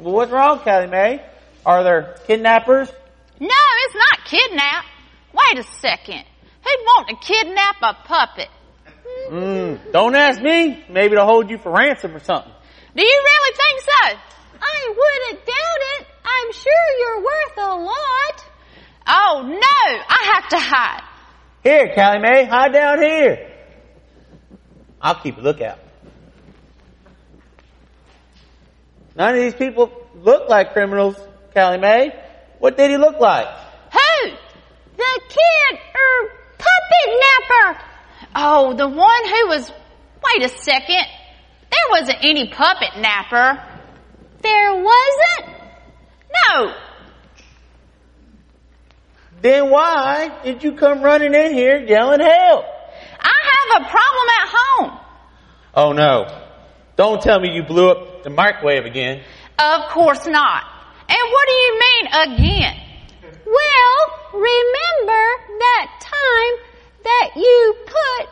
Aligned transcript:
Well, 0.00 0.14
what's 0.14 0.32
wrong, 0.32 0.60
Callie 0.60 0.86
Mae? 0.86 1.22
Are 1.66 1.84
there 1.84 2.16
kidnappers? 2.26 2.88
No, 3.38 3.48
it's 3.84 3.94
not 3.94 4.24
kidnap. 4.24 4.84
Wait 5.34 5.58
a 5.58 5.62
second. 5.62 6.24
Who'd 6.64 6.86
want 6.86 7.08
to 7.08 7.16
kidnap 7.16 7.76
a 7.82 7.94
puppet? 8.06 8.48
Mm, 9.30 9.92
don't 9.92 10.14
ask 10.16 10.40
me. 10.40 10.82
Maybe 10.88 11.16
to 11.16 11.24
hold 11.24 11.50
you 11.50 11.58
for 11.58 11.70
ransom 11.70 12.16
or 12.16 12.20
something. 12.20 12.52
Do 12.96 13.02
you 13.02 13.22
really 13.24 13.56
think 13.56 13.80
so? 13.82 14.18
I 14.62 14.88
wouldn't 14.88 15.46
doubt 15.46 16.00
it. 16.00 16.06
I'm 16.24 16.52
sure 16.52 16.98
you're 16.98 17.22
worth 17.22 17.58
a 17.58 17.76
lot. 17.84 18.44
Oh 19.06 19.42
no, 19.46 20.00
I 20.08 20.32
have 20.34 20.48
to 20.48 20.58
hide. 20.58 21.02
Here, 21.62 21.92
Callie 21.94 22.20
Mae, 22.20 22.44
hide 22.46 22.72
down 22.72 23.02
here. 23.02 23.52
I'll 25.02 25.20
keep 25.20 25.36
a 25.36 25.40
lookout. 25.42 25.78
None 29.16 29.34
of 29.34 29.40
these 29.40 29.54
people 29.54 29.92
look 30.14 30.48
like 30.48 30.72
criminals, 30.72 31.16
Callie 31.54 31.78
Mae. 31.78 32.12
What 32.58 32.76
did 32.76 32.90
he 32.90 32.96
look 32.96 33.18
like? 33.18 33.48
Who? 33.92 34.30
The 34.96 35.20
kid, 35.28 35.78
er, 35.94 36.30
puppet 36.58 37.20
napper. 37.20 37.80
Oh, 38.36 38.74
the 38.74 38.88
one 38.88 39.24
who 39.24 39.48
was, 39.48 39.72
wait 40.24 40.44
a 40.44 40.48
second. 40.48 41.04
There 41.70 41.80
wasn't 41.90 42.18
any 42.22 42.48
puppet 42.50 43.00
napper. 43.00 43.62
There 44.42 44.74
wasn't? 44.74 45.56
No. 46.48 46.74
Then 49.42 49.70
why 49.70 50.42
did 50.44 50.62
you 50.62 50.72
come 50.72 51.02
running 51.02 51.34
in 51.34 51.54
here 51.54 51.78
yelling 51.78 52.20
help? 52.20 52.64
I 53.20 53.34
have 53.52 53.82
a 53.82 53.88
problem 53.88 54.28
at 54.40 54.48
home. 54.52 55.00
Oh 55.74 55.92
no. 55.92 56.49
Don't 57.00 57.16
tell 57.22 57.40
me 57.40 57.48
you 57.48 57.62
blew 57.62 57.88
up 57.88 58.24
the 58.24 58.28
microwave 58.28 58.84
again. 58.84 59.22
Of 59.58 59.88
course 59.88 60.26
not. 60.26 60.64
And 61.08 61.24
what 61.32 61.48
do 61.48 61.54
you 61.54 61.80
mean 61.80 62.04
again? 62.12 62.76
Well, 63.48 64.00
remember 64.36 65.24
that 65.64 65.86
time 65.96 66.54
that 67.02 67.30
you 67.36 67.74
put 67.86 68.28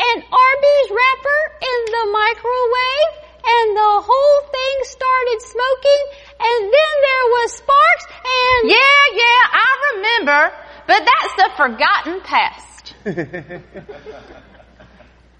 an 0.00 0.22
Arby's 0.32 0.88
wrapper 0.96 1.40
in 1.60 1.78
the 1.92 2.08
microwave 2.08 3.12
and 3.44 3.76
the 3.76 4.00
whole 4.00 4.40
thing 4.48 4.76
started 4.84 5.38
smoking 5.52 6.02
and 6.40 6.72
then 6.72 6.92
there 7.04 7.26
was 7.36 7.52
sparks 7.52 8.06
and... 8.24 8.70
Yeah, 8.70 9.02
yeah, 9.12 9.44
I 9.52 9.92
remember. 9.92 10.56
But 10.86 11.04
that's 11.04 11.34
the 11.36 11.50
forgotten 11.54 12.20
past. 12.22 12.94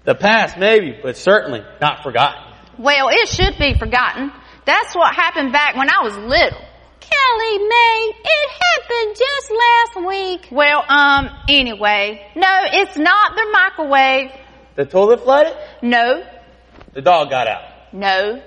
the 0.05 0.13
past 0.13 0.59
maybe, 0.59 0.95
but 1.01 1.17
certainly 1.17 1.63
not 1.81 2.03
forgotten. 2.03 2.46
Well, 2.79 3.09
it 3.09 3.27
should 3.29 3.57
be 3.57 3.77
forgotten. 3.77 4.31
That's 4.65 4.95
what 4.95 5.15
happened 5.15 5.51
back 5.51 5.75
when 5.75 5.89
I 5.89 6.03
was 6.03 6.15
little. 6.15 6.61
Kelly 6.99 7.57
Mae, 7.57 8.13
it 8.23 8.49
happened 8.61 9.15
just 9.15 9.51
last 9.51 10.07
week. 10.07 10.47
Well, 10.51 10.83
um, 10.87 11.29
anyway. 11.47 12.29
No, 12.35 12.59
it's 12.65 12.97
not 12.97 13.35
the 13.35 13.47
microwave. 13.51 14.31
The 14.75 14.85
toilet 14.85 15.23
flooded? 15.23 15.53
No. 15.81 16.23
The 16.93 17.01
dog 17.01 17.29
got 17.29 17.47
out? 17.47 17.93
No. 17.93 18.41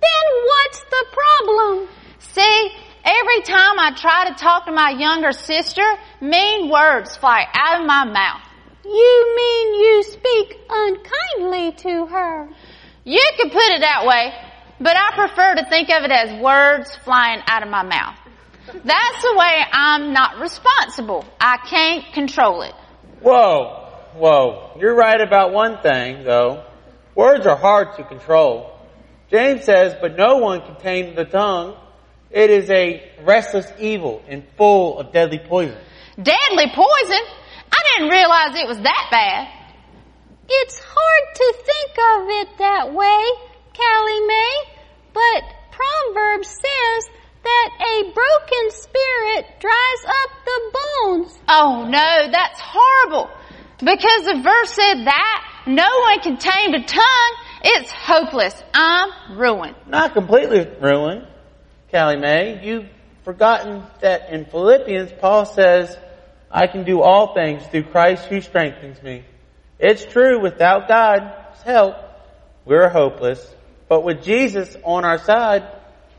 Then 0.00 0.26
what's 0.46 0.80
the 0.80 1.06
problem? 1.12 1.88
See, 2.18 2.70
every 3.04 3.42
time 3.42 3.78
I 3.78 3.92
try 3.96 4.30
to 4.30 4.34
talk 4.34 4.66
to 4.66 4.72
my 4.72 4.90
younger 4.90 5.32
sister, 5.32 5.84
mean 6.20 6.70
words 6.70 7.16
fly 7.16 7.44
out 7.54 7.80
of 7.80 7.86
my 7.86 8.04
mouth. 8.04 8.42
You 8.84 9.34
mean 9.36 9.74
you 9.74 10.02
speak 10.04 10.58
unkindly 10.68 11.72
to 11.72 12.06
her? 12.06 12.48
You 13.04 13.30
could 13.36 13.50
put 13.50 13.62
it 13.62 13.80
that 13.80 14.04
way, 14.04 14.32
but 14.78 14.96
I 14.96 15.14
prefer 15.14 15.54
to 15.56 15.68
think 15.68 15.88
of 15.90 16.04
it 16.04 16.10
as 16.10 16.40
words 16.42 16.94
flying 17.04 17.40
out 17.46 17.62
of 17.62 17.68
my 17.68 17.82
mouth. 17.82 18.16
That's 18.66 19.22
the 19.22 19.34
way 19.36 19.64
I'm 19.72 20.12
not 20.12 20.38
responsible. 20.38 21.24
I 21.40 21.56
can't 21.66 22.12
control 22.12 22.62
it. 22.62 22.74
Whoa, 23.20 23.88
whoa. 24.14 24.76
You're 24.78 24.94
right 24.94 25.20
about 25.20 25.52
one 25.52 25.82
thing, 25.82 26.24
though. 26.24 26.64
Words 27.14 27.46
are 27.46 27.56
hard 27.56 27.96
to 27.96 28.04
control. 28.04 28.78
James 29.30 29.64
says, 29.64 29.94
but 30.00 30.16
no 30.16 30.36
one 30.38 30.60
can 30.62 30.76
tame 30.76 31.14
the 31.14 31.24
tongue. 31.24 31.76
It 32.30 32.50
is 32.50 32.70
a 32.70 33.10
restless 33.22 33.66
evil 33.78 34.22
and 34.28 34.44
full 34.56 34.98
of 34.98 35.12
deadly 35.12 35.38
poison. 35.38 35.76
Deadly 36.16 36.66
poison? 36.74 37.24
I 37.72 37.78
didn't 37.96 38.10
realize 38.10 38.54
it 38.54 38.68
was 38.68 38.78
that 38.78 39.08
bad. 39.10 39.59
It's 40.52 40.80
hard 40.84 41.34
to 41.36 41.54
think 41.62 41.92
of 42.10 42.28
it 42.28 42.58
that 42.58 42.92
way, 42.92 43.22
Callie 43.72 44.26
Mae, 44.26 44.56
but 45.14 45.44
Proverbs 45.70 46.48
says 46.48 47.10
that 47.44 47.70
a 47.78 48.12
broken 48.12 48.70
spirit 48.70 49.46
dries 49.60 50.04
up 50.08 50.30
the 50.44 50.60
bones. 50.74 51.38
Oh 51.48 51.86
no, 51.88 52.32
that's 52.32 52.60
horrible. 52.60 53.30
Because 53.78 54.24
the 54.24 54.40
verse 54.42 54.72
said 54.72 55.06
that, 55.06 55.64
no 55.68 55.88
one 56.00 56.18
can 56.18 56.36
tame 56.36 56.72
the 56.72 56.82
tongue. 56.84 57.34
It's 57.62 57.90
hopeless. 57.92 58.60
I'm 58.74 59.38
ruined. 59.38 59.76
Not 59.86 60.14
completely 60.14 60.66
ruined, 60.80 61.28
Callie 61.92 62.16
Mae. 62.16 62.60
You've 62.64 62.88
forgotten 63.24 63.84
that 64.00 64.30
in 64.30 64.46
Philippians, 64.46 65.12
Paul 65.20 65.46
says, 65.46 65.96
I 66.50 66.66
can 66.66 66.82
do 66.82 67.02
all 67.02 67.34
things 67.34 67.64
through 67.68 67.84
Christ 67.84 68.24
who 68.24 68.40
strengthens 68.40 69.00
me. 69.00 69.24
It's 69.80 70.04
true, 70.04 70.40
without 70.40 70.88
God's 70.88 71.62
help, 71.62 71.96
we're 72.64 72.88
hopeless. 72.88 73.40
But 73.88 74.04
with 74.04 74.22
Jesus 74.22 74.76
on 74.84 75.04
our 75.04 75.18
side, 75.18 75.66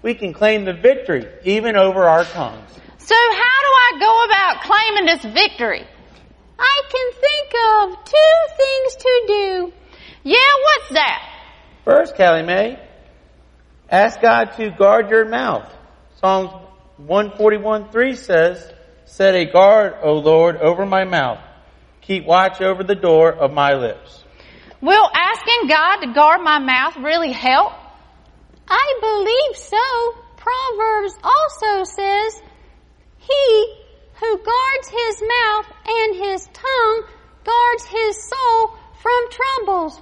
we 0.02 0.16
can 0.16 0.34
claim 0.34 0.66
the 0.66 0.74
victory, 0.74 1.28
even 1.44 1.76
over 1.76 2.04
our 2.04 2.24
tongues. 2.26 2.72
So 2.98 3.16
how 3.16 3.58
do 3.66 3.72
I 3.78 3.92
go 4.00 4.24
about 4.26 4.64
claiming 4.64 5.06
this 5.06 5.34
victory? 5.34 5.88
I 6.60 6.82
can 6.90 7.12
think 7.14 7.54
of 7.66 8.06
two 8.06 8.56
things 8.58 8.96
to 8.96 9.24
do. 9.28 9.74
Yeah, 10.24 10.54
what's 10.64 10.94
that? 10.94 11.22
First, 11.86 12.16
Callie 12.16 12.44
Mae, 12.44 12.80
ask 13.90 14.22
God 14.22 14.54
to 14.58 14.72
guard 14.72 15.10
your 15.10 15.26
mouth. 15.26 15.72
Psalms 16.20 16.52
141.3 17.00 18.18
says, 18.18 18.74
Set 19.06 19.36
a 19.36 19.46
guard, 19.46 19.96
O 20.04 20.14
Lord, 20.14 20.58
over 20.58 20.86
my 20.86 21.04
mouth. 21.04 21.40
Keep 22.02 22.26
watch 22.26 22.62
over 22.62 22.84
the 22.84 22.96
door 22.96 23.32
of 23.32 23.52
my 23.52 23.74
lips. 23.74 24.24
Will 24.82 25.10
asking 25.14 25.68
God 25.68 25.98
to 25.98 26.14
guard 26.14 26.42
my 26.42 26.60
mouth 26.60 26.98
really 26.98 27.32
help? 27.32 27.74
I 28.68 28.98
believe 29.00 29.58
so. 29.58 30.16
Proverbs 30.38 31.14
also 31.24 31.84
says, 31.84 32.42
He 33.20 33.76
who 34.20 34.38
guards 34.38 34.88
his 34.90 35.22
mouth 35.22 35.66
and 35.88 36.16
his 36.16 36.48
tongue 36.54 37.04
guards 37.44 37.86
his 37.86 38.30
soul 38.30 38.74
from 39.02 39.30
troubles. 39.32 40.02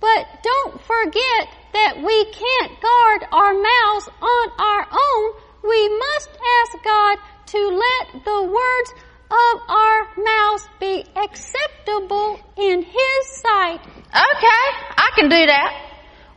But 0.00 0.26
don't 0.42 0.80
forget 0.82 1.48
that 1.72 1.96
we 1.96 2.24
can't 2.26 2.80
guard 2.80 3.24
our 3.32 3.54
mouths 3.54 4.08
on 4.20 4.48
our 4.58 4.86
own. 4.92 5.32
We 5.64 5.88
must 5.98 6.30
ask 6.60 6.84
God 6.84 7.18
to 7.46 7.68
let 7.68 8.24
the 8.24 8.42
words 8.42 9.03
of 9.34 9.60
our 9.68 10.08
mouths 10.16 10.68
be 10.80 11.04
acceptable 11.16 12.40
in 12.56 12.82
His 12.82 13.26
sight. 13.42 13.80
Okay, 13.82 14.64
I 14.96 15.10
can 15.16 15.28
do 15.28 15.46
that. 15.46 15.72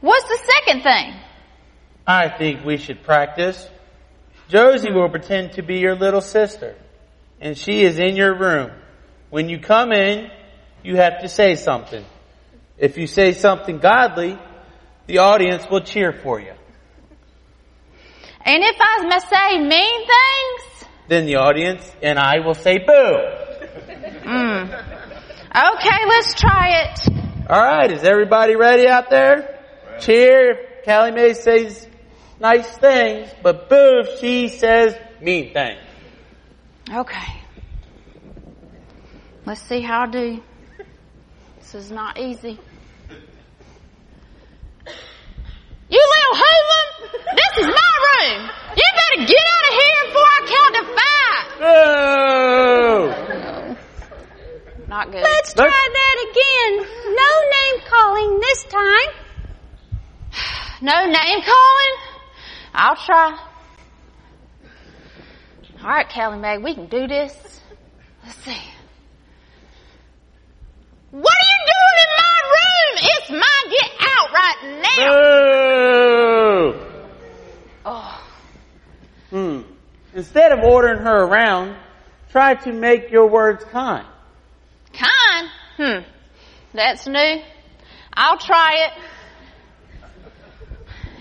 What's 0.02 0.28
the 0.28 0.40
second 0.54 0.84
thing? 0.84 1.14
I 2.06 2.30
think 2.30 2.66
we 2.66 2.78
should 2.78 3.04
practice. 3.04 3.70
Josie 4.48 4.92
will 4.92 5.10
pretend 5.10 5.54
to 5.54 5.62
be 5.62 5.80
your 5.80 5.96
little 5.96 6.22
sister, 6.22 6.76
and 7.42 7.58
she 7.58 7.82
is 7.84 8.00
in 8.00 8.16
your 8.16 8.34
room. 8.34 8.72
When 9.30 9.50
you 9.50 9.60
come 9.60 9.92
in, 9.92 10.32
you 10.84 10.96
have 10.96 11.22
to 11.22 11.30
say 11.30 11.56
something. 11.56 12.06
If 12.78 12.98
you 12.98 13.08
say 13.08 13.34
something 13.34 13.80
godly, 13.80 14.38
the 15.08 15.20
audience 15.20 15.66
will 15.70 15.82
cheer 15.82 16.14
for 16.14 16.40
you. 16.40 16.54
And 18.46 18.64
if 18.64 18.78
I 18.80 19.06
must 19.08 19.30
say 19.30 19.60
mean 19.60 20.08
things? 20.08 20.77
Then 21.08 21.26
the 21.26 21.36
audience 21.36 21.90
and 22.02 22.20
I 22.20 22.40
will 22.40 22.54
say 22.54 22.80
boo. 22.80 23.16
Mm. 24.24 24.70
Okay, 25.50 26.06
let's 26.08 26.34
try 26.34 26.84
it. 26.84 27.08
Alright, 27.50 27.92
is 27.92 28.04
everybody 28.04 28.56
ready 28.56 28.88
out 28.88 29.10
there? 29.10 29.58
Right. 29.90 30.02
Cheer 30.02 30.52
if 30.52 30.86
Callie 30.86 31.12
Mae 31.12 31.34
says 31.34 31.88
nice 32.40 32.68
things, 32.78 33.30
but 33.42 33.70
boo 33.70 34.02
if 34.04 34.20
she 34.20 34.50
says 34.50 34.96
mean 35.22 35.54
things. 35.54 35.80
Okay. 36.92 37.42
Let's 39.46 39.62
see 39.62 39.82
how 39.82 40.02
I 40.02 40.08
do. 40.08 40.44
This 41.60 41.76
is 41.76 41.92
not 41.92 42.20
easy. 42.20 42.60
You 45.90 46.02
little 46.16 46.36
hoodlum! 46.36 46.88
This 47.34 47.54
is 47.64 47.68
my 47.68 47.94
room! 48.08 48.50
You 48.76 48.84
better 48.94 49.26
get 49.26 49.46
out 49.56 49.66
of 49.68 49.74
here 49.74 50.02
before 50.06 50.32
I 50.36 50.42
count 50.54 50.74
to 50.76 50.84
five! 50.98 51.46
Boo! 51.60 53.18
Not 54.88 55.12
good. 55.12 55.22
Let's 55.22 55.54
try 55.54 55.68
that 55.68 56.18
again. 56.30 56.74
No 57.16 57.32
name 57.56 57.78
calling 57.90 58.40
this 58.40 58.64
time. 58.64 59.12
No 60.88 61.06
name 61.06 61.42
calling? 61.42 61.96
I'll 62.74 62.96
try. 62.96 63.38
All 65.84 65.90
right, 65.90 66.08
Callie 66.08 66.40
Mae, 66.40 66.60
we 66.60 66.74
can 66.76 66.88
do 66.88 67.06
this. 67.08 67.60
Let's 68.24 68.38
see. 68.38 68.58
What 71.12 71.36
are 71.36 71.48
you 71.52 71.60
doing 71.74 71.98
in 72.06 72.12
my 72.16 72.40
room? 72.56 72.94
It's 73.04 73.30
mine. 73.32 73.68
Get 73.70 73.92
out 74.00 74.32
right 74.32 74.60
now. 74.82 75.10
Boo! 76.72 76.76
Oh, 77.86 78.24
Hmm. 79.30 79.62
Instead 80.14 80.54
of 80.54 80.60
ordering 80.64 81.02
her 81.02 81.26
around, 81.26 81.76
try 82.32 82.54
to 82.64 82.72
make 82.72 83.12
your 83.12 83.28
words 83.28 83.66
kind. 83.66 84.08
kind. 84.94 85.50
Hmm. 85.76 86.00
That's 86.74 87.06
new. 87.08 87.42
I'll 88.14 88.38
try 88.38 88.86
it. 88.88 88.94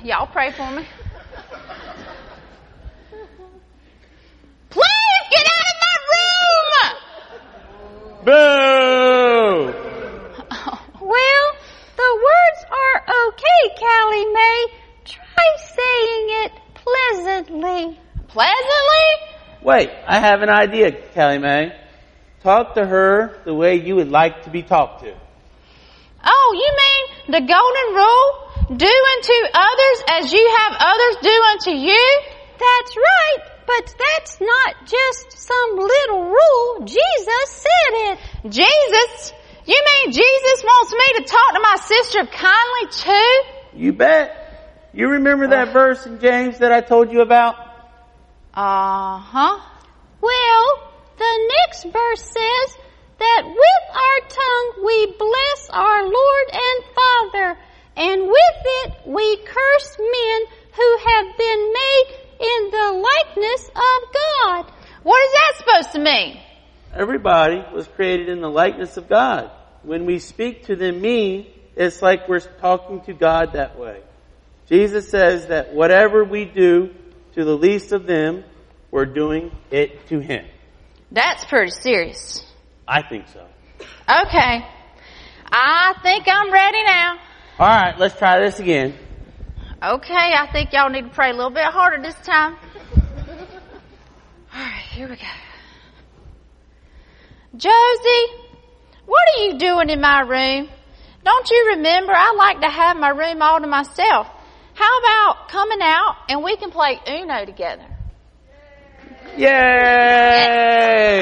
Y'all 0.06 0.28
pray 0.28 0.52
for 0.52 0.70
me. 0.70 0.86
Please 4.70 5.24
get 5.32 5.44
out 5.44 5.66
of 5.66 5.76
my 5.82 5.96
room! 6.14 6.70
Boo! 8.24 9.74
Well, 11.06 11.46
the 11.96 12.10
words 12.28 12.60
are 12.70 12.96
okay, 13.26 13.62
Callie 13.80 14.30
Mae. 14.32 14.66
Try 15.04 15.46
saying 15.58 16.26
it 16.44 16.52
pleasantly. 16.74 17.98
Pleasantly? 18.28 19.06
Wait, 19.62 19.90
I 20.06 20.20
have 20.20 20.42
an 20.42 20.50
idea, 20.50 20.92
Callie 21.14 21.38
Mae. 21.38 21.72
Talk 22.44 22.74
to 22.74 22.86
her 22.86 23.40
the 23.44 23.54
way 23.54 23.74
you 23.74 23.96
would 23.96 24.10
like 24.10 24.44
to 24.44 24.50
be 24.50 24.62
talked 24.62 25.02
to. 25.02 25.12
Oh, 26.24 26.52
you 26.54 26.70
mean 26.76 27.06
the 27.32 27.40
golden 27.52 27.94
rule? 27.96 28.45
Do 28.68 28.72
unto 28.74 29.32
others 29.54 30.02
as 30.10 30.32
you 30.32 30.56
have 30.58 30.76
others 30.80 31.16
do 31.22 31.42
unto 31.50 31.70
you? 31.70 32.20
That's 32.58 32.96
right, 32.96 33.38
but 33.64 33.94
that's 33.96 34.40
not 34.40 34.74
just 34.86 35.38
some 35.38 35.76
little 35.76 36.24
rule. 36.24 36.84
Jesus 36.84 37.46
said 37.48 37.92
it. 37.92 38.18
Jesus? 38.50 39.32
You 39.66 39.84
mean 39.84 40.12
Jesus 40.12 40.64
wants 40.64 40.92
me 40.92 41.18
to 41.18 41.32
talk 41.32 41.54
to 41.54 41.60
my 41.60 41.76
sister 41.76 42.26
kindly 42.26 42.90
too? 42.90 43.78
You 43.78 43.92
bet. 43.92 44.90
You 44.92 45.10
remember 45.10 45.48
that 45.48 45.72
verse 45.72 46.04
in 46.06 46.18
James 46.18 46.58
that 46.58 46.72
I 46.72 46.80
told 46.80 47.12
you 47.12 47.20
about? 47.20 47.54
Uh 48.52 49.18
huh. 49.18 49.60
Well, 50.20 50.92
the 51.18 51.52
next 51.58 51.84
verse 51.84 52.22
says 52.22 52.76
that 53.18 53.42
with 53.46 53.84
our 53.94 54.28
tongue 54.28 54.84
we 54.84 55.14
bless 55.18 55.70
our 55.70 56.02
Lord 56.02 56.46
and 56.52 56.84
Father, 56.96 57.58
and 57.96 58.22
with 58.22 58.60
it 58.64 58.92
we 59.06 59.36
curse 59.38 59.96
men 59.98 60.40
who 60.74 60.98
have 61.06 61.36
been 61.36 61.72
made 61.72 62.04
in 62.40 62.70
the 62.70 63.08
likeness 63.08 63.68
of 63.68 64.14
God. 64.14 64.72
What 65.02 65.22
is 65.24 65.32
that 65.32 65.52
supposed 65.58 65.92
to 65.92 65.98
mean? 66.00 66.40
Everybody 66.94 67.64
was 67.74 67.86
created 67.88 68.28
in 68.28 68.40
the 68.40 68.50
likeness 68.50 68.96
of 68.96 69.08
God. 69.08 69.50
When 69.82 70.06
we 70.06 70.18
speak 70.18 70.66
to 70.66 70.76
them 70.76 71.00
me, 71.00 71.54
it's 71.76 72.02
like 72.02 72.28
we're 72.28 72.40
talking 72.40 73.02
to 73.02 73.12
God 73.12 73.52
that 73.52 73.78
way. 73.78 74.00
Jesus 74.68 75.08
says 75.08 75.46
that 75.46 75.74
whatever 75.74 76.24
we 76.24 76.44
do 76.44 76.94
to 77.34 77.44
the 77.44 77.56
least 77.56 77.92
of 77.92 78.06
them, 78.06 78.44
we're 78.90 79.04
doing 79.04 79.52
it 79.70 80.06
to 80.08 80.18
Him. 80.18 80.46
That's 81.12 81.44
pretty 81.44 81.70
serious. 81.70 82.44
I 82.88 83.02
think 83.02 83.28
so. 83.28 83.46
Okay. 84.08 84.66
I 85.52 85.94
think 86.02 86.24
I'm 86.26 86.52
ready 86.52 86.82
now. 86.84 87.18
Alright, 87.58 87.98
let's 87.98 88.18
try 88.18 88.40
this 88.40 88.60
again. 88.60 88.94
Okay, 89.82 90.34
I 90.36 90.46
think 90.52 90.74
y'all 90.74 90.90
need 90.90 91.04
to 91.04 91.08
pray 91.08 91.30
a 91.30 91.32
little 91.32 91.50
bit 91.50 91.64
harder 91.64 92.02
this 92.02 92.14
time. 92.16 92.54
Alright, 94.54 94.84
here 94.92 95.08
we 95.08 95.16
go. 95.16 95.22
Josie, 97.56 98.26
what 99.06 99.22
are 99.28 99.44
you 99.44 99.58
doing 99.58 99.88
in 99.88 100.02
my 100.02 100.20
room? 100.20 100.68
Don't 101.24 101.50
you 101.50 101.72
remember 101.76 102.12
I 102.14 102.34
like 102.36 102.60
to 102.60 102.68
have 102.68 102.98
my 102.98 103.08
room 103.08 103.40
all 103.40 103.58
to 103.58 103.66
myself? 103.66 104.26
How 104.74 104.98
about 104.98 105.48
coming 105.48 105.80
out 105.80 106.16
and 106.28 106.44
we 106.44 106.56
can 106.58 106.70
play 106.70 107.00
Uno 107.08 107.46
together? 107.46 107.86
Yay! 109.38 109.48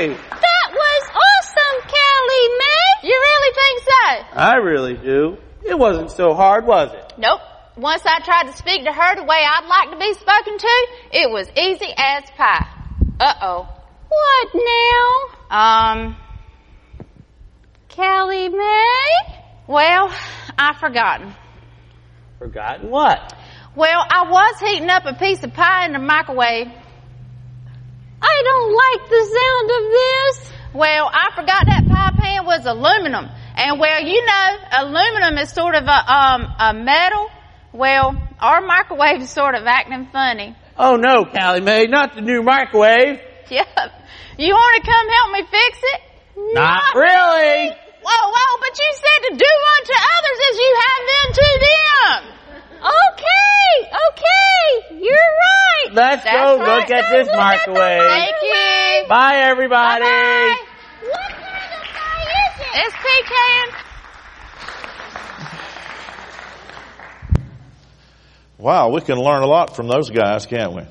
That 0.08 0.68
was 0.72 1.02
awesome, 1.14 1.80
Callie 1.82 2.48
Mae. 2.58 3.08
You 3.08 3.14
really 3.14 3.54
think 3.54 3.82
so? 3.84 4.36
I 4.36 4.56
really 4.56 4.94
do. 4.94 5.38
It 5.64 5.78
wasn't 5.78 6.10
so 6.10 6.34
hard, 6.34 6.66
was 6.66 6.92
it? 6.92 7.14
Nope. 7.18 7.40
Once 7.76 8.02
I 8.06 8.20
tried 8.20 8.44
to 8.50 8.56
speak 8.56 8.84
to 8.84 8.92
her 8.92 9.16
the 9.16 9.24
way 9.24 9.36
I'd 9.44 9.66
like 9.66 9.90
to 9.90 9.98
be 9.98 10.12
spoken 10.14 10.58
to, 10.58 10.86
it 11.12 11.30
was 11.30 11.48
easy 11.56 11.92
as 11.96 12.24
pie. 12.36 12.68
Uh 13.18 13.34
oh. 13.42 13.68
What 14.08 14.48
now? 15.50 15.56
Um, 15.56 16.16
Callie 17.88 18.48
Mae? 18.48 19.34
well, 19.66 20.14
I've 20.58 20.76
forgotten. 20.76 21.34
Forgotten 22.38 22.90
what? 22.90 23.34
Well, 23.74 24.04
I 24.08 24.30
was 24.30 24.60
heating 24.60 24.88
up 24.88 25.04
a 25.06 25.14
piece 25.14 25.42
of 25.42 25.52
pie 25.52 25.86
in 25.86 25.92
the 25.94 25.98
microwave. 25.98 26.68
I 28.22 28.42
don't 28.44 28.72
like 28.72 29.10
the 29.10 29.24
sound 29.40 29.70
of 29.70 29.90
this. 29.92 30.52
Well, 30.74 31.10
I 31.12 31.30
forgot 31.34 31.66
that 31.66 31.86
pie 31.88 32.12
pan 32.20 32.46
was 32.46 32.66
aluminum. 32.66 33.30
And 33.56 33.78
well, 33.78 34.02
you 34.02 34.24
know, 34.26 34.56
aluminum 34.72 35.38
is 35.38 35.50
sort 35.50 35.74
of 35.74 35.84
a, 35.84 36.12
um, 36.12 36.54
a 36.58 36.74
metal. 36.74 37.30
Well, 37.72 38.16
our 38.40 38.60
microwave 38.60 39.22
is 39.22 39.30
sort 39.30 39.54
of 39.54 39.64
acting 39.66 40.08
funny. 40.12 40.56
Oh 40.76 40.96
no, 40.96 41.24
Callie 41.24 41.60
Mae, 41.60 41.86
not 41.86 42.14
the 42.14 42.20
new 42.20 42.42
microwave. 42.42 43.20
Yep. 43.50 43.68
You 44.38 44.54
want 44.54 44.84
to 44.84 44.90
come 44.90 45.08
help 45.08 45.30
me 45.32 45.42
fix 45.50 45.78
it? 45.82 46.00
Not 46.54 46.94
really. 46.94 47.70
Whoa, 48.02 48.30
whoa, 48.34 48.58
but 48.60 48.78
you 48.78 48.90
said 48.94 49.28
to 49.30 49.36
do 49.36 49.52
unto 49.76 49.94
others 49.94 50.38
as 50.50 50.56
you 50.58 50.72
have 50.84 51.02
done 51.14 51.30
to 51.34 51.48
them. 51.64 52.34
Okay, 52.84 53.90
okay, 54.10 54.98
you're 55.00 55.14
right. 55.14 55.94
Let's 55.94 56.24
That's 56.24 56.36
go 56.36 56.58
right. 56.58 56.80
look 56.80 56.90
at 56.90 57.10
this 57.10 57.28
Let's 57.28 57.28
look 57.28 57.38
at 57.38 57.64
the 57.66 57.70
microwave. 57.72 58.02
Thank 58.02 58.34
you. 58.42 59.08
Bye 59.08 59.36
everybody. 59.36 60.02
Bye-bye. 60.04 61.50
It's 62.56 62.94
pecan. 62.94 63.84
Wow, 68.58 68.90
we 68.90 69.00
can 69.00 69.18
learn 69.18 69.42
a 69.42 69.46
lot 69.46 69.74
from 69.76 69.88
those 69.88 70.10
guys, 70.10 70.46
can't 70.46 70.74
we? 70.74 70.82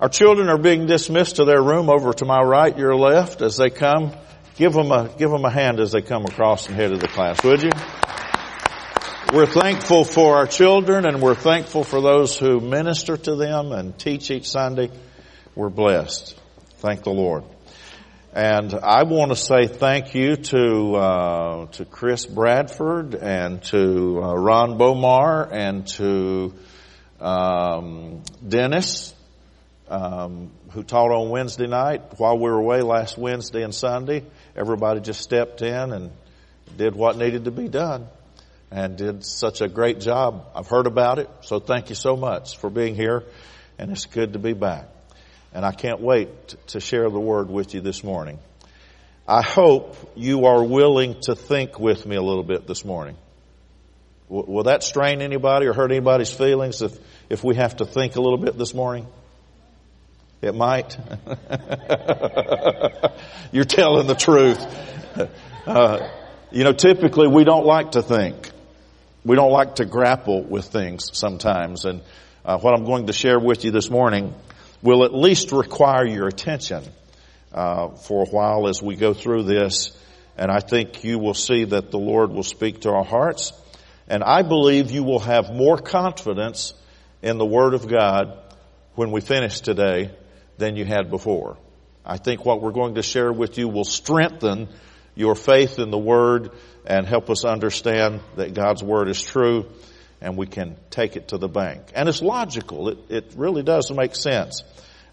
Our 0.00 0.08
children 0.08 0.48
are 0.48 0.58
being 0.58 0.86
dismissed 0.86 1.36
to 1.36 1.44
their 1.44 1.62
room 1.62 1.90
over 1.90 2.14
to 2.14 2.24
my 2.24 2.40
right, 2.40 2.76
your 2.76 2.96
left, 2.96 3.42
as 3.42 3.58
they 3.58 3.68
come. 3.68 4.12
Give 4.56 4.72
them 4.72 4.90
a, 4.90 5.08
give 5.18 5.30
them 5.30 5.44
a 5.44 5.50
hand 5.50 5.78
as 5.78 5.92
they 5.92 6.00
come 6.00 6.24
across 6.24 6.66
and 6.66 6.74
head 6.74 6.92
of 6.92 7.00
the 7.00 7.08
class, 7.08 7.42
would 7.44 7.62
you? 7.62 7.70
We're 9.32 9.46
thankful 9.46 10.04
for 10.04 10.36
our 10.36 10.46
children 10.46 11.06
and 11.06 11.22
we're 11.22 11.36
thankful 11.36 11.84
for 11.84 12.00
those 12.00 12.36
who 12.36 12.60
minister 12.60 13.16
to 13.16 13.36
them 13.36 13.72
and 13.72 13.96
teach 13.96 14.30
each 14.30 14.48
Sunday. 14.48 14.90
We're 15.54 15.68
blessed. 15.68 16.36
Thank 16.78 17.04
the 17.04 17.10
Lord. 17.10 17.44
And 18.32 18.72
I 18.74 19.02
want 19.02 19.32
to 19.32 19.36
say 19.36 19.66
thank 19.66 20.14
you 20.14 20.36
to 20.36 20.94
uh, 20.94 21.66
to 21.66 21.84
Chris 21.84 22.26
Bradford 22.26 23.16
and 23.16 23.60
to 23.64 24.22
uh, 24.22 24.34
Ron 24.34 24.78
Bomar 24.78 25.48
and 25.50 25.84
to 25.98 26.54
um, 27.18 28.22
Dennis, 28.46 29.12
um, 29.88 30.52
who 30.70 30.84
taught 30.84 31.10
on 31.10 31.30
Wednesday 31.30 31.66
night 31.66 32.20
while 32.20 32.38
we 32.38 32.44
were 32.44 32.60
away 32.60 32.82
last 32.82 33.18
Wednesday 33.18 33.64
and 33.64 33.74
Sunday. 33.74 34.24
Everybody 34.54 35.00
just 35.00 35.22
stepped 35.22 35.60
in 35.62 35.92
and 35.92 36.12
did 36.76 36.94
what 36.94 37.16
needed 37.16 37.46
to 37.46 37.50
be 37.50 37.66
done, 37.66 38.06
and 38.70 38.96
did 38.96 39.24
such 39.24 39.60
a 39.60 39.66
great 39.66 39.98
job. 39.98 40.46
I've 40.54 40.68
heard 40.68 40.86
about 40.86 41.18
it, 41.18 41.28
so 41.40 41.58
thank 41.58 41.88
you 41.88 41.96
so 41.96 42.14
much 42.14 42.58
for 42.58 42.70
being 42.70 42.94
here, 42.94 43.24
and 43.76 43.90
it's 43.90 44.06
good 44.06 44.34
to 44.34 44.38
be 44.38 44.52
back 44.52 44.86
and 45.52 45.64
I 45.64 45.72
can't 45.72 46.00
wait 46.00 46.28
to 46.68 46.80
share 46.80 47.08
the 47.10 47.20
word 47.20 47.50
with 47.50 47.74
you 47.74 47.80
this 47.80 48.04
morning. 48.04 48.38
I 49.26 49.42
hope 49.42 50.12
you 50.16 50.46
are 50.46 50.64
willing 50.64 51.20
to 51.22 51.34
think 51.34 51.78
with 51.78 52.06
me 52.06 52.16
a 52.16 52.22
little 52.22 52.42
bit 52.42 52.66
this 52.66 52.84
morning. 52.84 53.16
Will, 54.28 54.64
that 54.64 54.84
strain 54.84 55.22
anybody 55.22 55.66
or 55.66 55.72
hurt 55.72 55.90
anybody's 55.90 56.32
feelings 56.32 56.82
if, 56.82 56.96
if 57.28 57.42
we 57.42 57.56
have 57.56 57.76
to 57.76 57.84
think 57.84 58.16
a 58.16 58.20
little 58.20 58.38
bit 58.38 58.56
this 58.56 58.74
morning? 58.74 59.06
It 60.40 60.54
might. 60.54 60.96
You're 63.52 63.64
telling 63.64 64.06
the 64.06 64.14
truth. 64.14 64.64
Uh, 65.66 66.08
you 66.52 66.64
know, 66.64 66.72
typically 66.72 67.28
we 67.28 67.44
don't 67.44 67.66
like 67.66 67.92
to 67.92 68.02
think. 68.02 68.50
We 69.24 69.36
don't 69.36 69.52
like 69.52 69.76
to 69.76 69.84
grapple 69.84 70.42
with 70.42 70.66
things 70.66 71.10
sometimes. 71.12 71.84
And 71.84 72.00
uh, 72.44 72.58
what 72.58 72.72
I'm 72.72 72.84
going 72.84 73.08
to 73.08 73.12
share 73.12 73.38
with 73.38 73.64
you 73.64 73.70
this 73.70 73.90
morning 73.90 74.34
will 74.82 75.04
at 75.04 75.14
least 75.14 75.52
require 75.52 76.06
your 76.06 76.28
attention 76.28 76.84
uh, 77.52 77.88
for 77.88 78.24
a 78.24 78.28
while 78.28 78.68
as 78.68 78.82
we 78.82 78.96
go 78.96 79.12
through 79.12 79.44
this. 79.44 79.96
And 80.36 80.50
I 80.50 80.60
think 80.60 81.04
you 81.04 81.18
will 81.18 81.34
see 81.34 81.64
that 81.64 81.90
the 81.90 81.98
Lord 81.98 82.30
will 82.30 82.42
speak 82.42 82.82
to 82.82 82.90
our 82.90 83.04
hearts. 83.04 83.52
And 84.08 84.24
I 84.24 84.42
believe 84.42 84.90
you 84.90 85.02
will 85.02 85.18
have 85.20 85.52
more 85.52 85.78
confidence 85.78 86.74
in 87.22 87.38
the 87.38 87.46
Word 87.46 87.74
of 87.74 87.86
God 87.86 88.38
when 88.94 89.10
we 89.12 89.20
finish 89.20 89.60
today 89.60 90.10
than 90.56 90.76
you 90.76 90.84
had 90.84 91.10
before. 91.10 91.58
I 92.04 92.16
think 92.16 92.44
what 92.44 92.62
we're 92.62 92.72
going 92.72 92.94
to 92.94 93.02
share 93.02 93.32
with 93.32 93.58
you 93.58 93.68
will 93.68 93.84
strengthen 93.84 94.68
your 95.14 95.34
faith 95.34 95.78
in 95.78 95.90
the 95.90 95.98
Word 95.98 96.50
and 96.86 97.06
help 97.06 97.28
us 97.28 97.44
understand 97.44 98.20
that 98.36 98.54
God's 98.54 98.82
Word 98.82 99.08
is 99.08 99.20
true 99.20 99.66
and 100.20 100.36
we 100.36 100.46
can 100.46 100.76
take 100.90 101.16
it 101.16 101.28
to 101.28 101.38
the 101.38 101.48
bank. 101.48 101.92
And 101.94 102.08
it's 102.08 102.22
logical. 102.22 102.88
It, 102.88 102.98
it 103.08 103.32
really 103.36 103.62
does 103.62 103.90
make 103.90 104.14
sense 104.14 104.62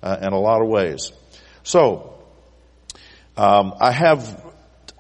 uh, 0.03 0.17
in 0.21 0.33
a 0.33 0.39
lot 0.39 0.61
of 0.61 0.67
ways. 0.67 1.11
So, 1.63 2.19
um, 3.35 3.73
I 3.79 3.91
have 3.91 4.43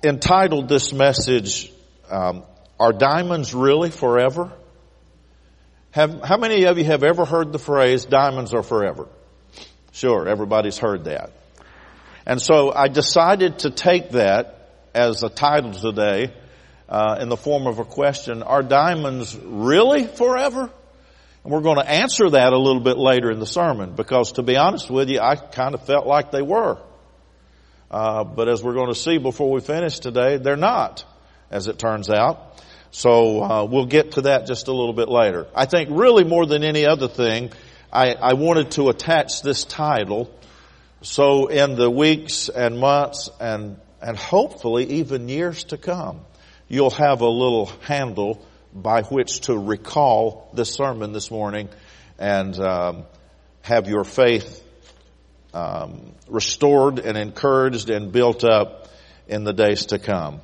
entitled 0.03 0.69
this 0.69 0.93
message, 0.93 1.71
um, 2.09 2.43
Are 2.79 2.93
Diamonds 2.93 3.53
Really 3.53 3.89
Forever? 3.89 4.53
Have, 5.91 6.21
how 6.23 6.37
many 6.37 6.65
of 6.65 6.77
you 6.77 6.85
have 6.85 7.03
ever 7.03 7.25
heard 7.25 7.51
the 7.51 7.59
phrase, 7.59 8.05
diamonds 8.05 8.53
are 8.53 8.63
forever? 8.63 9.07
Sure, 9.91 10.27
everybody's 10.27 10.77
heard 10.77 11.05
that. 11.05 11.31
And 12.25 12.41
so 12.41 12.71
I 12.71 12.87
decided 12.87 13.59
to 13.59 13.71
take 13.71 14.11
that 14.11 14.69
as 14.93 15.23
a 15.23 15.29
title 15.29 15.71
today 15.71 16.33
uh, 16.89 17.17
in 17.19 17.29
the 17.29 17.37
form 17.37 17.67
of 17.67 17.79
a 17.79 17.85
question, 17.85 18.43
are 18.43 18.63
diamonds 18.63 19.35
really 19.35 20.05
forever? 20.05 20.69
And 21.43 21.53
we're 21.53 21.61
going 21.61 21.77
to 21.77 21.89
answer 21.89 22.29
that 22.29 22.53
a 22.53 22.57
little 22.57 22.81
bit 22.81 22.97
later 22.97 23.31
in 23.31 23.39
the 23.39 23.45
sermon 23.45 23.95
because 23.95 24.33
to 24.33 24.43
be 24.43 24.55
honest 24.55 24.89
with 24.89 25.09
you, 25.09 25.19
I 25.19 25.35
kind 25.35 25.75
of 25.75 25.85
felt 25.85 26.07
like 26.07 26.31
they 26.31 26.41
were. 26.41 26.77
Uh, 27.89 28.23
but 28.23 28.49
as 28.49 28.61
we're 28.61 28.73
going 28.73 28.89
to 28.93 28.99
see 28.99 29.17
before 29.17 29.51
we 29.51 29.61
finish 29.61 29.99
today, 29.99 30.37
they're 30.37 30.57
not, 30.57 31.05
as 31.49 31.67
it 31.67 31.79
turns 31.79 32.09
out. 32.09 32.61
So 32.91 33.43
uh, 33.43 33.63
we'll 33.65 33.85
get 33.85 34.13
to 34.13 34.21
that 34.23 34.47
just 34.47 34.67
a 34.67 34.73
little 34.73 34.93
bit 34.93 35.09
later. 35.09 35.47
I 35.55 35.65
think 35.65 35.89
really 35.91 36.23
more 36.23 36.45
than 36.45 36.63
any 36.63 36.85
other 36.85 37.07
thing, 37.07 37.51
I, 37.91 38.13
I 38.13 38.33
wanted 38.33 38.71
to 38.71 38.89
attach 38.89 39.41
this 39.41 39.63
title 39.63 40.33
so 41.01 41.47
in 41.47 41.75
the 41.75 41.89
weeks 41.89 42.49
and 42.49 42.79
months 42.79 43.29
and 43.39 43.79
and 44.01 44.17
hopefully 44.17 44.85
even 44.85 45.27
years 45.27 45.63
to 45.65 45.77
come, 45.77 46.21
you'll 46.67 46.91
have 46.91 47.21
a 47.21 47.29
little 47.29 47.67
handle 47.83 48.45
by 48.73 49.01
which 49.03 49.41
to 49.41 49.57
recall 49.57 50.49
the 50.53 50.65
sermon 50.65 51.13
this 51.13 51.31
morning 51.31 51.69
and 52.19 52.59
um, 52.59 53.05
have 53.61 53.87
your 53.87 54.03
faith 54.03 54.63
um, 55.53 56.13
restored 56.27 56.99
and 56.99 57.17
encouraged 57.17 57.89
and 57.89 58.11
built 58.11 58.43
up 58.43 58.89
in 59.27 59.43
the 59.43 59.53
days 59.53 59.87
to 59.87 59.99
come. 59.99 60.41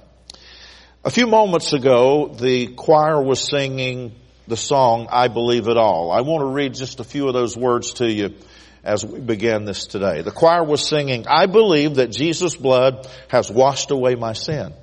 A 1.03 1.09
few 1.09 1.27
moments 1.27 1.73
ago, 1.73 2.27
the 2.27 2.67
choir 2.67 3.21
was 3.21 3.41
singing 3.41 4.15
the 4.47 4.57
song, 4.57 5.07
I 5.11 5.27
Believe 5.27 5.67
It 5.67 5.77
All. 5.77 6.11
I 6.11 6.21
want 6.21 6.41
to 6.41 6.47
read 6.47 6.73
just 6.73 6.99
a 6.99 7.03
few 7.03 7.27
of 7.27 7.33
those 7.33 7.55
words 7.57 7.93
to 7.93 8.11
you 8.11 8.35
as 8.83 9.05
we 9.05 9.19
begin 9.19 9.65
this 9.65 9.85
today. 9.85 10.21
The 10.21 10.31
choir 10.31 10.63
was 10.63 10.85
singing, 10.87 11.25
I 11.27 11.45
believe 11.45 11.95
that 11.95 12.11
Jesus' 12.11 12.55
blood 12.55 13.07
has 13.29 13.49
washed 13.49 13.91
away 13.91 14.15
my 14.15 14.33
sin. 14.33 14.73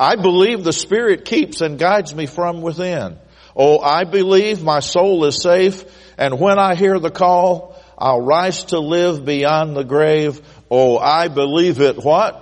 I 0.00 0.16
believe 0.16 0.64
the 0.64 0.72
Spirit 0.72 1.26
keeps 1.26 1.60
and 1.60 1.78
guides 1.78 2.14
me 2.14 2.24
from 2.24 2.62
within. 2.62 3.18
Oh, 3.54 3.80
I 3.80 4.04
believe 4.04 4.62
my 4.62 4.80
soul 4.80 5.26
is 5.26 5.42
safe, 5.42 5.84
and 6.16 6.40
when 6.40 6.58
I 6.58 6.74
hear 6.74 6.98
the 6.98 7.10
call, 7.10 7.78
I'll 7.98 8.22
rise 8.22 8.64
to 8.66 8.78
live 8.78 9.26
beyond 9.26 9.76
the 9.76 9.84
grave. 9.84 10.40
Oh, 10.70 10.96
I 10.96 11.28
believe 11.28 11.82
it 11.82 12.02
what? 12.02 12.34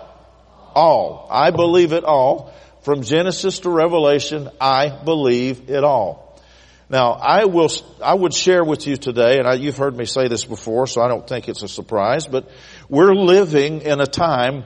All. 0.77 1.27
I 1.33 1.51
believe 1.51 1.93
it 1.93 2.05
all. 2.05 2.55
From 2.83 3.03
Genesis 3.03 3.59
to 3.61 3.71
Revelation, 3.71 4.51
I 4.61 4.91
believe 5.05 5.69
it 5.69 5.83
all. 5.83 6.41
Now, 6.89 7.11
I 7.11 7.47
will, 7.47 7.73
I 8.01 8.15
would 8.15 8.35
share 8.35 8.63
with 8.63 8.87
you 8.87 8.97
today, 8.97 9.39
and 9.39 9.49
I, 9.49 9.55
you've 9.55 9.77
heard 9.77 9.97
me 9.97 10.05
say 10.05 10.29
this 10.29 10.45
before, 10.45 10.87
so 10.87 11.03
I 11.03 11.09
don't 11.09 11.27
think 11.27 11.49
it's 11.49 11.65
a 11.65 11.69
surprise, 11.69 12.29
but 12.29 12.49
we're 12.89 13.15
living 13.15 13.83
in 13.83 14.01
a 14.01 14.07
time 14.07 14.63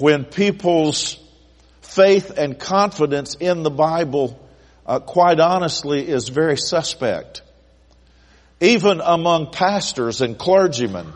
when 0.00 0.24
people's 0.24 1.23
faith 1.94 2.32
and 2.36 2.58
confidence 2.58 3.36
in 3.36 3.62
the 3.62 3.70
Bible, 3.70 4.38
uh, 4.86 4.98
quite 4.98 5.38
honestly, 5.38 6.06
is 6.08 6.28
very 6.28 6.56
suspect. 6.56 7.42
Even 8.60 9.00
among 9.00 9.52
pastors 9.52 10.20
and 10.20 10.36
clergymen, 10.38 11.12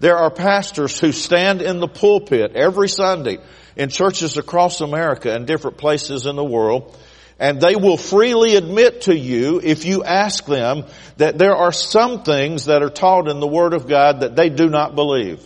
there 0.00 0.16
are 0.16 0.30
pastors 0.30 0.98
who 0.98 1.12
stand 1.12 1.62
in 1.62 1.78
the 1.78 1.88
pulpit 1.88 2.52
every 2.56 2.88
Sunday 2.88 3.38
in 3.76 3.88
churches 3.88 4.36
across 4.36 4.80
America 4.80 5.32
and 5.32 5.46
different 5.46 5.78
places 5.78 6.26
in 6.26 6.36
the 6.36 6.44
world, 6.44 6.96
and 7.38 7.60
they 7.60 7.76
will 7.76 7.96
freely 7.96 8.56
admit 8.56 9.02
to 9.02 9.16
you, 9.16 9.60
if 9.62 9.84
you 9.84 10.04
ask 10.04 10.44
them, 10.46 10.84
that 11.16 11.38
there 11.38 11.56
are 11.56 11.72
some 11.72 12.22
things 12.22 12.66
that 12.66 12.82
are 12.82 12.90
taught 12.90 13.28
in 13.28 13.40
the 13.40 13.46
Word 13.46 13.74
of 13.74 13.88
God 13.88 14.20
that 14.20 14.36
they 14.36 14.48
do 14.48 14.68
not 14.68 14.94
believe. 14.94 15.40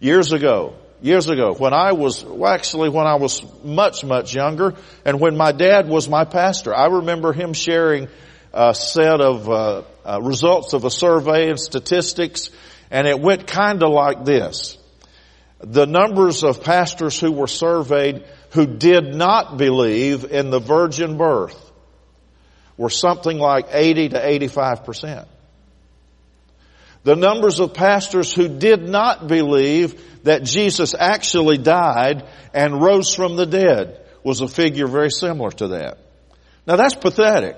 Years 0.00 0.32
ago, 0.32 0.74
years 1.00 1.28
ago, 1.28 1.54
when 1.54 1.72
I 1.72 1.92
was, 1.92 2.24
well 2.24 2.52
actually 2.52 2.88
when 2.88 3.06
I 3.06 3.16
was 3.16 3.42
much, 3.64 4.04
much 4.04 4.34
younger, 4.34 4.74
and 5.04 5.20
when 5.20 5.36
my 5.36 5.52
dad 5.52 5.88
was 5.88 6.08
my 6.08 6.24
pastor, 6.24 6.74
I 6.74 6.86
remember 6.86 7.32
him 7.32 7.52
sharing 7.52 8.08
a 8.52 8.74
set 8.74 9.20
of 9.20 9.48
uh, 9.48 9.82
uh, 10.04 10.20
results 10.22 10.72
of 10.72 10.84
a 10.84 10.90
survey 10.90 11.50
and 11.50 11.60
statistics, 11.60 12.50
and 12.90 13.06
it 13.06 13.20
went 13.20 13.46
kind 13.46 13.82
of 13.82 13.90
like 13.90 14.24
this 14.24 14.78
the 15.60 15.86
numbers 15.86 16.44
of 16.44 16.62
pastors 16.62 17.18
who 17.18 17.32
were 17.32 17.48
surveyed 17.48 18.24
who 18.50 18.66
did 18.66 19.14
not 19.14 19.56
believe 19.56 20.24
in 20.24 20.50
the 20.50 20.60
virgin 20.60 21.18
birth 21.18 21.72
were 22.76 22.90
something 22.90 23.38
like 23.38 23.66
80 23.72 24.10
to 24.10 24.28
85 24.28 24.84
percent. 24.84 25.28
The 27.08 27.16
numbers 27.16 27.58
of 27.58 27.72
pastors 27.72 28.34
who 28.34 28.48
did 28.48 28.86
not 28.86 29.28
believe 29.28 29.98
that 30.24 30.42
Jesus 30.42 30.92
actually 30.92 31.56
died 31.56 32.28
and 32.52 32.82
rose 32.82 33.14
from 33.14 33.36
the 33.36 33.46
dead 33.46 34.04
was 34.22 34.42
a 34.42 34.46
figure 34.46 34.86
very 34.86 35.10
similar 35.10 35.50
to 35.52 35.68
that. 35.68 35.96
Now 36.66 36.76
that's 36.76 36.94
pathetic. 36.94 37.56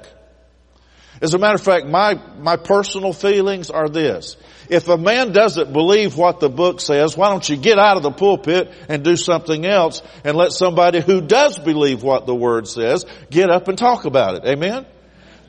As 1.21 1.35
a 1.35 1.39
matter 1.39 1.57
of 1.57 1.63
fact, 1.63 1.87
my, 1.87 2.15
my 2.39 2.59
personal 2.59 3.13
feelings 3.13 3.71
are 3.71 3.89
this. 3.89 4.37
If 4.69 4.87
a 4.87 4.97
man 4.97 5.33
doesn't 5.33 5.73
believe 5.73 6.17
what 6.17 6.39
the 6.39 6.49
book 6.49 6.81
says, 6.81 7.17
why 7.17 7.31
don't 7.31 7.49
you 7.49 7.57
get 7.57 7.77
out 7.77 7.97
of 7.97 8.05
the 8.05 8.13
pulpit 8.13 8.71
and 8.89 9.03
do 9.03 9.17
something 9.17 9.67
else 9.67 10.01
and 10.23 10.37
let 10.37 10.53
somebody 10.53 11.01
who 11.01 11.21
does 11.21 11.59
believe 11.59 12.05
what 12.05 12.25
the 12.25 12.37
word 12.37 12.69
says 12.69 13.05
get 13.31 13.51
up 13.51 13.67
and 13.67 13.77
talk 13.77 14.05
about 14.05 14.37
it. 14.37 14.45
Amen? 14.45 14.87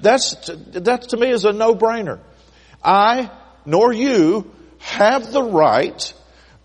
That's, 0.01 0.50
that 0.72 1.10
to 1.10 1.17
me 1.17 1.29
is 1.29 1.46
a 1.46 1.51
no-brainer. 1.51 2.20
I, 2.84 3.29
nor 3.65 3.94
you, 3.94 4.51
have 4.80 5.32
the 5.32 5.44
right 5.44 6.13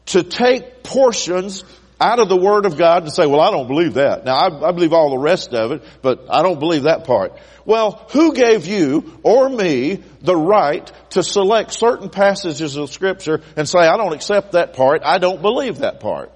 to 0.07 0.23
take 0.23 0.83
portions 0.83 1.65
out 2.01 2.19
of 2.19 2.29
the 2.29 2.37
Word 2.37 2.67
of 2.67 2.77
God 2.77 3.05
and 3.05 3.13
say, 3.13 3.27
well, 3.27 3.41
I 3.41 3.51
don't 3.51 3.69
believe 3.69 3.95
that. 3.95 4.25
Now, 4.25 4.37
I, 4.37 4.69
I, 4.69 4.73
believe 4.73 4.93
all 4.93 5.11
the 5.11 5.19
rest 5.19 5.55
of 5.55 5.73
it, 5.73 5.83
but 6.03 6.27
I 6.29 6.43
don't 6.43 6.61
believe 6.61 6.83
that 6.83 7.05
part. 7.05 7.39
Well, 7.65 8.07
who 8.11 8.35
gave 8.35 8.67
you 8.67 9.19
or 9.23 9.49
me 9.49 10.03
the 10.21 10.37
right 10.37 10.91
to 11.11 11.23
select 11.23 11.73
certain 11.73 12.11
passages 12.11 12.77
of 12.77 12.91
Scripture 12.91 13.41
and 13.57 13.69
say, 13.69 13.81
I 13.81 13.97
don't 13.97 14.13
accept 14.13 14.53
that 14.53 14.75
part, 14.75 15.03
I 15.05 15.19
don't 15.19 15.41
believe 15.41 15.79
that 15.79 16.01
part? 16.01 16.33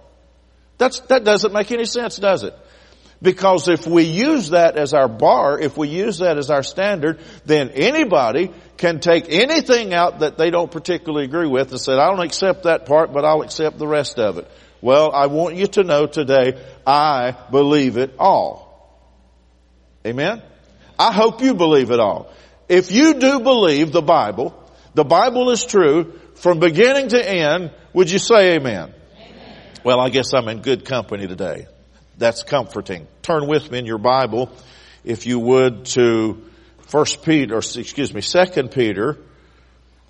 That's, 0.79 1.01
that 1.01 1.25
doesn't 1.25 1.53
make 1.53 1.71
any 1.73 1.85
sense, 1.85 2.17
does 2.17 2.43
it? 2.43 2.55
Because 3.23 3.69
if 3.69 3.87
we 3.87 4.05
use 4.05 4.51
that 4.51 4.77
as 4.77 4.95
our 4.95 5.09
bar, 5.09 5.59
if 5.61 5.77
we 5.77 5.89
use 5.89 6.19
that 6.19 6.39
as 6.39 6.51
our 6.51 6.63
standard, 6.63 7.21
then 7.45 7.69
anybody 7.71 8.51
can 8.79 8.99
take 8.99 9.27
anything 9.29 9.93
out 9.93 10.21
that 10.21 10.39
they 10.39 10.51
don't 10.51 10.71
particularly 10.71 11.27
agree 11.27 11.47
with 11.47 11.71
and 11.71 11.81
say, 11.81 11.93
I 11.93 12.09
don't 12.09 12.25
accept 12.25 12.63
that 12.63 12.87
part, 12.87 13.13
but 13.13 13.27
I'll 13.27 13.43
accept 13.43 13.79
the 13.79 13.87
rest 13.87 14.19
of 14.19 14.39
it. 14.39 14.51
Well, 14.81 15.13
I 15.13 15.27
want 15.27 15.57
you 15.57 15.67
to 15.67 15.85
know 15.85 16.07
today, 16.07 16.59
I 16.87 17.37
believe 17.51 17.99
it 17.99 18.15
all. 18.19 18.71
Amen? 20.07 20.43
I 20.99 21.13
hope 21.13 21.43
you 21.43 21.55
believe 21.55 21.91
it 21.91 22.01
all. 22.01 22.33
If 22.71 22.91
you 22.91 23.15
do 23.15 23.41
believe 23.41 23.93
the 23.93 24.01
Bible, 24.01 24.55
the 24.95 25.05
Bible 25.05 25.51
is 25.51 25.67
true 25.67 26.19
from 26.37 26.59
beginning 26.59 27.09
to 27.09 27.23
end, 27.23 27.73
would 27.93 28.11
you 28.11 28.19
say 28.19 28.55
amen? 28.55 28.95
amen? 29.19 29.57
Well, 29.85 30.01
I 30.01 30.09
guess 30.09 30.33
I'm 30.33 30.49
in 30.49 30.63
good 30.63 30.87
company 30.87 31.27
today. 31.27 31.67
That's 32.21 32.45
comforting. 32.45 33.09
Turn 33.23 33.49
with 33.49 33.69
me 33.73 33.81
in 33.81 33.87
your 33.87 33.99
Bible, 33.99 34.53
if 35.03 35.27
you 35.27 35.41
would, 35.41 35.87
to 35.87 36.41
First 36.83 37.25
Peter, 37.25 37.57
or 37.57 37.59
excuse 37.59 38.15
me, 38.15 38.21
Second 38.21 38.71
Peter, 38.71 39.19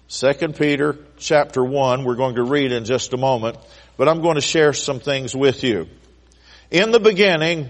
Second 0.08 0.56
Peter 0.56 0.98
chapter 1.16 1.64
1. 1.64 2.04
We're 2.04 2.16
going 2.16 2.34
to 2.34 2.42
read 2.42 2.72
in 2.72 2.84
just 2.84 3.14
a 3.14 3.16
moment 3.16 3.56
but 4.00 4.08
I'm 4.08 4.22
going 4.22 4.36
to 4.36 4.40
share 4.40 4.72
some 4.72 4.98
things 4.98 5.36
with 5.36 5.62
you. 5.62 5.86
In 6.70 6.90
the 6.90 7.00
beginning, 7.00 7.68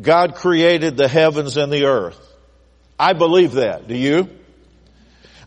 God 0.00 0.36
created 0.36 0.96
the 0.96 1.08
heavens 1.08 1.56
and 1.56 1.72
the 1.72 1.86
earth. 1.86 2.20
I 2.96 3.12
believe 3.12 3.54
that. 3.54 3.88
Do 3.88 3.96
you? 3.96 4.28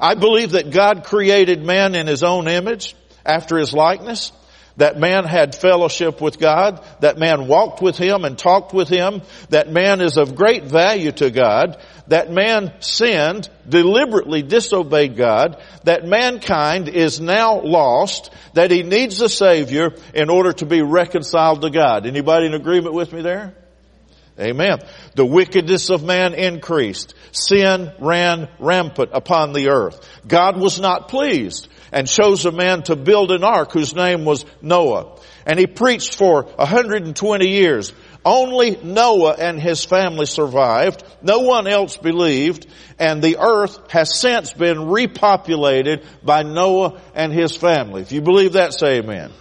I 0.01 0.15
believe 0.15 0.51
that 0.51 0.69
God 0.69 1.05
created 1.05 1.63
man 1.63 1.95
in 1.95 2.07
his 2.07 2.23
own 2.23 2.49
image, 2.49 2.93
after 3.25 3.57
his 3.57 3.71
likeness, 3.71 4.33
That 4.77 4.99
man 4.99 5.25
had 5.25 5.55
fellowship 5.55 6.21
with 6.21 6.39
God. 6.39 6.85
That 6.99 7.17
man 7.17 7.47
walked 7.47 7.81
with 7.81 7.97
Him 7.97 8.25
and 8.25 8.37
talked 8.37 8.73
with 8.73 8.87
Him. 8.87 9.21
That 9.49 9.71
man 9.71 10.01
is 10.01 10.17
of 10.17 10.35
great 10.35 10.65
value 10.65 11.11
to 11.13 11.31
God. 11.31 11.81
That 12.07 12.31
man 12.31 12.73
sinned, 12.79 13.49
deliberately 13.67 14.43
disobeyed 14.43 15.17
God. 15.17 15.61
That 15.83 16.05
mankind 16.05 16.89
is 16.89 17.19
now 17.19 17.59
lost. 17.61 18.31
That 18.53 18.71
he 18.71 18.83
needs 18.83 19.19
a 19.19 19.29
Savior 19.29 19.95
in 20.13 20.29
order 20.29 20.53
to 20.53 20.65
be 20.65 20.81
reconciled 20.81 21.63
to 21.63 21.71
God. 21.71 22.05
Anybody 22.05 22.45
in 22.45 22.53
agreement 22.53 22.93
with 22.93 23.11
me 23.11 23.21
there? 23.21 23.55
Amen. 24.39 24.77
The 25.15 25.25
wickedness 25.25 25.89
of 25.89 26.03
man 26.03 26.35
increased. 26.35 27.15
Sin 27.31 27.91
ran 27.99 28.47
rampant 28.59 29.09
upon 29.11 29.53
the 29.53 29.69
earth. 29.69 30.07
God 30.27 30.59
was 30.59 30.79
not 30.79 31.07
pleased 31.07 31.67
and 31.91 32.07
chose 32.07 32.45
a 32.45 32.51
man 32.51 32.83
to 32.83 32.95
build 32.95 33.31
an 33.31 33.43
ark 33.43 33.71
whose 33.71 33.95
name 33.95 34.25
was 34.25 34.45
Noah. 34.61 35.17
And 35.45 35.57
he 35.57 35.67
preached 35.67 36.15
for 36.15 36.43
120 36.43 37.47
years. 37.47 37.93
Only 38.25 38.77
Noah 38.83 39.35
and 39.39 39.59
his 39.59 39.85
family 39.85 40.25
survived. 40.25 41.03
No 41.21 41.39
one 41.39 41.67
else 41.67 41.95
believed. 41.95 42.67
And 42.99 43.21
the 43.21 43.37
earth 43.39 43.91
has 43.91 44.19
since 44.19 44.51
been 44.51 44.77
repopulated 44.77 46.05
by 46.23 46.43
Noah 46.43 46.99
and 47.15 47.31
his 47.31 47.55
family. 47.55 48.01
If 48.01 48.11
you 48.11 48.21
believe 48.21 48.53
that, 48.53 48.73
say 48.73 48.97
amen. 48.97 49.31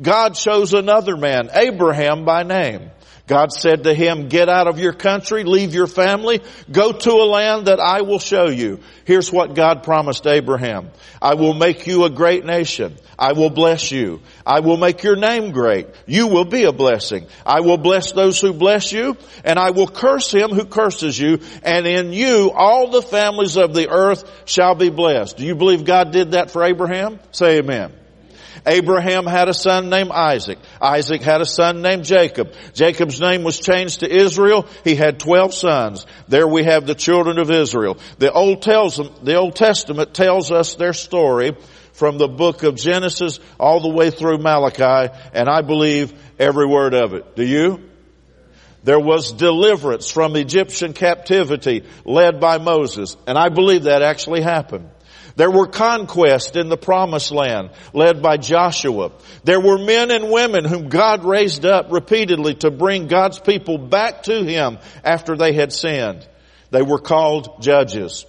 God 0.00 0.34
chose 0.34 0.72
another 0.72 1.16
man, 1.16 1.50
Abraham 1.52 2.24
by 2.24 2.42
name. 2.42 2.90
God 3.28 3.52
said 3.52 3.84
to 3.84 3.94
him, 3.94 4.28
get 4.28 4.48
out 4.48 4.66
of 4.66 4.80
your 4.80 4.92
country, 4.92 5.44
leave 5.44 5.74
your 5.74 5.86
family, 5.86 6.40
go 6.70 6.92
to 6.92 7.10
a 7.10 7.24
land 7.24 7.66
that 7.66 7.78
I 7.78 8.02
will 8.02 8.18
show 8.18 8.48
you. 8.48 8.80
Here's 9.04 9.32
what 9.32 9.54
God 9.54 9.84
promised 9.84 10.26
Abraham. 10.26 10.90
I 11.20 11.34
will 11.34 11.54
make 11.54 11.86
you 11.86 12.04
a 12.04 12.10
great 12.10 12.44
nation. 12.44 12.96
I 13.16 13.32
will 13.32 13.50
bless 13.50 13.92
you. 13.92 14.20
I 14.44 14.58
will 14.60 14.76
make 14.76 15.04
your 15.04 15.14
name 15.14 15.52
great. 15.52 15.86
You 16.04 16.26
will 16.26 16.44
be 16.44 16.64
a 16.64 16.72
blessing. 16.72 17.28
I 17.46 17.60
will 17.60 17.78
bless 17.78 18.10
those 18.10 18.40
who 18.40 18.52
bless 18.52 18.90
you 18.90 19.16
and 19.44 19.56
I 19.56 19.70
will 19.70 19.86
curse 19.86 20.32
him 20.32 20.50
who 20.50 20.64
curses 20.64 21.16
you 21.16 21.38
and 21.62 21.86
in 21.86 22.12
you 22.12 22.50
all 22.52 22.90
the 22.90 23.02
families 23.02 23.56
of 23.56 23.72
the 23.72 23.88
earth 23.88 24.28
shall 24.46 24.74
be 24.74 24.90
blessed. 24.90 25.36
Do 25.36 25.44
you 25.44 25.54
believe 25.54 25.84
God 25.84 26.10
did 26.10 26.32
that 26.32 26.50
for 26.50 26.64
Abraham? 26.64 27.20
Say 27.30 27.58
amen. 27.58 28.01
Abraham 28.66 29.26
had 29.26 29.48
a 29.48 29.54
son 29.54 29.90
named 29.90 30.10
Isaac. 30.10 30.58
Isaac 30.80 31.22
had 31.22 31.40
a 31.40 31.46
son 31.46 31.82
named 31.82 32.04
Jacob. 32.04 32.52
Jacob's 32.74 33.20
name 33.20 33.42
was 33.42 33.58
changed 33.58 34.00
to 34.00 34.10
Israel. 34.10 34.66
He 34.84 34.94
had 34.94 35.18
12 35.18 35.54
sons. 35.54 36.06
There 36.28 36.46
we 36.46 36.64
have 36.64 36.86
the 36.86 36.94
children 36.94 37.38
of 37.38 37.50
Israel. 37.50 37.98
The 38.18 38.32
Old 38.32 38.62
tells 38.62 38.96
them, 38.96 39.10
the 39.22 39.34
Old 39.34 39.56
Testament 39.56 40.14
tells 40.14 40.52
us 40.52 40.76
their 40.76 40.92
story 40.92 41.56
from 41.92 42.18
the 42.18 42.28
book 42.28 42.62
of 42.62 42.76
Genesis 42.76 43.38
all 43.58 43.80
the 43.80 43.88
way 43.88 44.10
through 44.10 44.38
Malachi, 44.38 45.12
and 45.34 45.48
I 45.48 45.62
believe 45.62 46.12
every 46.38 46.66
word 46.66 46.94
of 46.94 47.14
it. 47.14 47.36
Do 47.36 47.44
you? 47.44 47.80
There 48.84 48.98
was 48.98 49.32
deliverance 49.32 50.10
from 50.10 50.34
Egyptian 50.34 50.92
captivity 50.92 51.84
led 52.04 52.40
by 52.40 52.58
Moses, 52.58 53.16
and 53.26 53.38
I 53.38 53.48
believe 53.48 53.84
that 53.84 54.02
actually 54.02 54.42
happened. 54.42 54.88
There 55.36 55.50
were 55.50 55.66
conquests 55.66 56.56
in 56.56 56.68
the 56.68 56.76
promised 56.76 57.30
land 57.30 57.70
led 57.92 58.22
by 58.22 58.36
Joshua. 58.36 59.12
There 59.44 59.60
were 59.60 59.78
men 59.78 60.10
and 60.10 60.30
women 60.30 60.64
whom 60.64 60.88
God 60.88 61.24
raised 61.24 61.64
up 61.64 61.90
repeatedly 61.90 62.54
to 62.56 62.70
bring 62.70 63.06
God's 63.06 63.38
people 63.38 63.78
back 63.78 64.24
to 64.24 64.44
Him 64.44 64.78
after 65.04 65.36
they 65.36 65.52
had 65.52 65.72
sinned. 65.72 66.26
They 66.70 66.82
were 66.82 66.98
called 66.98 67.62
judges. 67.62 68.26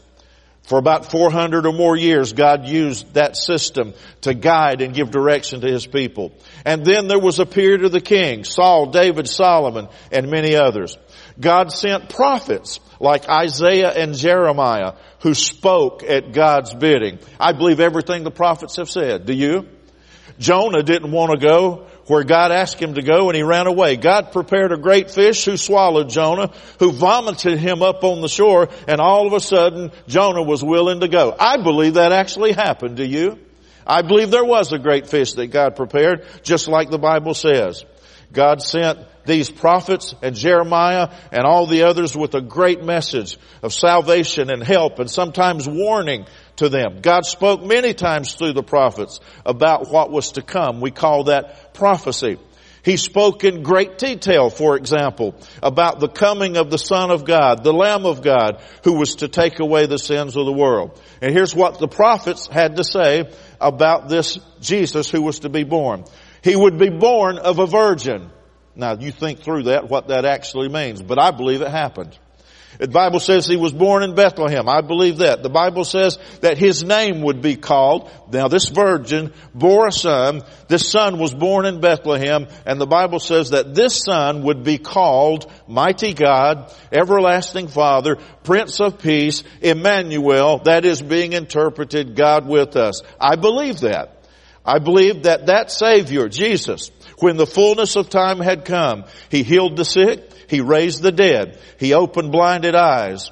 For 0.63 0.77
about 0.77 1.11
400 1.11 1.65
or 1.65 1.73
more 1.73 1.97
years, 1.97 2.31
God 2.31 2.65
used 2.65 3.15
that 3.15 3.35
system 3.35 3.93
to 4.21 4.33
guide 4.33 4.81
and 4.81 4.93
give 4.93 5.11
direction 5.11 5.59
to 5.61 5.67
His 5.67 5.85
people. 5.85 6.31
And 6.65 6.85
then 6.85 7.07
there 7.07 7.19
was 7.19 7.39
a 7.39 7.45
period 7.45 7.83
of 7.83 7.91
the 7.91 7.99
kings, 7.99 8.47
Saul, 8.47 8.85
David, 8.87 9.27
Solomon, 9.27 9.89
and 10.09 10.31
many 10.31 10.55
others. 10.55 10.97
God 11.39 11.71
sent 11.71 12.09
prophets 12.09 12.79
like 12.99 13.27
Isaiah 13.27 13.91
and 13.91 14.15
Jeremiah 14.15 14.93
who 15.21 15.33
spoke 15.33 16.03
at 16.03 16.31
God's 16.31 16.73
bidding. 16.73 17.19
I 17.39 17.53
believe 17.53 17.79
everything 17.79 18.23
the 18.23 18.31
prophets 18.31 18.77
have 18.77 18.89
said. 18.89 19.25
Do 19.25 19.33
you? 19.33 19.67
Jonah 20.39 20.83
didn't 20.83 21.11
want 21.11 21.31
to 21.31 21.45
go 21.45 21.87
where 22.07 22.23
God 22.23 22.51
asked 22.51 22.81
him 22.81 22.95
to 22.95 23.01
go 23.01 23.29
and 23.29 23.35
he 23.35 23.43
ran 23.43 23.67
away. 23.67 23.95
God 23.95 24.31
prepared 24.31 24.71
a 24.71 24.77
great 24.77 25.11
fish 25.11 25.45
who 25.45 25.57
swallowed 25.57 26.09
Jonah, 26.09 26.51
who 26.79 26.91
vomited 26.91 27.59
him 27.59 27.81
up 27.81 28.03
on 28.03 28.21
the 28.21 28.27
shore, 28.27 28.69
and 28.87 28.99
all 28.99 29.27
of 29.27 29.33
a 29.33 29.39
sudden 29.39 29.91
Jonah 30.07 30.43
was 30.43 30.63
willing 30.63 30.99
to 30.99 31.07
go. 31.07 31.35
I 31.39 31.61
believe 31.61 31.95
that 31.95 32.11
actually 32.11 32.51
happened. 32.51 32.97
Do 32.97 33.05
you? 33.05 33.39
I 33.85 34.01
believe 34.01 34.31
there 34.31 34.45
was 34.45 34.71
a 34.71 34.79
great 34.79 35.07
fish 35.07 35.33
that 35.33 35.47
God 35.47 35.75
prepared, 35.75 36.25
just 36.43 36.67
like 36.67 36.89
the 36.89 36.97
Bible 36.97 37.33
says. 37.33 37.85
God 38.33 38.61
sent 38.61 38.99
these 39.25 39.49
prophets 39.49 40.13
and 40.21 40.35
Jeremiah 40.35 41.09
and 41.31 41.45
all 41.45 41.65
the 41.65 41.83
others 41.83 42.15
with 42.15 42.33
a 42.35 42.41
great 42.41 42.83
message 42.83 43.37
of 43.61 43.73
salvation 43.73 44.49
and 44.49 44.61
help 44.61 44.99
and 44.99 45.09
sometimes 45.09 45.67
warning 45.67 46.25
to 46.57 46.69
them. 46.69 46.99
God 47.01 47.25
spoke 47.25 47.63
many 47.63 47.93
times 47.93 48.33
through 48.33 48.53
the 48.53 48.63
prophets 48.63 49.19
about 49.45 49.89
what 49.89 50.11
was 50.11 50.33
to 50.33 50.41
come. 50.41 50.81
We 50.81 50.91
call 50.91 51.25
that 51.25 51.73
prophecy. 51.73 52.37
He 52.83 52.97
spoke 52.97 53.45
in 53.45 53.63
great 53.63 53.97
detail, 53.97 54.49
for 54.49 54.75
example, 54.75 55.35
about 55.61 56.01
the 56.01 56.09
coming 56.09 56.57
of 56.57 56.69
the 56.69 56.77
Son 56.77 57.11
of 57.11 57.23
God, 57.23 57.63
the 57.63 57.71
Lamb 57.71 58.05
of 58.05 58.21
God, 58.21 58.61
who 58.83 58.93
was 58.99 59.15
to 59.15 59.29
take 59.29 59.59
away 59.59 59.85
the 59.85 59.97
sins 59.97 60.35
of 60.35 60.45
the 60.45 60.51
world. 60.51 60.99
And 61.21 61.31
here's 61.33 61.55
what 61.55 61.79
the 61.79 61.87
prophets 61.87 62.47
had 62.47 62.75
to 62.75 62.83
say 62.83 63.31
about 63.61 64.09
this 64.09 64.37
Jesus 64.59 65.09
who 65.09 65.21
was 65.21 65.39
to 65.39 65.49
be 65.49 65.63
born. 65.63 66.03
He 66.43 66.55
would 66.55 66.77
be 66.77 66.89
born 66.89 67.37
of 67.37 67.59
a 67.59 67.65
virgin. 67.65 68.29
Now 68.75 68.97
you 68.99 69.11
think 69.11 69.39
through 69.39 69.63
that, 69.63 69.89
what 69.89 70.07
that 70.07 70.25
actually 70.25 70.69
means, 70.69 71.01
but 71.01 71.19
I 71.19 71.31
believe 71.31 71.61
it 71.61 71.69
happened. 71.69 72.17
The 72.79 72.87
Bible 72.87 73.19
says 73.19 73.45
he 73.45 73.55
was 73.55 73.71
born 73.71 74.01
in 74.01 74.15
Bethlehem. 74.15 74.67
I 74.67 74.81
believe 74.81 75.19
that. 75.19 75.43
The 75.43 75.49
Bible 75.49 75.85
says 75.85 76.17
that 76.41 76.57
his 76.57 76.83
name 76.83 77.21
would 77.21 77.41
be 77.41 77.55
called. 77.55 78.09
Now 78.31 78.47
this 78.47 78.67
virgin 78.69 79.31
bore 79.53 79.87
a 79.87 79.91
son. 79.91 80.41
This 80.67 80.89
son 80.89 81.19
was 81.19 81.33
born 81.33 81.65
in 81.65 81.81
Bethlehem 81.81 82.47
and 82.65 82.81
the 82.81 82.87
Bible 82.87 83.19
says 83.19 83.51
that 83.51 83.75
this 83.75 84.03
son 84.03 84.41
would 84.43 84.63
be 84.63 84.79
called 84.79 85.51
Mighty 85.67 86.13
God, 86.13 86.73
Everlasting 86.91 87.67
Father, 87.67 88.17
Prince 88.43 88.79
of 88.81 88.97
Peace, 88.97 89.43
Emmanuel. 89.61 90.57
That 90.65 90.83
is 90.83 91.01
being 91.01 91.33
interpreted 91.33 92.15
God 92.15 92.47
with 92.47 92.75
us. 92.75 93.01
I 93.19 93.35
believe 93.35 93.81
that. 93.81 94.22
I 94.65 94.79
believe 94.79 95.23
that 95.23 95.47
that 95.47 95.71
Savior, 95.71 96.29
Jesus, 96.29 96.89
when 97.19 97.37
the 97.37 97.47
fullness 97.47 97.95
of 97.95 98.09
time 98.09 98.39
had 98.39 98.65
come, 98.65 99.05
He 99.29 99.43
healed 99.43 99.75
the 99.75 99.85
sick, 99.85 100.31
He 100.47 100.61
raised 100.61 101.01
the 101.01 101.11
dead, 101.11 101.59
He 101.79 101.93
opened 101.93 102.31
blinded 102.31 102.73
eyes, 102.73 103.29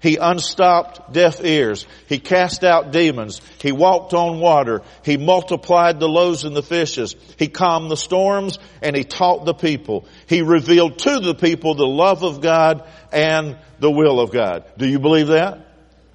He 0.00 0.16
unstopped 0.16 1.12
deaf 1.12 1.44
ears, 1.44 1.86
He 2.08 2.18
cast 2.18 2.64
out 2.64 2.90
demons, 2.90 3.40
He 3.58 3.70
walked 3.70 4.14
on 4.14 4.40
water, 4.40 4.82
He 5.04 5.16
multiplied 5.16 6.00
the 6.00 6.08
loaves 6.08 6.42
and 6.42 6.56
the 6.56 6.62
fishes, 6.62 7.14
He 7.38 7.46
calmed 7.46 7.88
the 7.90 7.96
storms, 7.96 8.58
and 8.82 8.96
He 8.96 9.04
taught 9.04 9.44
the 9.44 9.54
people. 9.54 10.06
He 10.26 10.42
revealed 10.42 10.98
to 11.00 11.20
the 11.20 11.36
people 11.36 11.76
the 11.76 11.86
love 11.86 12.24
of 12.24 12.40
God 12.40 12.88
and 13.12 13.56
the 13.78 13.90
will 13.92 14.18
of 14.18 14.32
God. 14.32 14.64
Do 14.76 14.88
you 14.88 14.98
believe 14.98 15.28
that? 15.28 15.63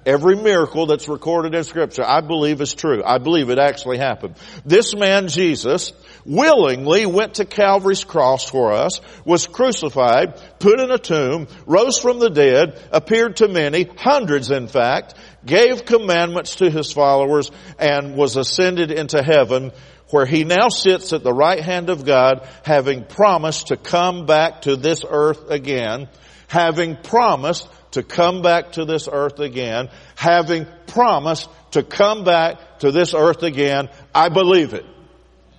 Every 0.06 0.34
miracle 0.34 0.86
that's 0.86 1.08
recorded 1.08 1.54
in 1.54 1.62
scripture, 1.62 2.04
I 2.06 2.22
believe 2.22 2.62
is 2.62 2.72
true. 2.72 3.02
I 3.04 3.18
believe 3.18 3.50
it 3.50 3.58
actually 3.58 3.98
happened. 3.98 4.36
This 4.64 4.94
man, 4.94 5.28
Jesus, 5.28 5.92
willingly 6.24 7.04
went 7.04 7.34
to 7.34 7.44
Calvary's 7.44 8.04
cross 8.04 8.48
for 8.48 8.72
us, 8.72 9.02
was 9.26 9.46
crucified, 9.46 10.40
put 10.58 10.80
in 10.80 10.90
a 10.90 10.96
tomb, 10.96 11.48
rose 11.66 11.98
from 11.98 12.18
the 12.18 12.30
dead, 12.30 12.80
appeared 12.90 13.36
to 13.36 13.48
many, 13.48 13.84
hundreds 13.98 14.50
in 14.50 14.68
fact, 14.68 15.14
gave 15.44 15.84
commandments 15.84 16.56
to 16.56 16.70
his 16.70 16.90
followers, 16.90 17.50
and 17.78 18.16
was 18.16 18.36
ascended 18.36 18.90
into 18.90 19.22
heaven, 19.22 19.70
where 20.08 20.26
he 20.26 20.44
now 20.44 20.70
sits 20.70 21.12
at 21.12 21.22
the 21.22 21.32
right 21.32 21.60
hand 21.60 21.90
of 21.90 22.06
God, 22.06 22.48
having 22.64 23.04
promised 23.04 23.66
to 23.66 23.76
come 23.76 24.24
back 24.24 24.62
to 24.62 24.76
this 24.76 25.04
earth 25.06 25.50
again, 25.50 26.08
having 26.48 26.96
promised 26.96 27.68
to 27.92 28.02
come 28.02 28.42
back 28.42 28.72
to 28.72 28.84
this 28.84 29.08
earth 29.10 29.38
again, 29.40 29.88
having 30.16 30.66
promised 30.86 31.48
to 31.72 31.82
come 31.82 32.24
back 32.24 32.80
to 32.80 32.90
this 32.90 33.14
earth 33.14 33.42
again. 33.42 33.88
I 34.14 34.28
believe 34.28 34.74
it. 34.74 34.84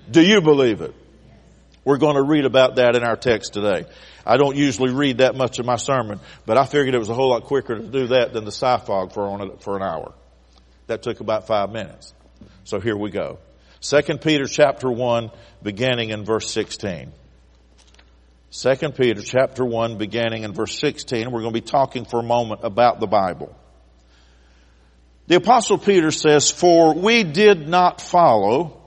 Do 0.10 0.22
you 0.22 0.42
believe 0.42 0.82
it? 0.82 0.94
We're 1.84 1.98
going 1.98 2.16
to 2.16 2.22
read 2.22 2.46
about 2.46 2.76
that 2.76 2.96
in 2.96 3.04
our 3.04 3.16
text 3.16 3.54
today. 3.54 3.86
I 4.26 4.38
don't 4.38 4.56
usually 4.56 4.92
read 4.92 5.18
that 5.18 5.36
much 5.36 5.58
of 5.60 5.66
my 5.66 5.78
sermon, 5.78 6.20
but 6.46 6.58
I 6.58 6.66
figured 6.66 6.94
it 6.94 7.00
was 7.00 7.10
a 7.10 7.14
whole 7.14 7.30
lot 7.30 7.46
quicker 7.46 7.76
to 7.76 7.84
do 7.84 8.08
that 8.08 8.34
than 8.34 8.46
the 8.46 8.52
SciFog 8.52 9.14
for, 9.14 9.58
for 9.60 9.78
an 9.78 9.82
hour. 9.82 10.14
That 10.88 11.02
took 11.02 11.22
about 11.22 11.48
five 11.48 11.72
minutes. 11.72 12.14
So 12.66 12.80
here 12.80 12.96
we 12.96 13.10
go. 13.10 13.40
Second 13.80 14.22
Peter 14.22 14.46
chapter 14.46 14.92
1 14.92 15.32
beginning 15.64 16.10
in 16.10 16.24
verse 16.24 16.52
16. 16.52 17.12
2 18.54 18.76
Peter 18.92 19.22
chapter 19.22 19.64
1 19.64 19.98
beginning 19.98 20.44
in 20.44 20.52
verse 20.52 20.78
16. 20.78 21.32
We're 21.32 21.40
going 21.40 21.54
to 21.54 21.62
be 21.62 21.66
talking 21.66 22.04
for 22.04 22.20
a 22.20 22.24
moment 22.24 22.62
about 22.64 23.00
the 23.00 23.08
Bible. 23.08 23.56
The 25.28 25.36
apostle 25.36 25.78
Peter 25.78 26.12
says, 26.12 26.52
for 26.52 26.94
we 26.94 27.24
did 27.24 27.70
not 27.70 28.02
follow 28.02 28.82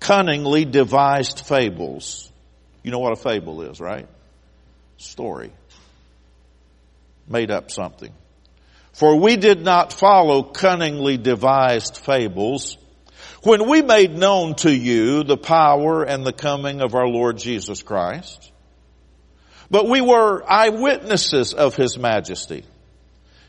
cunningly 0.00 0.64
devised 0.64 1.46
fables. 1.46 2.28
You 2.82 2.90
know 2.90 2.98
what 2.98 3.12
a 3.12 3.16
fable 3.16 3.62
is, 3.62 3.80
right? 3.80 4.08
Story. 4.96 5.52
Made 7.28 7.52
up 7.52 7.70
something. 7.70 8.12
For 8.94 9.20
we 9.20 9.36
did 9.36 9.62
not 9.62 9.92
follow 9.92 10.42
cunningly 10.42 11.18
devised 11.18 11.98
fables 11.98 12.78
when 13.44 13.68
we 13.68 13.80
made 13.80 14.12
known 14.12 14.56
to 14.56 14.74
you 14.74 15.22
the 15.22 15.36
power 15.36 16.02
and 16.02 16.26
the 16.26 16.32
coming 16.32 16.80
of 16.80 16.96
our 16.96 17.06
Lord 17.06 17.38
Jesus 17.38 17.80
Christ. 17.80 18.50
But 19.70 19.88
we 19.88 20.00
were 20.00 20.44
eyewitnesses 20.46 21.54
of 21.54 21.74
His 21.74 21.98
majesty. 21.98 22.64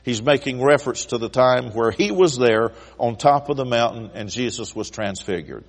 He's 0.04 0.22
making 0.22 0.64
reference 0.64 1.06
to 1.08 1.18
the 1.18 1.30
time 1.30 1.72
where 1.72 1.92
He 1.92 2.12
was 2.12 2.38
there 2.38 2.72
on 3.00 3.16
top 3.16 3.50
of 3.50 3.58
the 3.58 3.66
mountain 3.66 4.12
and 4.14 4.30
Jesus 4.30 4.76
was 4.76 4.90
transfigured. 4.90 5.64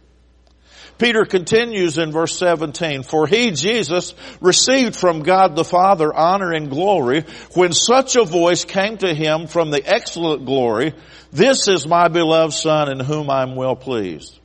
Peter 0.98 1.26
continues 1.26 1.98
in 1.98 2.10
verse 2.10 2.38
17, 2.38 3.02
for 3.02 3.26
he, 3.26 3.50
Jesus, 3.50 4.14
received 4.40 4.96
from 4.96 5.22
God 5.22 5.54
the 5.54 5.64
Father 5.64 6.12
honor 6.14 6.52
and 6.52 6.70
glory 6.70 7.24
when 7.52 7.72
such 7.72 8.16
a 8.16 8.24
voice 8.24 8.64
came 8.64 8.96
to 8.98 9.14
him 9.14 9.46
from 9.46 9.70
the 9.70 9.82
excellent 9.84 10.46
glory, 10.46 10.94
this 11.32 11.68
is 11.68 11.86
my 11.86 12.08
beloved 12.08 12.54
son 12.54 12.90
in 12.90 13.00
whom 13.00 13.28
I'm 13.28 13.56
well 13.56 13.76
pleased. 13.76 14.38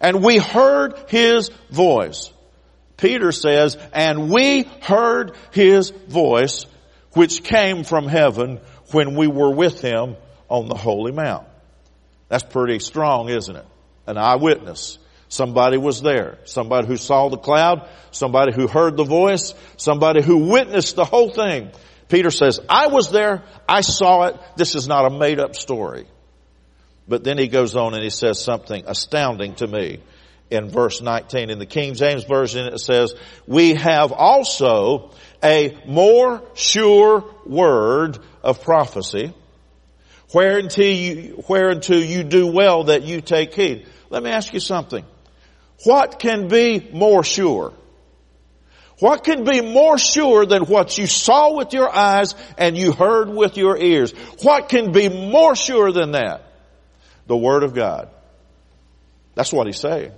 And 0.00 0.22
we 0.22 0.38
heard 0.38 0.94
his 1.08 1.48
voice. 1.70 2.32
Peter 2.98 3.32
says, 3.32 3.78
and 3.94 4.28
we 4.28 4.64
heard 4.82 5.34
his 5.52 5.90
voice 5.90 6.66
which 7.12 7.42
came 7.42 7.84
from 7.84 8.06
heaven 8.06 8.60
when 8.92 9.16
we 9.16 9.28
were 9.28 9.54
with 9.54 9.80
him 9.80 10.16
on 10.48 10.68
the 10.68 10.74
holy 10.74 11.12
mount. 11.12 11.46
That's 12.28 12.44
pretty 12.44 12.80
strong, 12.80 13.28
isn't 13.30 13.56
it? 13.56 13.64
An 14.06 14.18
eyewitness. 14.18 14.98
Somebody 15.28 15.78
was 15.78 16.02
there. 16.02 16.38
Somebody 16.44 16.86
who 16.86 16.96
saw 16.96 17.28
the 17.28 17.38
cloud. 17.38 17.88
Somebody 18.10 18.52
who 18.52 18.66
heard 18.66 18.96
the 18.96 19.04
voice. 19.04 19.54
Somebody 19.76 20.22
who 20.22 20.48
witnessed 20.48 20.96
the 20.96 21.04
whole 21.04 21.30
thing. 21.30 21.70
Peter 22.08 22.30
says, 22.30 22.60
I 22.68 22.88
was 22.88 23.10
there. 23.10 23.44
I 23.68 23.82
saw 23.82 24.24
it. 24.24 24.36
This 24.56 24.74
is 24.74 24.88
not 24.88 25.10
a 25.10 25.16
made 25.16 25.38
up 25.38 25.54
story. 25.54 26.06
But 27.06 27.24
then 27.24 27.38
he 27.38 27.48
goes 27.48 27.76
on 27.76 27.94
and 27.94 28.02
he 28.02 28.10
says 28.10 28.42
something 28.42 28.84
astounding 28.86 29.54
to 29.56 29.66
me 29.66 30.00
in 30.50 30.70
verse 30.70 31.00
19. 31.00 31.50
In 31.50 31.58
the 31.58 31.66
King 31.66 31.94
James 31.94 32.24
Version 32.24 32.66
it 32.66 32.78
says, 32.78 33.14
we 33.46 33.74
have 33.74 34.12
also 34.12 35.10
a 35.42 35.76
more 35.86 36.42
sure 36.54 37.24
word 37.46 38.18
of 38.42 38.62
prophecy 38.62 39.32
whereunto 40.32 40.82
you, 40.82 41.44
whereunto 41.48 41.96
you 41.96 42.22
do 42.22 42.46
well 42.46 42.84
that 42.84 43.02
you 43.02 43.20
take 43.20 43.54
heed. 43.54 43.86
Let 44.10 44.22
me 44.22 44.30
ask 44.30 44.52
you 44.52 44.60
something. 44.60 45.04
What 45.84 46.18
can 46.18 46.48
be 46.48 46.88
more 46.92 47.22
sure? 47.22 47.72
What 49.00 49.22
can 49.22 49.44
be 49.44 49.60
more 49.60 49.96
sure 49.96 50.44
than 50.44 50.64
what 50.64 50.98
you 50.98 51.06
saw 51.06 51.56
with 51.56 51.72
your 51.72 51.88
eyes 51.88 52.34
and 52.56 52.76
you 52.76 52.92
heard 52.92 53.28
with 53.30 53.56
your 53.56 53.76
ears? 53.76 54.10
What 54.42 54.68
can 54.68 54.90
be 54.90 55.08
more 55.08 55.54
sure 55.54 55.92
than 55.92 56.12
that? 56.12 56.44
The 57.28 57.36
Word 57.36 57.62
of 57.62 57.74
God. 57.74 58.10
That's 59.34 59.52
what 59.52 59.68
he's 59.68 59.78
saying. 59.78 60.12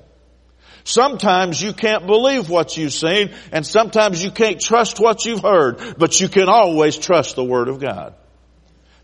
Sometimes 0.85 1.61
you 1.63 1.73
can't 1.73 2.07
believe 2.07 2.49
what 2.49 2.77
you've 2.77 2.93
seen 2.93 3.31
and 3.53 3.67
sometimes 3.67 4.23
you 4.23 4.31
can't 4.31 4.61
trust 4.61 5.01
what 5.01 5.25
you've 5.25 5.43
heard, 5.43 5.99
but 5.99 6.21
you 6.21 6.29
can 6.29 6.49
always 6.49 6.97
trust 6.97 7.37
the 7.37 7.45
Word 7.45 7.69
of 7.69 7.81
God. 7.81 8.15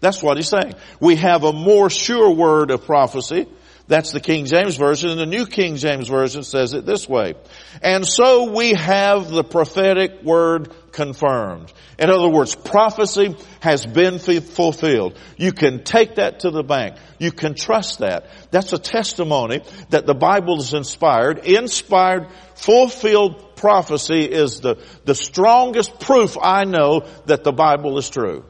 That's 0.01 0.23
what 0.23 0.37
he's 0.37 0.49
saying. 0.49 0.75
We 1.01 1.17
have 1.17 1.45
a 1.45 1.53
more 1.53 1.91
sure 1.91 2.31
word 2.31 2.71
of 2.71 2.85
prophecy 2.85 3.47
that's 3.88 4.11
the 4.11 4.20
King 4.20 4.46
James 4.46 4.77
Version, 4.77 5.11
and 5.11 5.20
the 5.20 5.27
New 5.27 5.46
King 5.46 5.77
James 5.77 6.09
Version 6.09 6.42
says 6.42 6.72
it 6.75 6.85
this 6.85 7.09
way. 7.09 7.35
And 7.83 8.07
so 8.07 8.51
we 8.51 8.75
have 8.75 9.31
the 9.31 9.44
prophetic 9.44 10.22
word 10.22 10.72
confirmed. 10.90 11.72
In 11.99 12.11
other 12.11 12.29
words, 12.29 12.57
prophecy 12.57 13.37
has 13.61 13.87
been 13.87 14.18
fulfilled. 14.18 15.16
You 15.37 15.53
can 15.53 15.85
take 15.85 16.16
that 16.16 16.40
to 16.40 16.51
the 16.51 16.64
bank. 16.64 16.96
You 17.18 17.31
can 17.31 17.55
trust 17.55 18.01
that. 18.01 18.27
That's 18.51 18.72
a 18.72 18.79
testimony 18.79 19.62
that 19.90 20.05
the 20.05 20.14
Bible 20.14 20.59
is 20.59 20.75
inspired. 20.75 21.46
Inspired, 21.46 22.29
fulfilled 22.57 23.57
prophecy 23.57 24.25
is 24.25 24.61
the, 24.61 24.83
the 25.05 25.14
strongest 25.14 26.01
proof 26.01 26.37
I 26.40 26.64
know 26.64 27.07
that 27.27 27.44
the 27.44 27.53
Bible 27.53 27.99
is 27.99 28.11
true. 28.11 28.44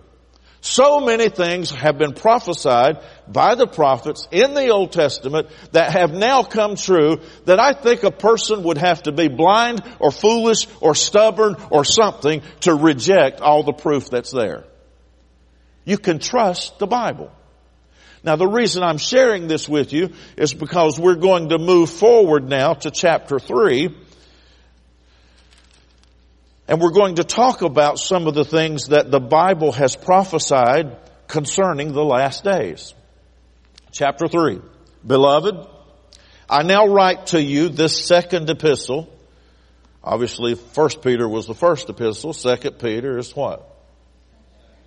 So 0.67 0.99
many 0.99 1.29
things 1.29 1.71
have 1.71 1.97
been 1.97 2.13
prophesied 2.13 2.99
by 3.29 3.55
the 3.55 3.69
prophets 3.69 4.27
in 4.33 4.53
the 4.53 4.71
Old 4.71 4.91
Testament 4.91 5.47
that 5.71 5.93
have 5.93 6.13
now 6.13 6.43
come 6.43 6.75
true 6.75 7.21
that 7.45 7.61
I 7.61 7.73
think 7.73 8.03
a 8.03 8.11
person 8.11 8.65
would 8.65 8.77
have 8.77 9.05
to 9.05 9.13
be 9.13 9.29
blind 9.29 9.85
or 10.01 10.11
foolish 10.11 10.67
or 10.81 10.97
stubborn 10.97 11.55
or 11.71 11.85
something 11.85 12.43
to 12.63 12.75
reject 12.75 13.41
all 13.41 13.63
the 13.63 13.73
proof 13.73 14.11
that's 14.11 14.33
there. 14.33 14.65
You 15.85 15.99
can 15.99 16.19
trust 16.19 16.81
the 16.81 16.89
Bible. 16.89 17.31
Now 18.25 18.35
the 18.35 18.49
reason 18.49 18.83
I'm 18.83 18.99
sharing 18.99 19.47
this 19.47 19.69
with 19.69 19.93
you 19.93 20.15
is 20.37 20.53
because 20.53 20.99
we're 20.99 21.15
going 21.15 21.51
to 21.51 21.59
move 21.59 21.91
forward 21.91 22.49
now 22.49 22.75
to 22.75 22.91
chapter 22.91 23.39
3 23.39 23.97
and 26.69 26.81
we're 26.81 26.91
going 26.91 27.17
to 27.17 27.25
talk 27.25 27.63
about 27.63 27.99
some 27.99 28.27
of 28.27 28.35
the 28.35 28.45
things 28.45 28.89
that 28.89 29.11
the 29.11 29.21
Bible 29.21 29.73
has 29.73 29.95
prophesied 29.95 30.97
concerning 31.29 31.93
the 31.93 32.05
last 32.05 32.45
days. 32.45 32.95
Chapter 33.93 34.29
3. 34.29 34.61
Beloved, 35.07 35.67
I 36.51 36.63
now 36.63 36.89
write 36.89 37.29
to 37.29 37.43
you 37.43 37.69
this 37.69 38.05
second 38.05 38.51
epistle. 38.51 39.13
Obviously, 40.03 40.55
First 40.55 41.03
Peter 41.03 41.29
was 41.29 41.47
the 41.47 41.55
first 41.55 41.89
epistle. 41.89 42.33
Second 42.33 42.79
Peter 42.79 43.19
is 43.19 43.35
what? 43.35 43.69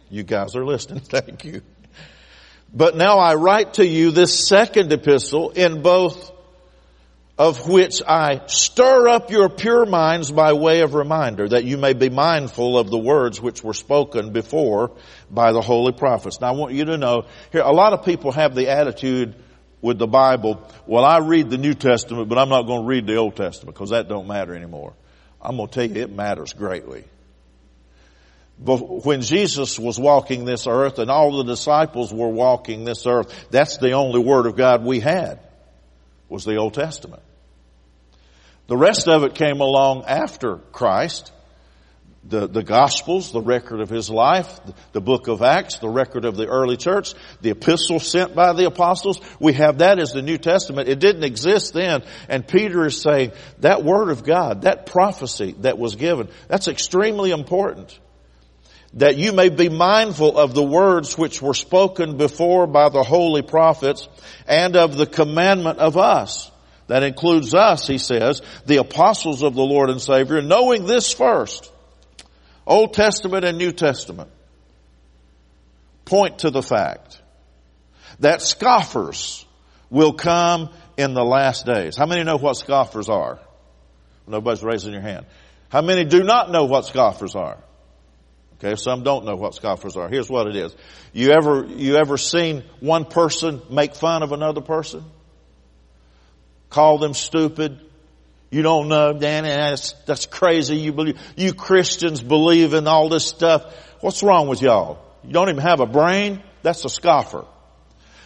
You 0.10 0.24
guys 0.24 0.56
are 0.56 0.66
listening. 0.66 1.00
Thank 1.04 1.46
you. 1.46 1.62
But 2.74 2.96
now 2.96 3.18
I 3.20 3.36
write 3.36 3.76
to 3.76 3.86
you 3.86 4.12
this 4.12 4.48
second 4.48 4.92
epistle 4.94 5.50
in 5.52 5.82
both 5.82 6.32
of 7.40 7.70
which 7.70 8.04
I 8.06 8.42
stir 8.48 9.08
up 9.08 9.32
your 9.32 9.48
pure 9.48 9.86
minds 9.86 10.30
by 10.30 10.52
way 10.52 10.82
of 10.82 10.94
reminder 10.94 11.48
that 11.48 11.64
you 11.64 11.78
may 11.78 11.94
be 11.94 12.10
mindful 12.10 12.78
of 12.78 12.92
the 12.92 12.98
words 12.98 13.42
which 13.42 13.64
were 13.64 13.74
spoken 13.74 14.34
before 14.34 14.92
by 15.32 15.54
the 15.54 15.62
holy 15.62 15.94
prophets. 15.94 16.42
Now 16.42 16.50
I 16.50 16.52
want 16.52 16.74
you 16.74 16.84
to 16.84 16.98
know 16.98 17.28
here, 17.54 17.62
a 17.62 17.72
lot 17.72 17.94
of 17.94 18.04
people 18.04 18.34
have 18.34 18.56
the 18.56 18.68
attitude 18.68 19.36
with 19.82 19.98
the 19.98 20.06
Bible, 20.06 20.70
well 20.86 21.06
I 21.06 21.20
read 21.20 21.50
the 21.50 21.58
New 21.58 21.74
Testament, 21.74 22.28
but 22.28 22.38
I'm 22.38 22.50
not 22.50 22.64
going 22.64 22.82
to 22.82 22.88
read 22.88 23.08
the 23.08 23.16
Old 23.16 23.38
Testament 23.38 23.74
because 23.74 23.92
that 23.92 24.10
don't 24.10 24.28
matter 24.28 24.54
anymore. 24.54 24.94
I'm 25.42 25.56
going 25.56 25.70
to 25.70 25.74
tell 25.74 25.90
you 25.90 26.04
it 26.04 26.12
matters 26.12 26.52
greatly. 26.52 27.06
But 28.60 29.06
when 29.06 29.22
Jesus 29.22 29.80
was 29.80 29.98
walking 29.98 30.44
this 30.44 30.68
earth 30.68 31.00
and 31.00 31.10
all 31.10 31.38
the 31.38 31.46
disciples 31.46 32.14
were 32.14 32.28
walking 32.28 32.84
this 32.84 33.06
earth, 33.06 33.48
that's 33.50 33.78
the 33.78 33.94
only 33.94 34.20
Word 34.20 34.46
of 34.46 34.58
God 34.58 34.84
we 34.84 35.00
had, 35.00 35.40
was 36.28 36.44
the 36.44 36.58
Old 36.58 36.74
Testament. 36.74 37.24
The 38.70 38.78
rest 38.78 39.08
of 39.08 39.24
it 39.24 39.34
came 39.34 39.62
along 39.62 40.04
after 40.06 40.58
Christ. 40.72 41.32
The, 42.24 42.48
the 42.48 42.62
Gospels, 42.62 43.32
the 43.32 43.42
record 43.42 43.80
of 43.80 43.90
His 43.90 44.12
life, 44.12 44.60
the, 44.64 44.76
the 44.92 45.02
book 45.02 45.28
of 45.28 45.42
Acts, 45.42 45.80
the 45.80 45.90
record 45.90 46.24
of 46.26 46.36
the 46.36 46.46
early 46.46 46.78
church, 46.78 47.16
the 47.42 47.50
epistles 47.50 48.08
sent 48.08 48.36
by 48.36 48.54
the 48.54 48.68
apostles. 48.68 49.20
We 49.40 49.54
have 49.54 49.80
that 49.80 49.98
as 49.98 50.12
the 50.12 50.22
New 50.22 50.38
Testament. 50.38 50.88
It 50.88 51.00
didn't 51.00 51.24
exist 51.24 51.74
then. 51.74 52.04
And 52.28 52.48
Peter 52.48 52.86
is 52.86 53.02
saying 53.02 53.32
that 53.60 53.84
Word 53.84 54.10
of 54.10 54.24
God, 54.24 54.62
that 54.62 54.86
prophecy 54.86 55.56
that 55.62 55.80
was 55.80 55.96
given, 55.96 56.30
that's 56.48 56.68
extremely 56.68 57.32
important 57.32 57.98
that 58.94 59.18
you 59.18 59.32
may 59.34 59.50
be 59.50 59.70
mindful 59.70 60.38
of 60.38 60.54
the 60.54 60.64
words 60.64 61.18
which 61.18 61.42
were 61.42 61.54
spoken 61.54 62.18
before 62.18 62.68
by 62.68 62.90
the 62.90 63.04
holy 63.04 63.42
prophets 63.42 64.08
and 64.48 64.76
of 64.76 64.98
the 64.98 65.06
commandment 65.06 65.80
of 65.80 65.98
us. 65.98 66.52
That 66.90 67.04
includes 67.04 67.54
us, 67.54 67.86
he 67.86 68.00
says, 68.00 68.42
the 68.66 68.78
apostles 68.78 69.44
of 69.44 69.54
the 69.54 69.62
Lord 69.62 69.92
and 69.92 70.02
Savior, 70.02 70.42
knowing 70.42 70.88
this 70.88 71.14
first. 71.14 71.72
Old 72.66 72.96
Testament 72.96 73.46
and 73.46 73.60
New 73.60 73.72
Testament 73.72 74.32
point 76.06 76.40
to 76.40 76.50
the 76.50 76.64
fact 76.64 77.22
that 78.22 78.42
scoffers 78.42 79.46
will 79.92 80.14
come 80.14 80.72
in 80.98 81.14
the 81.14 81.24
last 81.24 81.68
days. 81.68 81.96
How 81.96 82.08
many 82.08 82.24
know 82.24 82.38
what 82.38 82.58
scoffers 82.58 83.08
are? 83.08 83.40
Nobody's 84.26 84.64
raising 84.64 84.92
your 84.92 85.04
hand. 85.04 85.28
How 85.70 85.84
many 85.84 86.06
do 86.06 86.24
not 86.24 86.50
know 86.50 86.66
what 86.66 86.88
scoffers 86.88 87.36
are? 87.36 87.60
Okay, 88.56 88.76
some 88.76 89.04
don't 89.04 89.26
know 89.26 89.36
what 89.36 89.54
scoffers 89.54 89.96
are. 89.96 90.10
Here's 90.10 90.30
what 90.30 90.48
it 90.48 90.56
is. 90.56 90.76
You 91.14 91.34
ever, 91.34 91.66
you 91.68 91.98
ever 91.98 92.18
seen 92.18 92.64
one 92.80 93.06
person 93.06 93.62
make 93.70 93.94
fun 93.94 94.24
of 94.24 94.32
another 94.32 94.62
person? 94.62 95.06
Call 96.70 96.98
them 96.98 97.14
stupid. 97.14 97.80
You 98.52 98.62
don't 98.64 98.88
know, 98.88 99.14
Danny, 99.14 99.50
that's, 99.50 99.94
that's 100.06 100.26
crazy. 100.26 100.78
You 100.78 100.92
believe, 100.92 101.20
you 101.36 101.54
Christians 101.54 102.22
believe 102.22 102.74
in 102.74 102.88
all 102.88 103.10
this 103.10 103.26
stuff. 103.26 103.76
What's 104.02 104.24
wrong 104.24 104.48
with 104.48 104.62
y'all? 104.62 105.00
You 105.24 105.34
don't 105.34 105.50
even 105.50 105.62
have 105.62 105.82
a 105.82 105.86
brain? 105.86 106.42
That's 106.64 106.84
a 106.86 106.90
scoffer. 106.90 107.46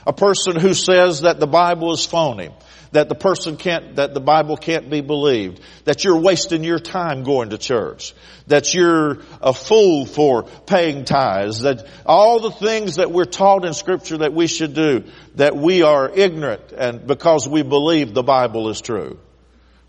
A 0.06 0.14
person 0.14 0.56
who 0.58 0.74
says 0.74 1.22
that 1.22 1.40
the 1.40 1.48
Bible 1.48 1.92
is 1.94 2.06
phony, 2.06 2.50
that 2.94 3.10
the 3.10 3.16
person 3.16 3.58
can't, 3.58 3.98
that 3.98 4.14
the 4.14 4.20
Bible 4.20 4.56
can't 4.56 4.90
be 4.90 5.02
believed, 5.02 5.60
that 5.86 6.04
you're 6.04 6.20
wasting 6.20 6.64
your 6.64 6.80
time 6.80 7.24
going 7.24 7.50
to 7.50 7.58
church, 7.58 8.14
that 8.48 8.74
you're 8.74 9.20
a 9.42 9.54
fool 9.54 10.06
for 10.06 10.44
paying 10.44 11.04
tithes, 11.04 11.62
that 11.62 11.88
all 12.06 12.40
the 12.40 12.52
things 12.52 12.96
that 12.96 13.12
we're 13.12 13.26
taught 13.26 13.66
in 13.66 13.74
scripture 13.74 14.20
that 14.20 14.34
we 14.34 14.48
should 14.48 14.74
do, 14.74 15.04
that 15.36 15.56
we 15.56 15.82
are 15.82 16.10
ignorant 16.10 16.72
and 16.72 17.06
because 17.06 17.48
we 17.48 17.64
believe 17.64 18.14
the 18.14 18.24
Bible 18.24 18.70
is 18.70 18.80
true. 18.80 19.20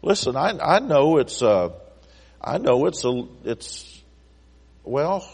Listen, 0.02 0.36
I, 0.36 0.58
I 0.58 0.78
know 0.80 1.18
it's, 1.18 1.42
uh, 1.42 1.70
I 2.40 2.58
know 2.58 2.86
it's 2.86 3.04
a, 3.04 3.22
it's, 3.44 4.02
well, 4.82 5.26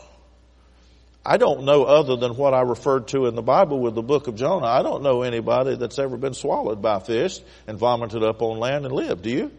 I 1.25 1.37
don't 1.37 1.65
know 1.65 1.85
other 1.85 2.17
than 2.17 2.37
what 2.37 2.55
I 2.55 2.63
referred 2.63 3.09
to 3.09 3.27
in 3.27 3.35
the 3.35 3.43
Bible 3.43 3.81
with 3.81 3.95
the 3.95 4.03
book 4.03 4.27
of 4.27 4.37
Jonah. 4.37 4.67
I 4.67 4.83
don't 4.83 5.03
know 5.03 5.23
anybody 5.23 5.77
that's 5.77 5.99
ever 5.99 6.17
been 6.17 6.33
swallowed 6.33 6.81
by 6.81 6.99
fish 6.99 7.41
and 7.67 7.79
vomited 7.79 8.23
up 8.23 8.41
on 8.41 8.59
land 8.59 8.87
and 8.87 8.95
lived. 8.95 9.23
Do 9.23 9.31
you? 9.31 9.51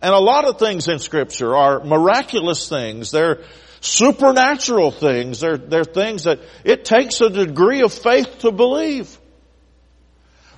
And 0.00 0.14
a 0.14 0.18
lot 0.18 0.44
of 0.44 0.58
things 0.58 0.88
in 0.88 1.00
scripture 1.00 1.56
are 1.56 1.82
miraculous 1.82 2.68
things. 2.68 3.10
They're 3.10 3.42
supernatural 3.80 4.92
things. 4.92 5.40
They're, 5.40 5.56
they're 5.56 5.84
things 5.84 6.24
that 6.24 6.40
it 6.62 6.84
takes 6.84 7.20
a 7.20 7.30
degree 7.30 7.82
of 7.82 7.92
faith 7.92 8.38
to 8.40 8.52
believe. 8.52 9.18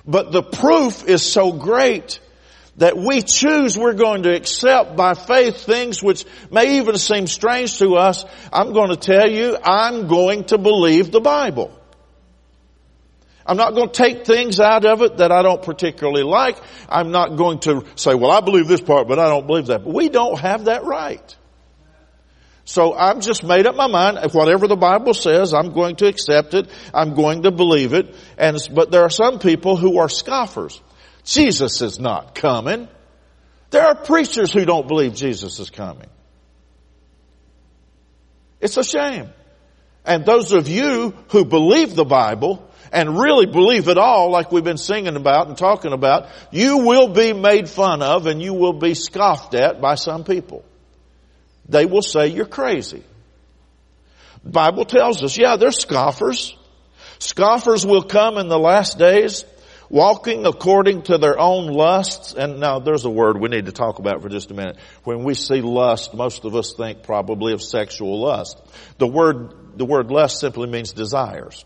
But 0.05 0.31
the 0.31 0.43
proof 0.43 1.05
is 1.05 1.23
so 1.23 1.51
great 1.51 2.19
that 2.77 2.95
we 2.95 3.21
choose 3.21 3.77
we're 3.77 3.93
going 3.93 4.23
to 4.23 4.35
accept 4.35 4.95
by 4.95 5.13
faith 5.13 5.63
things 5.63 6.01
which 6.01 6.25
may 6.51 6.77
even 6.77 6.97
seem 6.97 7.27
strange 7.27 7.77
to 7.79 7.95
us, 7.95 8.23
I'm 8.53 8.73
going 8.73 8.89
to 8.89 8.95
tell 8.95 9.29
you, 9.29 9.57
I'm 9.61 10.07
going 10.07 10.45
to 10.45 10.57
believe 10.57 11.11
the 11.11 11.19
Bible. 11.19 11.73
I'm 13.47 13.57
not 13.57 13.73
going 13.73 13.89
to 13.89 13.93
take 13.93 14.25
things 14.25 14.59
out 14.59 14.85
of 14.85 15.01
it 15.01 15.17
that 15.17 15.31
I 15.31 15.41
don't 15.41 15.63
particularly 15.63 16.23
like. 16.23 16.57
I'm 16.89 17.11
not 17.11 17.37
going 17.37 17.59
to 17.59 17.85
say, 17.95 18.13
well, 18.13 18.29
I 18.29 18.41
believe 18.41 18.67
this 18.67 18.81
part, 18.81 19.07
but 19.07 19.19
I 19.19 19.29
don't 19.29 19.47
believe 19.47 19.67
that. 19.67 19.85
But 19.85 19.93
we 19.93 20.09
don't 20.09 20.37
have 20.39 20.65
that 20.65 20.83
right. 20.83 21.35
So 22.65 22.91
I've 22.91 23.21
just 23.21 23.45
made 23.45 23.65
up 23.65 23.75
my 23.75 23.87
mind. 23.87 24.33
Whatever 24.33 24.67
the 24.67 24.75
Bible 24.75 25.13
says, 25.13 25.53
I'm 25.53 25.71
going 25.71 25.95
to 25.97 26.07
accept 26.07 26.53
it. 26.53 26.69
I'm 26.93 27.15
going 27.15 27.43
to 27.43 27.51
believe 27.51 27.93
it. 27.93 28.13
And, 28.37 28.57
but 28.73 28.91
there 28.91 29.03
are 29.03 29.09
some 29.09 29.39
people 29.39 29.77
who 29.77 29.99
are 29.99 30.09
scoffers. 30.09 30.81
Jesus 31.27 31.81
is 31.81 31.99
not 31.99 32.33
coming. 32.33 32.87
There 33.69 33.85
are 33.85 33.95
preachers 33.95 34.51
who 34.51 34.63
don't 34.63 34.87
believe 34.87 35.13
Jesus 35.13 35.59
is 35.59 35.69
coming. 35.69 36.07
It's 38.61 38.77
a 38.77 38.83
shame. 38.83 39.29
And 40.05 40.25
those 40.25 40.53
of 40.53 40.69
you 40.69 41.13
who 41.31 41.43
believe 41.43 41.95
the 41.95 42.05
Bible 42.05 42.65
and 42.93 43.19
really 43.19 43.45
believe 43.45 43.89
it 43.89 43.97
all, 43.97 44.31
like 44.31 44.53
we've 44.53 44.63
been 44.63 44.77
singing 44.77 45.17
about 45.17 45.49
and 45.49 45.57
talking 45.57 45.91
about, 45.91 46.29
you 46.49 46.77
will 46.77 47.09
be 47.09 47.33
made 47.33 47.69
fun 47.69 48.01
of 48.01 48.25
and 48.25 48.41
you 48.41 48.53
will 48.53 48.79
be 48.79 48.93
scoffed 48.93 49.53
at 49.53 49.81
by 49.81 49.95
some 49.95 50.23
people. 50.23 50.63
They 51.67 51.85
will 51.85 52.01
say 52.01 52.27
you're 52.27 52.45
crazy. 52.45 53.03
The 54.45 54.51
Bible 54.51 54.85
tells 54.85 55.21
us, 55.23 55.37
yeah, 55.37 55.57
they're 55.57 55.71
scoffers. 55.71 56.55
Scoffers 57.19 57.85
will 57.85 58.03
come 58.03 58.37
in 58.37 58.47
the 58.47 58.57
last 58.57 58.97
days 58.97 59.43
walking 59.89 60.45
according 60.45 61.03
to 61.03 61.17
their 61.17 61.39
own 61.39 61.67
lusts. 61.67 62.33
And 62.33 62.59
now 62.59 62.79
there's 62.79 63.05
a 63.05 63.09
word 63.09 63.39
we 63.39 63.49
need 63.49 63.65
to 63.65 63.71
talk 63.71 63.99
about 63.99 64.21
for 64.21 64.29
just 64.29 64.51
a 64.51 64.53
minute. 64.53 64.77
When 65.03 65.23
we 65.23 65.33
see 65.33 65.61
lust, 65.61 66.13
most 66.13 66.45
of 66.45 66.55
us 66.55 66.73
think 66.73 67.03
probably 67.03 67.53
of 67.53 67.61
sexual 67.61 68.21
lust. 68.21 68.59
The 68.97 69.07
word, 69.07 69.77
the 69.77 69.85
word 69.85 70.11
lust 70.11 70.39
simply 70.39 70.67
means 70.67 70.93
desires. 70.93 71.63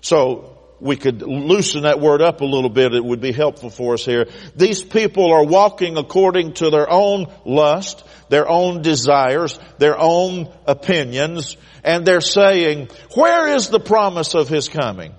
So 0.00 0.58
we 0.80 0.96
could 0.96 1.22
loosen 1.22 1.82
that 1.82 2.00
word 2.00 2.20
up 2.20 2.40
a 2.40 2.44
little 2.44 2.68
bit. 2.68 2.92
It 2.92 3.04
would 3.04 3.20
be 3.20 3.32
helpful 3.32 3.70
for 3.70 3.94
us 3.94 4.04
here. 4.04 4.26
These 4.56 4.82
people 4.82 5.32
are 5.32 5.44
walking 5.44 5.96
according 5.96 6.54
to 6.54 6.70
their 6.70 6.90
own 6.90 7.32
lust, 7.44 8.04
their 8.28 8.48
own 8.48 8.82
desires, 8.82 9.60
their 9.78 9.96
own 9.96 10.52
opinions, 10.66 11.56
and 11.84 12.04
they're 12.04 12.20
saying, 12.20 12.88
where 13.14 13.54
is 13.54 13.68
the 13.68 13.78
promise 13.78 14.34
of 14.34 14.48
His 14.48 14.68
coming? 14.68 15.14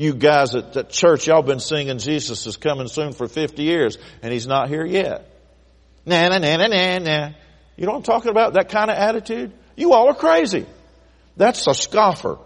You 0.00 0.14
guys 0.14 0.54
at, 0.54 0.74
at 0.78 0.88
church, 0.88 1.26
y'all 1.26 1.42
been 1.42 1.60
singing 1.60 1.98
Jesus 1.98 2.46
is 2.46 2.56
coming 2.56 2.88
soon 2.88 3.12
for 3.12 3.28
50 3.28 3.62
years 3.62 3.98
and 4.22 4.32
he's 4.32 4.46
not 4.46 4.70
here 4.70 4.82
yet. 4.82 5.30
Nah, 6.06 6.28
nah, 6.28 6.38
nah, 6.38 6.56
nah, 6.56 6.68
nah, 6.68 6.98
nah. 7.00 7.30
You 7.76 7.84
know 7.84 7.92
what 7.92 7.98
I'm 7.98 8.02
talking 8.04 8.30
about? 8.30 8.54
That 8.54 8.70
kind 8.70 8.90
of 8.90 8.96
attitude? 8.96 9.52
You 9.76 9.92
all 9.92 10.08
are 10.08 10.14
crazy. 10.14 10.64
That's 11.36 11.66
a 11.66 11.74
scoffer. 11.74 12.38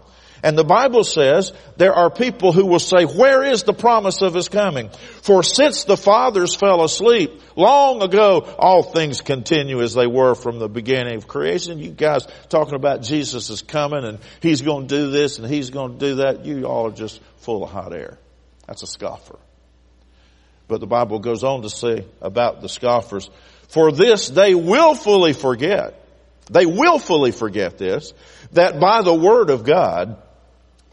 And 0.43 0.57
the 0.57 0.63
Bible 0.63 1.03
says 1.03 1.53
there 1.77 1.93
are 1.93 2.09
people 2.09 2.51
who 2.51 2.65
will 2.65 2.79
say, 2.79 3.05
where 3.05 3.43
is 3.43 3.63
the 3.63 3.73
promise 3.73 4.21
of 4.21 4.33
his 4.33 4.49
coming? 4.49 4.89
For 5.21 5.41
since 5.41 5.85
the 5.85 5.97
fathers 5.97 6.55
fell 6.55 6.83
asleep 6.83 7.41
long 7.55 8.03
ago, 8.03 8.41
all 8.59 8.83
things 8.83 9.21
continue 9.21 9.81
as 9.81 9.93
they 9.93 10.07
were 10.07 10.35
from 10.35 10.59
the 10.59 10.67
beginning 10.67 11.15
of 11.15 11.27
creation. 11.27 11.79
You 11.79 11.91
guys 11.91 12.27
talking 12.49 12.75
about 12.75 13.01
Jesus 13.01 13.49
is 13.49 13.61
coming 13.61 14.03
and 14.03 14.19
he's 14.41 14.61
going 14.61 14.87
to 14.87 14.95
do 14.95 15.09
this 15.09 15.39
and 15.39 15.47
he's 15.47 15.69
going 15.69 15.93
to 15.93 15.99
do 15.99 16.15
that. 16.17 16.45
You 16.45 16.65
all 16.65 16.89
are 16.89 16.91
just 16.91 17.19
full 17.45 17.63
of 17.63 17.69
hot 17.69 17.93
air. 17.93 18.17
That's 18.67 18.83
a 18.83 18.87
scoffer. 18.87 19.37
But 20.67 20.79
the 20.79 20.87
Bible 20.87 21.19
goes 21.19 21.43
on 21.43 21.61
to 21.61 21.69
say 21.69 22.05
about 22.21 22.61
the 22.61 22.67
scoffers, 22.67 23.29
for 23.67 23.91
this 23.91 24.27
they 24.29 24.55
willfully 24.55 25.33
forget. 25.33 26.01
They 26.49 26.65
willfully 26.65 27.31
forget 27.31 27.77
this, 27.77 28.13
that 28.51 28.79
by 28.79 29.03
the 29.03 29.13
word 29.13 29.49
of 29.49 29.63
God, 29.63 30.17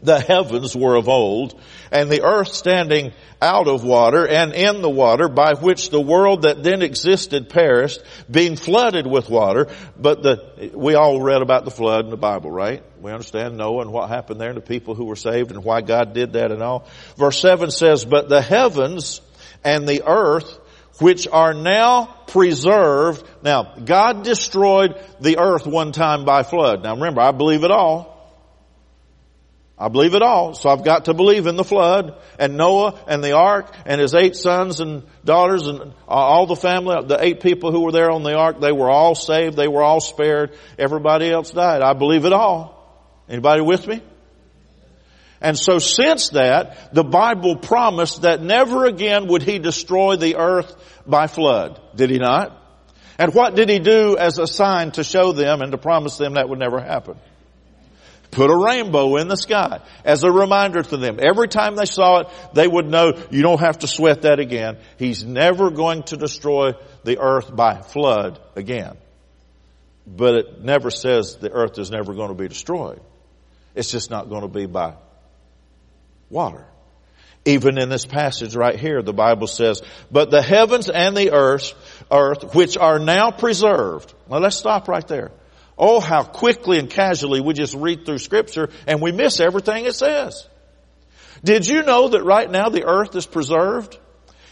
the 0.01 0.19
heavens 0.19 0.75
were 0.75 0.95
of 0.95 1.09
old, 1.09 1.59
and 1.93 2.09
the 2.09 2.23
earth 2.23 2.53
standing 2.53 3.13
out 3.39 3.67
of 3.67 3.83
water 3.83 4.27
and 4.27 4.51
in 4.53 4.81
the 4.81 4.89
water, 4.89 5.29
by 5.29 5.53
which 5.53 5.91
the 5.91 6.01
world 6.01 6.41
that 6.41 6.63
then 6.63 6.81
existed 6.81 7.49
perished, 7.49 8.01
being 8.29 8.55
flooded 8.55 9.05
with 9.05 9.29
water. 9.29 9.67
But 9.95 10.23
the, 10.23 10.71
we 10.73 10.95
all 10.95 11.21
read 11.21 11.43
about 11.43 11.65
the 11.65 11.71
flood 11.71 12.05
in 12.05 12.09
the 12.09 12.17
Bible, 12.17 12.49
right? 12.49 12.83
We 12.99 13.11
understand 13.11 13.57
Noah 13.57 13.81
and 13.81 13.91
what 13.93 14.09
happened 14.09 14.41
there 14.41 14.49
and 14.49 14.57
the 14.57 14.61
people 14.61 14.95
who 14.95 15.05
were 15.05 15.15
saved 15.15 15.51
and 15.51 15.63
why 15.63 15.81
God 15.81 16.13
did 16.13 16.33
that 16.33 16.51
and 16.51 16.63
all. 16.63 16.87
Verse 17.15 17.39
7 17.39 17.69
says, 17.69 18.05
But 18.05 18.27
the 18.27 18.41
heavens 18.41 19.21
and 19.63 19.87
the 19.87 20.03
earth 20.07 20.59
which 20.99 21.27
are 21.27 21.53
now 21.53 22.05
preserved. 22.27 23.23
Now, 23.43 23.75
God 23.83 24.23
destroyed 24.23 24.99
the 25.19 25.37
earth 25.37 25.67
one 25.67 25.91
time 25.91 26.25
by 26.25 26.41
flood. 26.41 26.83
Now 26.83 26.95
remember, 26.95 27.21
I 27.21 27.31
believe 27.31 27.63
it 27.63 27.71
all. 27.71 28.12
I 29.83 29.89
believe 29.89 30.15
it 30.15 30.21
all. 30.21 30.53
So 30.53 30.69
I've 30.69 30.85
got 30.85 31.05
to 31.05 31.13
believe 31.13 31.45
in 31.45 31.57
the 31.57 31.63
flood 31.65 32.17
and 32.39 32.55
Noah 32.55 33.03
and 33.05 33.21
the 33.21 33.33
ark 33.33 33.75
and 33.85 33.99
his 33.99 34.15
eight 34.15 34.37
sons 34.37 34.79
and 34.79 35.03
daughters 35.25 35.67
and 35.67 35.93
all 36.07 36.45
the 36.45 36.55
family, 36.55 37.05
the 37.05 37.21
eight 37.21 37.41
people 37.41 37.73
who 37.73 37.81
were 37.81 37.91
there 37.91 38.09
on 38.09 38.23
the 38.23 38.33
ark, 38.33 38.61
they 38.61 38.71
were 38.71 38.89
all 38.89 39.13
saved. 39.13 39.57
They 39.57 39.67
were 39.67 39.83
all 39.83 39.99
spared. 39.99 40.55
Everybody 40.79 41.29
else 41.29 41.51
died. 41.51 41.81
I 41.81 41.91
believe 41.91 42.23
it 42.23 42.31
all. 42.31 42.79
Anybody 43.27 43.61
with 43.61 43.85
me? 43.85 44.01
And 45.41 45.59
so 45.59 45.79
since 45.79 46.29
that, 46.29 46.93
the 46.93 47.03
Bible 47.03 47.57
promised 47.57 48.21
that 48.21 48.41
never 48.41 48.85
again 48.85 49.27
would 49.27 49.43
he 49.43 49.59
destroy 49.59 50.15
the 50.15 50.37
earth 50.37 50.73
by 51.05 51.27
flood. 51.27 51.81
Did 51.93 52.09
he 52.09 52.19
not? 52.19 52.57
And 53.19 53.33
what 53.33 53.55
did 53.55 53.67
he 53.67 53.79
do 53.79 54.15
as 54.15 54.39
a 54.39 54.47
sign 54.47 54.91
to 54.91 55.03
show 55.03 55.33
them 55.33 55.61
and 55.61 55.73
to 55.73 55.77
promise 55.77 56.15
them 56.15 56.35
that 56.35 56.47
would 56.47 56.59
never 56.59 56.79
happen? 56.79 57.17
Put 58.33 58.49
a 58.49 58.57
rainbow 58.57 59.15
in 59.17 59.27
the 59.27 59.37
sky 59.37 59.79
as 60.03 60.23
a 60.23 60.31
reminder 60.31 60.81
to 60.81 60.97
them. 60.97 61.19
Every 61.21 61.47
time 61.47 61.75
they 61.75 61.85
saw 61.85 62.21
it, 62.21 62.27
they 62.53 62.67
would 62.67 62.87
know 62.89 63.13
you 63.29 63.41
don't 63.41 63.59
have 63.59 63.79
to 63.79 63.87
sweat 63.87 64.23
that 64.23 64.39
again. 64.39 64.77
He's 64.97 65.23
never 65.23 65.69
going 65.69 66.03
to 66.03 66.17
destroy 66.17 66.73
the 67.03 67.19
earth 67.19 67.55
by 67.55 67.81
flood 67.81 68.39
again. 68.55 68.97
But 70.05 70.35
it 70.35 70.61
never 70.63 70.89
says 70.89 71.37
the 71.37 71.51
earth 71.51 71.77
is 71.77 71.91
never 71.91 72.13
going 72.13 72.29
to 72.29 72.35
be 72.35 72.47
destroyed. 72.47 73.01
It's 73.75 73.91
just 73.91 74.09
not 74.09 74.29
going 74.29 74.41
to 74.41 74.47
be 74.47 74.65
by 74.65 74.95
water. 76.29 76.65
Even 77.45 77.77
in 77.77 77.89
this 77.89 78.05
passage 78.05 78.55
right 78.55 78.79
here, 78.79 79.01
the 79.01 79.13
Bible 79.13 79.47
says, 79.47 79.81
but 80.09 80.31
the 80.31 80.41
heavens 80.41 80.89
and 80.89 81.15
the 81.15 81.31
earth, 81.31 81.73
earth, 82.09 82.55
which 82.55 82.77
are 82.77 82.99
now 82.99 83.31
preserved. 83.31 84.13
Now 84.29 84.37
let's 84.37 84.55
stop 84.55 84.87
right 84.87 85.05
there. 85.07 85.31
Oh, 85.85 85.99
how 85.99 86.23
quickly 86.23 86.79
and 86.79 86.89
casually 86.89 87.41
we 87.41 87.53
just 87.53 87.75
read 87.75 88.05
through 88.05 88.19
scripture 88.19 88.69
and 88.87 89.01
we 89.01 89.11
miss 89.11 89.41
everything 89.41 89.83
it 89.83 89.95
says. 89.95 90.47
Did 91.43 91.67
you 91.67 91.83
know 91.83 92.07
that 92.07 92.23
right 92.23 92.49
now 92.49 92.69
the 92.69 92.85
earth 92.85 93.13
is 93.17 93.25
preserved? 93.25 93.99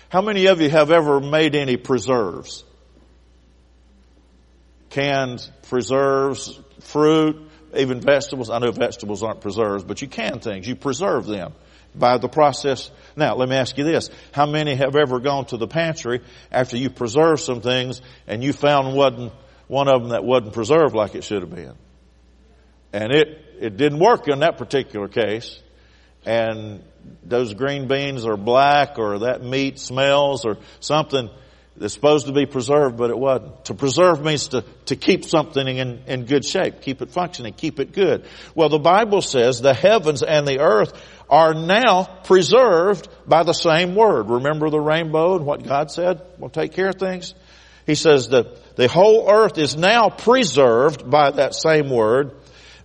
How 0.10 0.22
many 0.22 0.48
of 0.48 0.60
you 0.60 0.70
have 0.70 0.92
ever 0.92 1.22
made 1.22 1.56
any 1.56 1.78
preserves? 1.78 2.66
Canned 4.90 5.50
preserves, 5.70 6.60
fruit, 6.82 7.50
even 7.78 8.02
vegetables. 8.02 8.50
I 8.50 8.60
know 8.60 8.74
vegetables 8.74 9.24
aren't 9.24 9.40
preserves, 9.40 9.86
but 9.86 10.02
you 10.02 10.10
can 10.10 10.40
things. 10.40 10.68
You 10.68 10.76
preserve 10.76 11.28
them 11.28 11.54
by 11.96 12.18
the 12.18 12.28
process. 12.28 12.92
Now, 13.16 13.36
let 13.36 13.48
me 13.48 13.56
ask 13.56 13.78
you 13.78 13.86
this. 13.86 14.10
How 14.34 14.48
many 14.48 14.76
have 14.76 14.98
ever 14.98 15.22
gone 15.22 15.46
to 15.46 15.56
the 15.56 15.68
pantry 15.68 16.20
after 16.52 16.76
you 16.76 16.90
preserved 16.90 17.40
some 17.40 17.62
things 17.62 18.02
and 18.28 18.44
you 18.44 18.52
found 18.52 18.98
wasn't 18.98 19.32
one 19.72 19.88
of 19.88 20.02
them 20.02 20.10
that 20.10 20.26
wasn't 20.26 20.52
preserved 20.52 20.94
like 20.94 21.16
it 21.16 21.24
should 21.24 21.42
have 21.44 21.56
been. 21.56 21.76
And 22.92 23.14
it, 23.14 23.28
it 23.58 23.78
didn't 23.78 24.00
work 24.00 24.28
in 24.28 24.40
that 24.40 24.58
particular 24.58 25.08
case. 25.08 25.62
and 26.26 26.84
those 27.24 27.54
green 27.54 27.88
beans 27.88 28.26
are 28.26 28.36
black 28.36 29.00
or 29.00 29.20
that 29.20 29.42
meat 29.42 29.80
smells 29.80 30.44
or 30.44 30.58
something 30.82 31.30
that's 31.78 31.94
supposed 31.94 32.28
to 32.28 32.34
be 32.34 32.46
preserved, 32.46 32.98
but 32.98 33.12
it 33.12 33.18
wasn't. 33.18 33.64
To 33.66 33.74
preserve 33.74 34.22
means 34.22 34.50
to, 34.50 34.66
to 34.88 34.98
keep 34.98 35.24
something 35.24 35.66
in, 35.66 36.02
in 36.06 36.26
good 36.26 36.44
shape, 36.44 36.82
keep 36.82 37.02
it 37.02 37.10
functioning, 37.10 37.54
keep 37.54 37.80
it 37.80 37.94
good. 37.94 38.26
Well, 38.54 38.68
the 38.68 38.78
Bible 38.78 39.22
says 39.22 39.62
the 39.62 39.74
heavens 39.74 40.22
and 40.22 40.46
the 40.46 40.60
earth 40.60 40.92
are 41.30 41.54
now 41.54 42.04
preserved 42.26 43.08
by 43.26 43.44
the 43.44 43.54
same 43.54 43.96
word. 43.96 44.30
Remember 44.30 44.70
the 44.70 44.82
rainbow 44.82 45.38
and 45.38 45.46
what 45.46 45.64
God 45.64 45.92
said 45.92 46.22
"We'll 46.38 46.50
take 46.50 46.74
care 46.74 46.90
of 46.90 46.96
things? 46.96 47.34
He 47.86 47.96
says 47.96 48.30
that 48.30 48.71
the 48.82 48.88
whole 48.88 49.30
earth 49.30 49.60
is 49.60 49.78
now 49.78 50.10
preserved 50.10 51.08
by 51.08 51.30
that 51.30 51.54
same 51.54 51.92
word, 51.92 52.32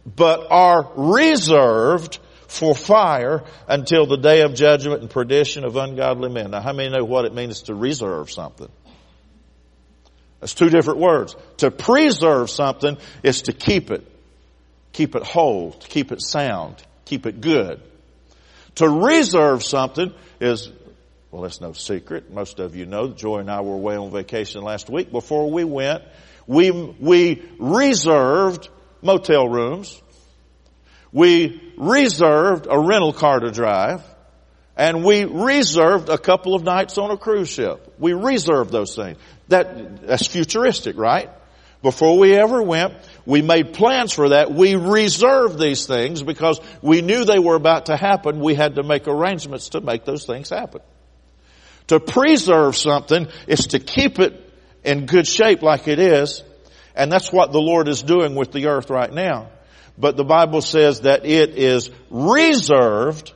but 0.04 0.46
are 0.50 0.92
reserved 0.94 2.18
for 2.48 2.74
fire 2.74 3.44
until 3.66 4.04
the 4.04 4.18
day 4.18 4.42
of 4.42 4.52
judgment 4.52 5.00
and 5.00 5.08
perdition 5.08 5.64
of 5.64 5.74
ungodly 5.76 6.28
men. 6.28 6.50
Now, 6.50 6.60
how 6.60 6.74
many 6.74 6.90
know 6.90 7.02
what 7.02 7.24
it 7.24 7.32
means 7.32 7.62
to 7.62 7.74
reserve 7.74 8.30
something? 8.30 8.68
That's 10.40 10.52
two 10.52 10.68
different 10.68 11.00
words. 11.00 11.34
To 11.58 11.70
preserve 11.70 12.50
something 12.50 12.98
is 13.22 13.40
to 13.42 13.54
keep 13.54 13.90
it, 13.90 14.06
keep 14.92 15.16
it 15.16 15.22
whole, 15.22 15.72
to 15.72 15.88
keep 15.88 16.12
it 16.12 16.20
sound, 16.20 16.76
keep 17.06 17.24
it 17.24 17.40
good. 17.40 17.80
To 18.74 18.86
reserve 18.86 19.64
something 19.64 20.12
is, 20.40 20.70
well, 21.36 21.44
it's 21.44 21.60
no 21.60 21.72
secret. 21.72 22.30
Most 22.30 22.58
of 22.60 22.76
you 22.76 22.86
know 22.86 23.08
that 23.08 23.16
Joy 23.16 23.38
and 23.38 23.50
I 23.50 23.60
were 23.60 23.74
away 23.74 23.96
on 23.96 24.10
vacation 24.10 24.62
last 24.62 24.88
week. 24.90 25.10
Before 25.10 25.50
we 25.50 25.64
went, 25.64 26.02
we, 26.46 26.70
we 26.70 27.42
reserved 27.58 28.68
motel 29.02 29.48
rooms 29.48 30.00
we 31.16 31.62
reserved 31.78 32.66
a 32.68 32.78
rental 32.78 33.14
car 33.14 33.40
to 33.40 33.50
drive, 33.50 34.02
and 34.76 35.02
we 35.02 35.24
reserved 35.24 36.10
a 36.10 36.18
couple 36.18 36.54
of 36.54 36.62
nights 36.62 36.98
on 36.98 37.10
a 37.10 37.16
cruise 37.16 37.48
ship. 37.48 37.94
We 37.98 38.12
reserved 38.12 38.70
those 38.70 38.94
things. 38.94 39.16
That, 39.48 40.06
that's 40.06 40.26
futuristic, 40.26 40.98
right? 40.98 41.30
Before 41.82 42.18
we 42.18 42.34
ever 42.34 42.62
went, 42.62 42.94
we 43.24 43.40
made 43.40 43.72
plans 43.72 44.12
for 44.12 44.28
that. 44.28 44.52
We 44.52 44.74
reserved 44.74 45.58
these 45.58 45.86
things 45.86 46.22
because 46.22 46.60
we 46.82 47.00
knew 47.00 47.24
they 47.24 47.38
were 47.38 47.54
about 47.54 47.86
to 47.86 47.96
happen. 47.96 48.40
We 48.40 48.54
had 48.54 48.74
to 48.74 48.82
make 48.82 49.08
arrangements 49.08 49.70
to 49.70 49.80
make 49.80 50.04
those 50.04 50.26
things 50.26 50.50
happen. 50.50 50.82
To 51.88 52.00
preserve 52.00 52.76
something 52.76 53.28
is 53.46 53.68
to 53.68 53.78
keep 53.78 54.18
it 54.18 54.42
in 54.84 55.06
good 55.06 55.26
shape 55.26 55.62
like 55.62 55.88
it 55.88 55.98
is. 55.98 56.42
And 56.94 57.12
that's 57.12 57.32
what 57.32 57.52
the 57.52 57.60
Lord 57.60 57.88
is 57.88 58.02
doing 58.02 58.34
with 58.34 58.52
the 58.52 58.66
earth 58.68 58.90
right 58.90 59.12
now 59.12 59.50
but 59.98 60.16
the 60.16 60.24
Bible 60.24 60.60
says 60.60 61.02
that 61.02 61.24
it 61.24 61.56
is 61.56 61.90
reserved, 62.10 63.32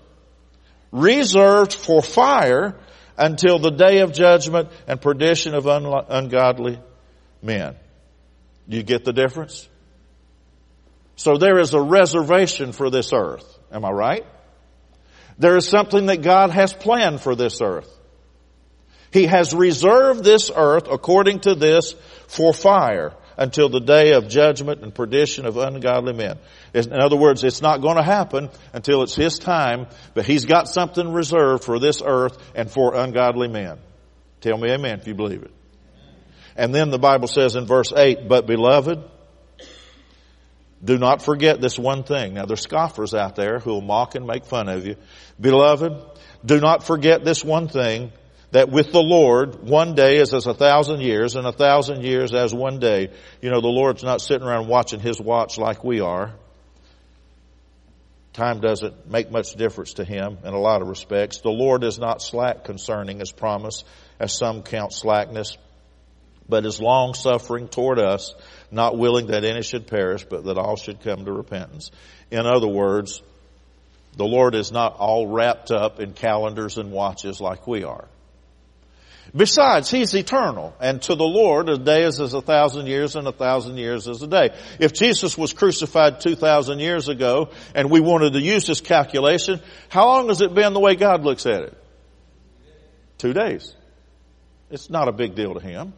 reserved 0.93 1.75
for 1.75 2.03
fire 2.03 2.79
until 3.17 3.59
the 3.59 3.71
day 3.71 4.01
of 4.01 4.13
judgment 4.13 4.69
and 4.87 5.01
perdition 5.01 5.55
of 5.55 5.67
ungodly 5.67 6.79
men. 7.43 7.77
You 8.69 8.83
get 8.83 9.05
the 9.05 9.13
difference? 9.13 9.69
So 11.17 11.37
there 11.37 11.59
is 11.59 11.75
a 11.75 11.81
reservation 11.81 12.73
for 12.73 12.91
this 12.91 13.13
earth. 13.13 13.59
Am 13.73 13.85
I 13.85 13.91
right? 13.91 14.27
There 15.39 15.57
is 15.57 15.67
something 15.67 16.07
that 16.07 16.23
God 16.23 16.51
has 16.51 16.73
planned 16.73 17.21
for 17.21 17.35
this 17.35 17.61
earth. 17.63 17.91
He 19.13 19.27
has 19.27 19.53
reserved 19.53 20.25
this 20.25 20.51
earth 20.55 20.87
according 20.91 21.41
to 21.41 21.55
this 21.55 21.95
for 22.29 22.53
fire 22.53 23.15
until 23.37 23.69
the 23.69 23.81
day 23.81 24.13
of 24.13 24.29
judgment 24.29 24.83
and 24.83 24.95
perdition 24.95 25.47
of 25.47 25.57
ungodly 25.57 26.13
men. 26.13 26.39
In 26.75 27.01
other 27.01 27.17
words, 27.17 27.43
it's 27.43 27.63
not 27.63 27.81
going 27.81 27.97
to 27.97 28.03
happen 28.03 28.51
until 28.73 29.03
it's 29.03 29.15
His 29.15 29.39
time, 29.39 29.87
but 30.15 30.27
He's 30.27 30.45
got 30.45 30.69
something 30.69 31.13
reserved 31.13 31.65
for 31.65 31.79
this 31.79 32.03
earth 32.05 32.37
and 32.55 32.71
for 32.71 32.95
ungodly 32.95 33.49
men. 33.49 33.79
Tell 34.41 34.59
me 34.59 34.71
amen 34.71 35.01
if 35.01 35.07
you 35.07 35.15
believe 35.15 35.43
it. 35.43 35.53
And 36.57 36.75
then 36.75 36.91
the 36.91 36.99
Bible 36.99 37.29
says 37.29 37.57
in 37.57 37.65
verse 37.65 37.93
8, 37.97 38.29
but 38.29 38.47
beloved, 38.47 39.03
do 40.85 40.99
not 40.99 41.23
forget 41.23 41.61
this 41.61 41.79
one 41.79 42.05
thing. 42.05 42.35
Now 42.35 42.47
there's 42.47 42.63
scoffers 42.63 43.15
out 43.15 43.37
there 43.37 43.59
who 43.59 43.71
will 43.71 43.81
mock 43.81 44.15
and 44.15 44.27
make 44.27 44.45
fun 44.45 44.69
of 44.69 44.87
you. 44.87 44.97
Beloved, 45.41 45.93
do 46.45 46.61
not 46.61 46.85
forget 46.85 47.25
this 47.25 47.45
one 47.45 47.69
thing, 47.69 48.13
that 48.53 48.71
with 48.71 48.93
the 48.93 49.03
Lord, 49.03 49.63
one 49.63 49.95
day 49.95 50.19
is 50.19 50.35
as 50.35 50.47
a 50.47 50.55
thousand 50.55 51.01
years 51.01 51.37
and 51.37 51.47
a 51.47 51.53
thousand 51.53 52.03
years 52.03 52.35
as 52.35 52.53
one 52.53 52.81
day. 52.81 53.11
You 53.41 53.51
know, 53.51 53.61
the 53.61 53.69
Lord's 53.69 54.03
not 54.03 54.21
sitting 54.21 54.47
around 54.47 54.67
watching 54.67 55.01
His 55.01 55.21
watch 55.21 55.59
like 55.59 55.85
we 55.85 56.01
are. 56.01 56.35
Time 58.33 58.61
doesn't 58.61 59.11
make 59.11 59.31
much 59.31 59.55
difference 59.55 59.95
to 59.95 60.05
Him 60.05 60.39
in 60.45 60.53
a 60.53 60.59
lot 60.59 60.83
of 60.83 60.89
respects. 60.89 61.39
The 61.39 61.51
Lord 61.51 61.85
is 61.85 61.99
not 61.99 62.23
slack 62.23 62.65
concerning 62.65 63.21
His 63.21 63.33
promise, 63.33 63.85
as 64.19 64.37
some 64.37 64.63
count 64.63 64.93
slackness, 64.93 65.57
but 66.49 66.67
is 66.67 66.81
long 66.81 67.15
suffering 67.15 67.69
toward 67.69 67.99
us, 67.99 68.35
not 68.71 68.99
willing 68.99 69.29
that 69.29 69.45
any 69.45 69.63
should 69.63 69.87
perish, 69.87 70.25
but 70.25 70.45
that 70.45 70.59
all 70.59 70.77
should 70.77 71.01
come 71.03 71.25
to 71.25 71.33
repentance. 71.33 71.91
In 72.31 72.47
other 72.47 72.69
words, 72.69 73.23
the 74.17 74.27
Lord 74.27 74.57
is 74.57 74.73
not 74.73 74.97
all 74.97 75.29
wrapped 75.29 75.71
up 75.71 76.01
in 76.01 76.13
calendars 76.13 76.79
and 76.79 76.91
watches 76.91 77.41
like 77.41 77.67
we 77.67 77.85
are. 77.85 78.09
Besides, 79.35 79.91
He's 79.91 80.15
eternal, 80.15 80.75
and 80.81 81.01
to 81.03 81.15
the 81.15 81.25
Lord 81.25 81.69
a 81.69 81.79
day 81.79 82.05
is 82.05 82.21
as 82.21 82.35
a 82.35 82.41
thousand 82.41 82.87
years 82.87 83.17
and 83.17 83.27
a 83.29 83.33
thousand 83.33 83.77
years 83.77 84.07
is 84.09 84.23
a 84.23 84.27
day. 84.27 84.51
If 84.79 84.93
Jesus 84.93 85.39
was 85.39 85.53
crucified 85.53 86.21
two 86.21 86.35
thousand 86.35 86.81
years 86.81 87.09
ago 87.09 87.51
and 87.75 87.91
we 87.91 88.01
wanted 88.01 88.33
to 88.33 88.41
use 88.41 88.67
this 88.67 88.81
calculation, 88.81 89.61
how 89.89 90.07
long 90.07 90.29
has 90.29 90.41
it 90.41 90.55
been 90.55 90.73
the 90.73 90.81
way 90.81 90.97
God 90.97 91.25
looks 91.25 91.47
at 91.47 91.63
it? 91.63 91.79
Two 93.19 93.33
days. 93.33 93.75
It's 94.71 94.91
not 94.91 95.09
a 95.09 95.13
big 95.13 95.35
deal 95.35 95.55
to 95.55 95.61
Him. 95.61 95.93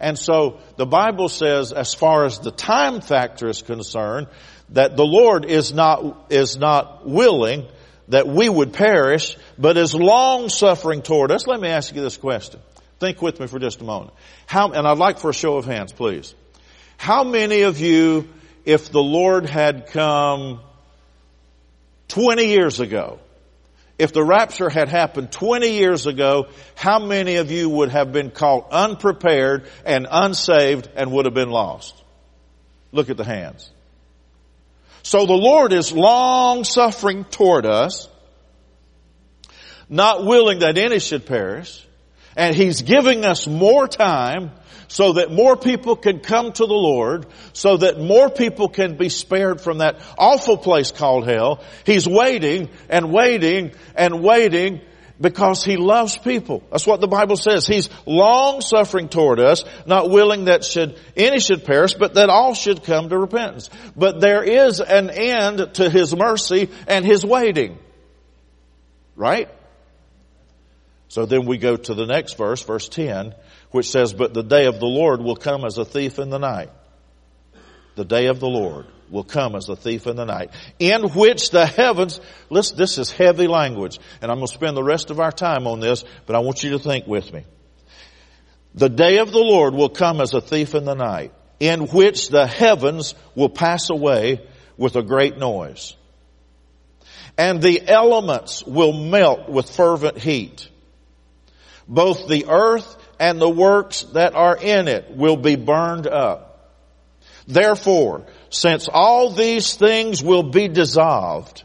And 0.00 0.18
so 0.18 0.58
the 0.76 0.86
Bible 0.86 1.28
says 1.28 1.72
as 1.72 1.94
far 1.94 2.24
as 2.24 2.40
the 2.40 2.50
time 2.50 3.00
factor 3.00 3.48
is 3.48 3.62
concerned, 3.62 4.26
that 4.70 4.96
the 4.96 5.04
Lord 5.04 5.44
is 5.44 5.72
not, 5.72 6.26
is 6.30 6.56
not 6.56 7.06
willing 7.06 7.68
that 8.08 8.26
we 8.28 8.48
would 8.48 8.72
perish, 8.72 9.36
but 9.58 9.76
is 9.76 9.94
long 9.94 10.48
suffering 10.48 11.02
toward 11.02 11.30
us. 11.30 11.46
Let 11.46 11.60
me 11.60 11.68
ask 11.68 11.94
you 11.94 12.02
this 12.02 12.16
question. 12.16 12.60
Think 13.00 13.20
with 13.20 13.40
me 13.40 13.46
for 13.46 13.58
just 13.58 13.80
a 13.80 13.84
moment. 13.84 14.14
How, 14.46 14.70
and 14.72 14.86
I'd 14.86 14.98
like 14.98 15.18
for 15.18 15.30
a 15.30 15.34
show 15.34 15.56
of 15.56 15.64
hands, 15.64 15.92
please. 15.92 16.34
How 16.96 17.24
many 17.24 17.62
of 17.62 17.80
you, 17.80 18.28
if 18.64 18.90
the 18.90 19.02
Lord 19.02 19.48
had 19.48 19.88
come 19.88 20.60
20 22.08 22.46
years 22.46 22.80
ago, 22.80 23.18
if 23.98 24.12
the 24.12 24.24
rapture 24.24 24.68
had 24.68 24.88
happened 24.88 25.30
20 25.30 25.70
years 25.70 26.06
ago, 26.06 26.48
how 26.74 26.98
many 26.98 27.36
of 27.36 27.50
you 27.50 27.68
would 27.68 27.90
have 27.90 28.12
been 28.12 28.30
caught 28.30 28.70
unprepared 28.72 29.66
and 29.84 30.06
unsaved 30.10 30.88
and 30.96 31.12
would 31.12 31.26
have 31.26 31.34
been 31.34 31.50
lost? 31.50 31.94
Look 32.90 33.10
at 33.10 33.16
the 33.16 33.24
hands. 33.24 33.70
So 35.02 35.26
the 35.26 35.34
Lord 35.34 35.72
is 35.72 35.92
long 35.92 36.64
suffering 36.64 37.24
toward 37.24 37.66
us, 37.66 38.08
not 39.88 40.24
willing 40.24 40.60
that 40.60 40.78
any 40.78 40.98
should 40.98 41.26
perish, 41.26 41.86
and 42.36 42.54
He's 42.54 42.82
giving 42.82 43.24
us 43.24 43.46
more 43.46 43.86
time 43.86 44.50
so 44.88 45.14
that 45.14 45.32
more 45.32 45.56
people 45.56 45.96
can 45.96 46.20
come 46.20 46.52
to 46.52 46.66
the 46.66 46.72
Lord, 46.72 47.26
so 47.52 47.78
that 47.78 48.00
more 48.00 48.30
people 48.30 48.68
can 48.68 48.96
be 48.96 49.08
spared 49.08 49.60
from 49.60 49.78
that 49.78 50.00
awful 50.18 50.56
place 50.56 50.92
called 50.92 51.26
hell. 51.26 51.64
He's 51.84 52.06
waiting 52.06 52.70
and 52.88 53.12
waiting 53.12 53.72
and 53.96 54.22
waiting 54.22 54.80
because 55.20 55.64
he 55.64 55.76
loves 55.76 56.16
people. 56.16 56.62
That's 56.70 56.86
what 56.86 57.00
the 57.00 57.08
Bible 57.08 57.36
says. 57.36 57.66
He's 57.66 57.88
long 58.04 58.60
suffering 58.60 59.08
toward 59.08 59.40
us, 59.40 59.64
not 59.86 60.10
willing 60.10 60.46
that 60.46 60.64
should 60.64 60.98
any 61.16 61.40
should 61.40 61.64
perish, 61.64 61.94
but 61.94 62.14
that 62.14 62.30
all 62.30 62.54
should 62.54 62.84
come 62.84 63.08
to 63.08 63.18
repentance. 63.18 63.70
But 63.96 64.20
there 64.20 64.42
is 64.42 64.80
an 64.80 65.10
end 65.10 65.74
to 65.74 65.88
his 65.88 66.14
mercy 66.14 66.70
and 66.86 67.04
his 67.04 67.24
waiting. 67.24 67.78
Right? 69.16 69.48
So 71.14 71.26
then 71.26 71.46
we 71.46 71.58
go 71.58 71.76
to 71.76 71.94
the 71.94 72.06
next 72.06 72.36
verse, 72.36 72.60
verse 72.60 72.88
10, 72.88 73.36
which 73.70 73.88
says, 73.88 74.12
But 74.12 74.34
the 74.34 74.42
day 74.42 74.66
of 74.66 74.80
the 74.80 74.86
Lord 74.86 75.22
will 75.22 75.36
come 75.36 75.64
as 75.64 75.78
a 75.78 75.84
thief 75.84 76.18
in 76.18 76.28
the 76.28 76.40
night. 76.40 76.70
The 77.94 78.04
day 78.04 78.26
of 78.26 78.40
the 78.40 78.48
Lord 78.48 78.86
will 79.10 79.22
come 79.22 79.54
as 79.54 79.68
a 79.68 79.76
thief 79.76 80.08
in 80.08 80.16
the 80.16 80.24
night, 80.24 80.50
in 80.80 81.02
which 81.10 81.50
the 81.50 81.66
heavens, 81.66 82.20
listen, 82.50 82.76
this 82.76 82.98
is 82.98 83.12
heavy 83.12 83.46
language, 83.46 84.00
and 84.20 84.28
I'm 84.28 84.38
going 84.38 84.48
to 84.48 84.54
spend 84.54 84.76
the 84.76 84.82
rest 84.82 85.10
of 85.10 85.20
our 85.20 85.30
time 85.30 85.68
on 85.68 85.78
this, 85.78 86.04
but 86.26 86.34
I 86.34 86.40
want 86.40 86.64
you 86.64 86.70
to 86.70 86.80
think 86.80 87.06
with 87.06 87.32
me. 87.32 87.44
The 88.74 88.88
day 88.88 89.18
of 89.18 89.30
the 89.30 89.38
Lord 89.38 89.72
will 89.72 89.90
come 89.90 90.20
as 90.20 90.34
a 90.34 90.40
thief 90.40 90.74
in 90.74 90.84
the 90.84 90.96
night, 90.96 91.32
in 91.60 91.82
which 91.82 92.28
the 92.28 92.48
heavens 92.48 93.14
will 93.36 93.50
pass 93.50 93.88
away 93.88 94.44
with 94.76 94.96
a 94.96 95.02
great 95.04 95.38
noise. 95.38 95.94
And 97.38 97.62
the 97.62 97.86
elements 97.86 98.64
will 98.66 98.92
melt 98.92 99.48
with 99.48 99.70
fervent 99.70 100.18
heat. 100.18 100.70
Both 101.86 102.28
the 102.28 102.46
earth 102.48 102.96
and 103.18 103.40
the 103.40 103.48
works 103.48 104.02
that 104.12 104.34
are 104.34 104.56
in 104.56 104.88
it 104.88 105.16
will 105.16 105.36
be 105.36 105.56
burned 105.56 106.06
up. 106.06 106.50
Therefore, 107.46 108.26
since 108.48 108.88
all 108.88 109.30
these 109.30 109.74
things 109.74 110.22
will 110.22 110.44
be 110.44 110.68
dissolved, 110.68 111.64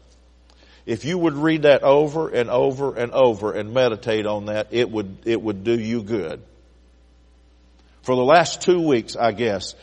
If 0.85 1.05
you 1.05 1.17
would 1.17 1.33
read 1.33 1.63
that 1.63 1.83
over 1.83 2.29
and 2.29 2.49
over 2.49 2.95
and 2.95 3.11
over 3.11 3.53
and 3.53 3.73
meditate 3.73 4.25
on 4.25 4.47
that, 4.47 4.67
it 4.71 4.89
would, 4.89 5.19
it 5.25 5.41
would 5.41 5.63
do 5.63 5.79
you 5.79 6.01
good. 6.01 6.41
For 8.03 8.15
the 8.15 8.23
last 8.23 8.61
two 8.61 8.81
weeks, 8.81 9.15
I 9.15 9.31
guess, 9.31 9.75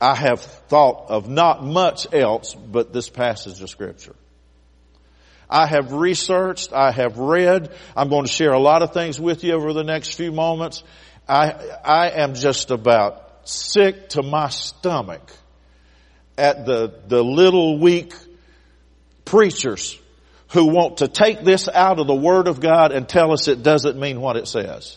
I 0.00 0.14
have 0.14 0.40
thought 0.40 1.06
of 1.08 1.28
not 1.28 1.64
much 1.64 2.12
else 2.12 2.54
but 2.54 2.92
this 2.92 3.08
passage 3.08 3.60
of 3.60 3.68
scripture. 3.68 4.14
I 5.48 5.66
have 5.66 5.92
researched, 5.92 6.72
I 6.72 6.90
have 6.90 7.18
read, 7.18 7.72
I'm 7.96 8.08
going 8.08 8.26
to 8.26 8.32
share 8.32 8.52
a 8.52 8.58
lot 8.58 8.82
of 8.82 8.92
things 8.92 9.20
with 9.20 9.44
you 9.44 9.52
over 9.52 9.72
the 9.72 9.84
next 9.84 10.14
few 10.14 10.32
moments. 10.32 10.82
I, 11.28 11.52
I 11.84 12.10
am 12.10 12.34
just 12.34 12.70
about 12.70 13.48
sick 13.48 14.08
to 14.10 14.22
my 14.22 14.48
stomach 14.48 15.30
at 16.36 16.66
the, 16.66 16.92
the 17.06 17.22
little 17.22 17.78
weak 17.78 18.12
preachers 19.24 19.98
who 20.56 20.68
want 20.68 20.96
to 20.96 21.08
take 21.08 21.44
this 21.44 21.68
out 21.68 21.98
of 21.98 22.06
the 22.06 22.14
Word 22.14 22.48
of 22.48 22.60
God 22.60 22.90
and 22.90 23.06
tell 23.06 23.30
us 23.30 23.46
it 23.46 23.62
doesn't 23.62 24.00
mean 24.00 24.22
what 24.22 24.36
it 24.36 24.48
says. 24.48 24.96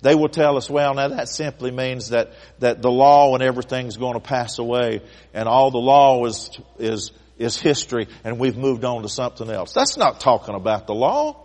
They 0.00 0.14
will 0.14 0.30
tell 0.30 0.56
us, 0.56 0.70
well, 0.70 0.94
now 0.94 1.08
that 1.08 1.28
simply 1.28 1.70
means 1.70 2.08
that, 2.08 2.32
that 2.60 2.80
the 2.80 2.90
law 2.90 3.34
and 3.34 3.42
everything's 3.42 3.98
going 3.98 4.14
to 4.14 4.20
pass 4.20 4.58
away 4.58 5.02
and 5.34 5.46
all 5.46 5.70
the 5.70 5.76
law 5.76 6.24
is, 6.24 6.58
is, 6.78 7.12
is 7.36 7.60
history 7.60 8.08
and 8.24 8.38
we've 8.38 8.56
moved 8.56 8.86
on 8.86 9.02
to 9.02 9.08
something 9.10 9.50
else. 9.50 9.74
That's 9.74 9.98
not 9.98 10.18
talking 10.18 10.54
about 10.54 10.86
the 10.86 10.94
law. 10.94 11.44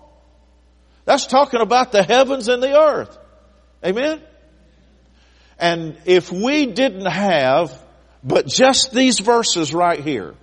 That's 1.03 1.25
talking 1.25 1.59
about 1.59 1.91
the 1.91 2.03
heavens 2.03 2.47
and 2.47 2.63
the 2.63 2.79
earth. 2.79 3.17
Amen? 3.83 4.21
And 5.57 5.97
if 6.05 6.31
we 6.31 6.67
didn't 6.67 7.05
have 7.05 7.77
but 8.23 8.47
just 8.47 8.93
these 8.93 9.19
verses 9.19 9.73
right 9.73 9.99
here, 9.99 10.35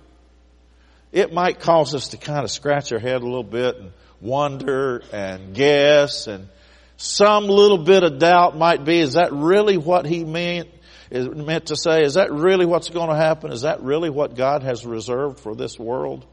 it 1.11 1.33
might 1.33 1.59
cause 1.59 1.95
us 1.95 2.09
to 2.09 2.17
kind 2.17 2.43
of 2.43 2.51
scratch 2.51 2.91
our 2.91 2.99
head 2.99 3.21
a 3.21 3.25
little 3.25 3.43
bit 3.43 3.77
and 3.77 3.91
wonder 4.21 5.01
and 5.11 5.53
guess 5.53 6.27
and 6.27 6.47
some 6.97 7.45
little 7.45 7.77
bit 7.77 8.03
of 8.03 8.17
doubt 8.17 8.57
might 8.57 8.83
be, 8.83 8.99
is 8.99 9.13
that 9.13 9.31
really 9.31 9.77
what 9.77 10.05
he 10.05 10.25
meant, 10.25 10.69
is 11.11 11.29
meant 11.29 11.67
to 11.67 11.75
say? 11.75 12.03
Is 12.03 12.15
that 12.15 12.31
really 12.31 12.65
what's 12.65 12.89
going 12.89 13.09
to 13.09 13.15
happen? 13.15 13.51
Is 13.51 13.61
that 13.61 13.83
really 13.83 14.09
what 14.09 14.35
God 14.35 14.63
has 14.63 14.85
reserved 14.85 15.39
for 15.39 15.55
this 15.55 15.77
world? 15.77 16.25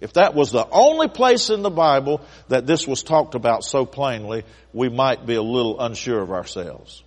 If 0.00 0.12
that 0.12 0.34
was 0.34 0.52
the 0.52 0.66
only 0.70 1.08
place 1.08 1.50
in 1.50 1.62
the 1.62 1.70
Bible 1.70 2.20
that 2.48 2.66
this 2.66 2.86
was 2.86 3.02
talked 3.02 3.34
about 3.34 3.64
so 3.64 3.84
plainly, 3.84 4.44
we 4.72 4.88
might 4.88 5.26
be 5.26 5.34
a 5.34 5.42
little 5.42 5.80
unsure 5.80 6.20
of 6.20 6.30
ourselves. 6.30 7.02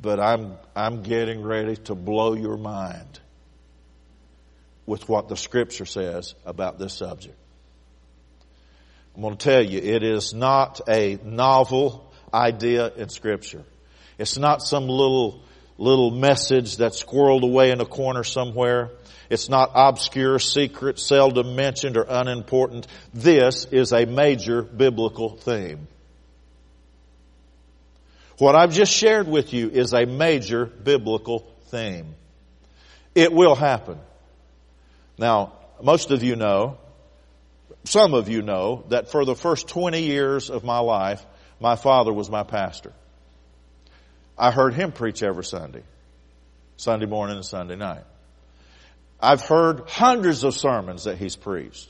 But 0.00 0.18
I'm, 0.18 0.56
I'm 0.74 1.02
getting 1.02 1.42
ready 1.42 1.76
to 1.76 1.94
blow 1.94 2.34
your 2.34 2.56
mind 2.56 3.20
with 4.86 5.08
what 5.08 5.28
the 5.28 5.36
scripture 5.36 5.86
says 5.86 6.34
about 6.44 6.78
this 6.78 6.94
subject. 6.94 7.36
I'm 9.14 9.22
going 9.22 9.36
to 9.36 9.44
tell 9.44 9.62
you, 9.64 9.78
it 9.78 10.02
is 10.02 10.34
not 10.34 10.80
a 10.88 11.18
novel 11.22 12.12
idea 12.32 12.92
in 12.96 13.08
scripture. 13.08 13.64
It's 14.18 14.36
not 14.36 14.60
some 14.62 14.88
little, 14.88 15.42
little 15.78 16.10
message 16.10 16.76
that's 16.76 17.02
squirreled 17.02 17.42
away 17.42 17.70
in 17.70 17.80
a 17.80 17.86
corner 17.86 18.24
somewhere. 18.24 18.90
It's 19.30 19.48
not 19.48 19.70
obscure, 19.74 20.38
secret, 20.38 20.98
seldom 20.98 21.54
mentioned, 21.54 21.96
or 21.96 22.06
unimportant. 22.08 22.86
This 23.12 23.66
is 23.66 23.92
a 23.92 24.04
major 24.04 24.62
biblical 24.62 25.36
theme. 25.36 25.86
What 28.38 28.56
I've 28.56 28.72
just 28.72 28.92
shared 28.92 29.28
with 29.28 29.52
you 29.52 29.70
is 29.70 29.92
a 29.92 30.06
major 30.06 30.66
biblical 30.66 31.46
theme. 31.68 32.16
It 33.14 33.32
will 33.32 33.54
happen. 33.54 33.98
Now, 35.18 35.52
most 35.82 36.10
of 36.10 36.22
you 36.22 36.36
know, 36.36 36.78
some 37.84 38.14
of 38.14 38.28
you 38.28 38.42
know, 38.42 38.84
that 38.88 39.10
for 39.10 39.24
the 39.24 39.34
first 39.34 39.68
20 39.68 40.02
years 40.02 40.50
of 40.50 40.64
my 40.64 40.78
life, 40.78 41.24
my 41.60 41.76
father 41.76 42.12
was 42.12 42.30
my 42.30 42.42
pastor. 42.42 42.92
I 44.36 44.50
heard 44.50 44.74
him 44.74 44.92
preach 44.92 45.22
every 45.22 45.44
Sunday, 45.44 45.82
Sunday 46.76 47.06
morning 47.06 47.36
and 47.36 47.44
Sunday 47.44 47.76
night. 47.76 48.04
I've 49.20 49.42
heard 49.42 49.88
hundreds 49.88 50.44
of 50.44 50.54
sermons 50.54 51.04
that 51.04 51.18
he's 51.18 51.36
preached. 51.36 51.88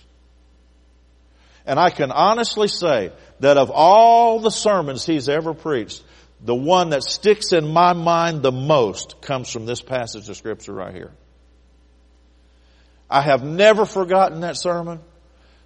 And 1.67 1.81
I 1.81 1.91
can 1.91 2.13
honestly 2.13 2.69
say 2.69 3.11
that 3.41 3.57
of 3.57 3.71
all 3.71 4.41
the 4.41 4.51
sermons 4.51 5.07
he's 5.07 5.29
ever 5.29 5.55
preached, 5.55 6.03
the 6.43 6.55
one 6.55 6.91
that 6.91 7.03
sticks 7.03 7.53
in 7.53 7.67
my 7.67 7.95
mind 7.95 8.43
the 8.43 8.53
most 8.53 9.23
comes 9.23 9.51
from 9.51 9.65
this 9.65 9.81
passage 9.81 10.29
of 10.29 10.37
scripture 10.37 10.75
right 10.75 10.95
here. 10.95 11.13
I 13.15 13.21
have 13.21 13.45
never 13.45 13.87
forgotten 13.87 14.41
that 14.41 14.57
sermon. 14.57 14.99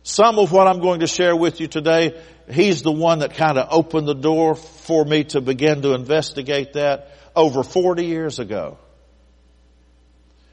Some 0.03 0.39
of 0.39 0.53
what 0.53 0.69
I'm 0.69 0.81
going 0.81 1.01
to 1.01 1.07
share 1.07 1.35
with 1.35 1.63
you 1.63 1.67
today, 1.67 2.23
he's 2.51 2.83
the 2.83 2.93
one 2.93 3.21
that 3.21 3.37
kind 3.37 3.57
of 3.57 3.69
opened 3.71 4.07
the 4.07 4.15
door 4.15 4.55
for 4.55 5.03
me 5.03 5.25
to 5.25 5.41
begin 5.41 5.81
to 5.81 5.95
investigate 5.95 6.75
that 6.75 7.11
over 7.35 7.63
40 7.63 8.05
years 8.05 8.39
ago. 8.39 8.77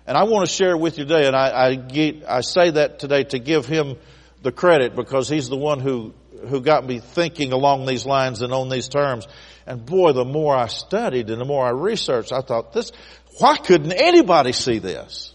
And 0.07 0.15
I 0.15 0.23
want 0.23 0.47
to 0.47 0.55
share 0.55 0.77
with 0.77 0.97
you 0.97 1.03
today, 1.03 1.27
and 1.27 1.35
I, 1.35 1.65
I, 1.65 1.75
get, 1.75 2.23
I 2.29 2.39
say 2.39 2.69
that 2.69 2.99
today 2.99 3.25
to 3.25 3.39
give 3.39 3.65
him 3.65 3.97
the 4.41 4.53
credit 4.53 4.95
because 4.95 5.27
he's 5.27 5.49
the 5.49 5.57
one 5.57 5.81
who, 5.81 6.13
who 6.47 6.61
got 6.61 6.85
me 6.85 6.99
thinking 6.99 7.51
along 7.51 7.87
these 7.87 8.05
lines 8.05 8.41
and 8.41 8.53
on 8.53 8.69
these 8.69 8.87
terms. 8.87 9.27
And 9.67 9.85
boy, 9.85 10.13
the 10.13 10.23
more 10.23 10.55
I 10.55 10.67
studied 10.67 11.29
and 11.29 11.41
the 11.41 11.45
more 11.45 11.65
I 11.67 11.71
researched, 11.71 12.31
I 12.31 12.39
thought 12.39 12.71
this, 12.71 12.93
why 13.39 13.57
couldn't 13.57 13.91
anybody 13.91 14.53
see 14.53 14.79
this? 14.79 15.33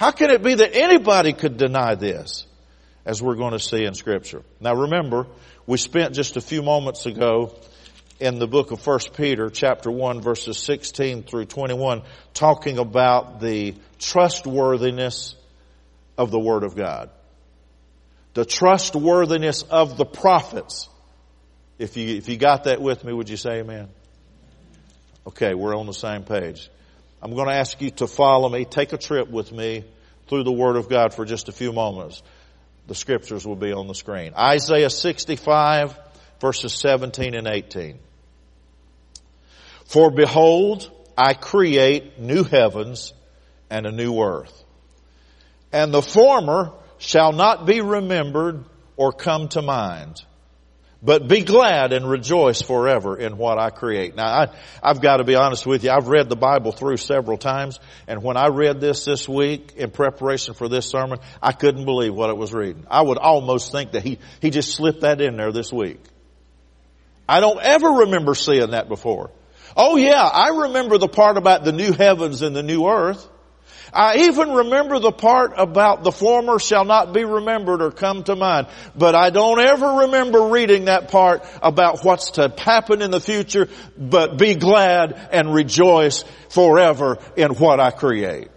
How 0.00 0.12
can 0.12 0.30
it 0.30 0.42
be 0.42 0.54
that 0.54 0.74
anybody 0.74 1.34
could 1.34 1.58
deny 1.58 1.94
this? 1.94 2.46
As 3.04 3.22
we're 3.22 3.34
going 3.34 3.52
to 3.52 3.58
see 3.58 3.84
in 3.84 3.92
scripture. 3.92 4.42
Now 4.58 4.74
remember, 4.74 5.26
we 5.66 5.76
spent 5.76 6.14
just 6.14 6.38
a 6.38 6.40
few 6.40 6.62
moments 6.62 7.04
ago 7.04 7.54
in 8.18 8.38
the 8.38 8.46
book 8.46 8.70
of 8.70 8.86
1 8.86 8.98
Peter 9.14 9.50
chapter 9.50 9.90
1 9.90 10.22
verses 10.22 10.56
16 10.56 11.24
through 11.24 11.44
21 11.44 12.00
talking 12.32 12.78
about 12.78 13.40
the 13.40 13.74
trustworthiness 13.98 15.34
of 16.16 16.30
the 16.30 16.40
Word 16.40 16.64
of 16.64 16.74
God. 16.74 17.10
The 18.32 18.46
trustworthiness 18.46 19.64
of 19.64 19.98
the 19.98 20.06
prophets. 20.06 20.88
If 21.78 21.98
you, 21.98 22.16
if 22.16 22.26
you 22.30 22.38
got 22.38 22.64
that 22.64 22.80
with 22.80 23.04
me, 23.04 23.12
would 23.12 23.28
you 23.28 23.36
say 23.36 23.58
amen? 23.58 23.90
Okay, 25.26 25.52
we're 25.52 25.76
on 25.76 25.84
the 25.84 25.92
same 25.92 26.22
page. 26.22 26.70
I'm 27.22 27.34
going 27.34 27.48
to 27.48 27.54
ask 27.54 27.80
you 27.80 27.90
to 27.92 28.06
follow 28.06 28.48
me, 28.48 28.64
take 28.64 28.92
a 28.92 28.98
trip 28.98 29.28
with 29.30 29.52
me 29.52 29.84
through 30.28 30.44
the 30.44 30.52
Word 30.52 30.76
of 30.76 30.88
God 30.88 31.12
for 31.12 31.24
just 31.24 31.48
a 31.48 31.52
few 31.52 31.72
moments. 31.72 32.22
The 32.86 32.94
scriptures 32.94 33.46
will 33.46 33.56
be 33.56 33.72
on 33.72 33.86
the 33.88 33.94
screen. 33.94 34.32
Isaiah 34.34 34.90
65 34.90 35.98
verses 36.40 36.72
17 36.72 37.34
and 37.34 37.46
18. 37.46 37.98
For 39.84 40.10
behold, 40.10 40.90
I 41.16 41.34
create 41.34 42.18
new 42.18 42.44
heavens 42.44 43.12
and 43.68 43.86
a 43.86 43.92
new 43.92 44.20
earth. 44.20 44.64
And 45.72 45.92
the 45.92 46.02
former 46.02 46.72
shall 46.98 47.32
not 47.32 47.66
be 47.66 47.80
remembered 47.80 48.64
or 48.96 49.12
come 49.12 49.48
to 49.48 49.62
mind. 49.62 50.22
But 51.02 51.28
be 51.28 51.44
glad 51.44 51.94
and 51.94 52.08
rejoice 52.08 52.60
forever 52.60 53.16
in 53.16 53.38
what 53.38 53.58
I 53.58 53.70
create. 53.70 54.16
Now, 54.16 54.26
I, 54.26 54.46
I've 54.82 55.00
got 55.00 55.16
to 55.16 55.24
be 55.24 55.34
honest 55.34 55.64
with 55.66 55.82
you. 55.82 55.90
I've 55.90 56.08
read 56.08 56.28
the 56.28 56.36
Bible 56.36 56.72
through 56.72 56.98
several 56.98 57.38
times, 57.38 57.80
and 58.06 58.22
when 58.22 58.36
I 58.36 58.48
read 58.48 58.80
this 58.82 59.06
this 59.06 59.26
week 59.26 59.72
in 59.76 59.90
preparation 59.90 60.52
for 60.52 60.68
this 60.68 60.90
sermon, 60.90 61.18
I 61.42 61.52
couldn't 61.52 61.86
believe 61.86 62.14
what 62.14 62.28
it 62.28 62.36
was 62.36 62.52
reading. 62.52 62.84
I 62.90 63.00
would 63.00 63.16
almost 63.16 63.72
think 63.72 63.92
that 63.92 64.02
he, 64.02 64.18
he 64.42 64.50
just 64.50 64.74
slipped 64.74 65.00
that 65.00 65.22
in 65.22 65.38
there 65.38 65.52
this 65.52 65.72
week. 65.72 66.00
I 67.26 67.40
don't 67.40 67.60
ever 67.62 67.88
remember 67.88 68.34
seeing 68.34 68.72
that 68.72 68.88
before. 68.88 69.30
Oh 69.76 69.96
yeah, 69.96 70.22
I 70.22 70.48
remember 70.66 70.98
the 70.98 71.08
part 71.08 71.38
about 71.38 71.64
the 71.64 71.72
new 71.72 71.92
heavens 71.92 72.42
and 72.42 72.54
the 72.54 72.62
new 72.62 72.86
earth. 72.86 73.26
I 73.92 74.26
even 74.28 74.50
remember 74.52 74.98
the 74.98 75.12
part 75.12 75.54
about 75.56 76.04
the 76.04 76.12
former 76.12 76.58
shall 76.58 76.84
not 76.84 77.12
be 77.12 77.24
remembered 77.24 77.82
or 77.82 77.90
come 77.90 78.22
to 78.24 78.36
mind. 78.36 78.68
But 78.96 79.14
I 79.14 79.30
don't 79.30 79.60
ever 79.60 79.86
remember 80.04 80.48
reading 80.48 80.84
that 80.86 81.10
part 81.10 81.44
about 81.62 82.04
what's 82.04 82.32
to 82.32 82.52
happen 82.56 83.02
in 83.02 83.10
the 83.10 83.20
future, 83.20 83.68
but 83.98 84.38
be 84.38 84.54
glad 84.54 85.28
and 85.32 85.52
rejoice 85.52 86.24
forever 86.50 87.18
in 87.36 87.52
what 87.52 87.80
I 87.80 87.90
create. 87.90 88.48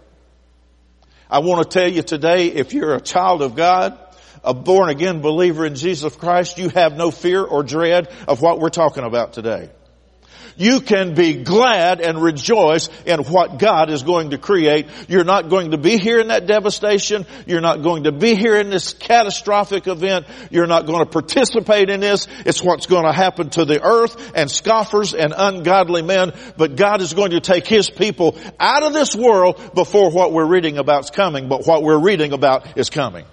I 1.28 1.40
want 1.40 1.68
to 1.68 1.78
tell 1.78 1.90
you 1.90 2.02
today, 2.02 2.48
if 2.48 2.74
you're 2.74 2.94
a 2.94 3.00
child 3.00 3.42
of 3.42 3.56
God, 3.56 3.98
a 4.44 4.54
born 4.54 4.90
again 4.90 5.20
believer 5.20 5.64
in 5.64 5.74
Jesus 5.74 6.14
Christ, 6.14 6.58
you 6.58 6.68
have 6.68 6.96
no 6.96 7.10
fear 7.10 7.42
or 7.42 7.62
dread 7.62 8.08
of 8.28 8.42
what 8.42 8.60
we're 8.60 8.68
talking 8.68 9.04
about 9.04 9.32
today. 9.32 9.70
You 10.56 10.80
can 10.80 11.14
be 11.14 11.42
glad 11.42 12.00
and 12.00 12.22
rejoice 12.22 12.88
in 13.04 13.20
what 13.24 13.58
God 13.58 13.90
is 13.90 14.02
going 14.02 14.30
to 14.30 14.38
create. 14.38 14.86
You're 15.08 15.24
not 15.24 15.48
going 15.48 15.72
to 15.72 15.78
be 15.78 15.98
here 15.98 16.20
in 16.20 16.28
that 16.28 16.46
devastation. 16.46 17.26
You're 17.46 17.60
not 17.60 17.82
going 17.82 18.04
to 18.04 18.12
be 18.12 18.36
here 18.36 18.56
in 18.56 18.70
this 18.70 18.94
catastrophic 18.94 19.88
event. 19.88 20.26
You're 20.50 20.68
not 20.68 20.86
going 20.86 21.00
to 21.00 21.10
participate 21.10 21.90
in 21.90 22.00
this. 22.00 22.28
It's 22.46 22.62
what's 22.62 22.86
going 22.86 23.04
to 23.04 23.12
happen 23.12 23.50
to 23.50 23.64
the 23.64 23.82
earth 23.82 24.32
and 24.36 24.50
scoffers 24.50 25.12
and 25.14 25.34
ungodly 25.36 26.02
men. 26.02 26.32
But 26.56 26.76
God 26.76 27.00
is 27.00 27.14
going 27.14 27.32
to 27.32 27.40
take 27.40 27.66
His 27.66 27.90
people 27.90 28.38
out 28.60 28.84
of 28.84 28.92
this 28.92 29.16
world 29.16 29.74
before 29.74 30.10
what 30.10 30.32
we're 30.32 30.46
reading 30.46 30.78
about 30.78 31.04
is 31.04 31.10
coming. 31.10 31.48
But 31.48 31.66
what 31.66 31.82
we're 31.82 31.98
reading 31.98 32.32
about 32.32 32.78
is 32.78 32.90
coming. 32.90 33.24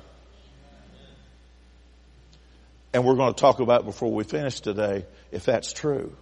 And 2.94 3.06
we're 3.06 3.16
going 3.16 3.34
to 3.34 3.40
talk 3.40 3.60
about 3.60 3.86
before 3.86 4.12
we 4.12 4.24
finish 4.24 4.60
today 4.60 5.06
if 5.32 5.46
that's 5.46 5.72
true 5.72 6.16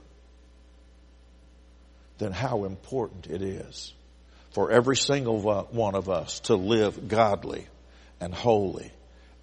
then 2.19 2.31
how 2.31 2.65
important 2.65 3.27
it 3.27 3.41
is 3.41 3.93
for 4.51 4.71
every 4.71 4.95
single 4.95 5.41
one 5.41 5.95
of 5.95 6.09
us 6.09 6.41
to 6.41 6.55
live 6.55 7.07
godly 7.07 7.65
and 8.19 8.33
holy 8.33 8.91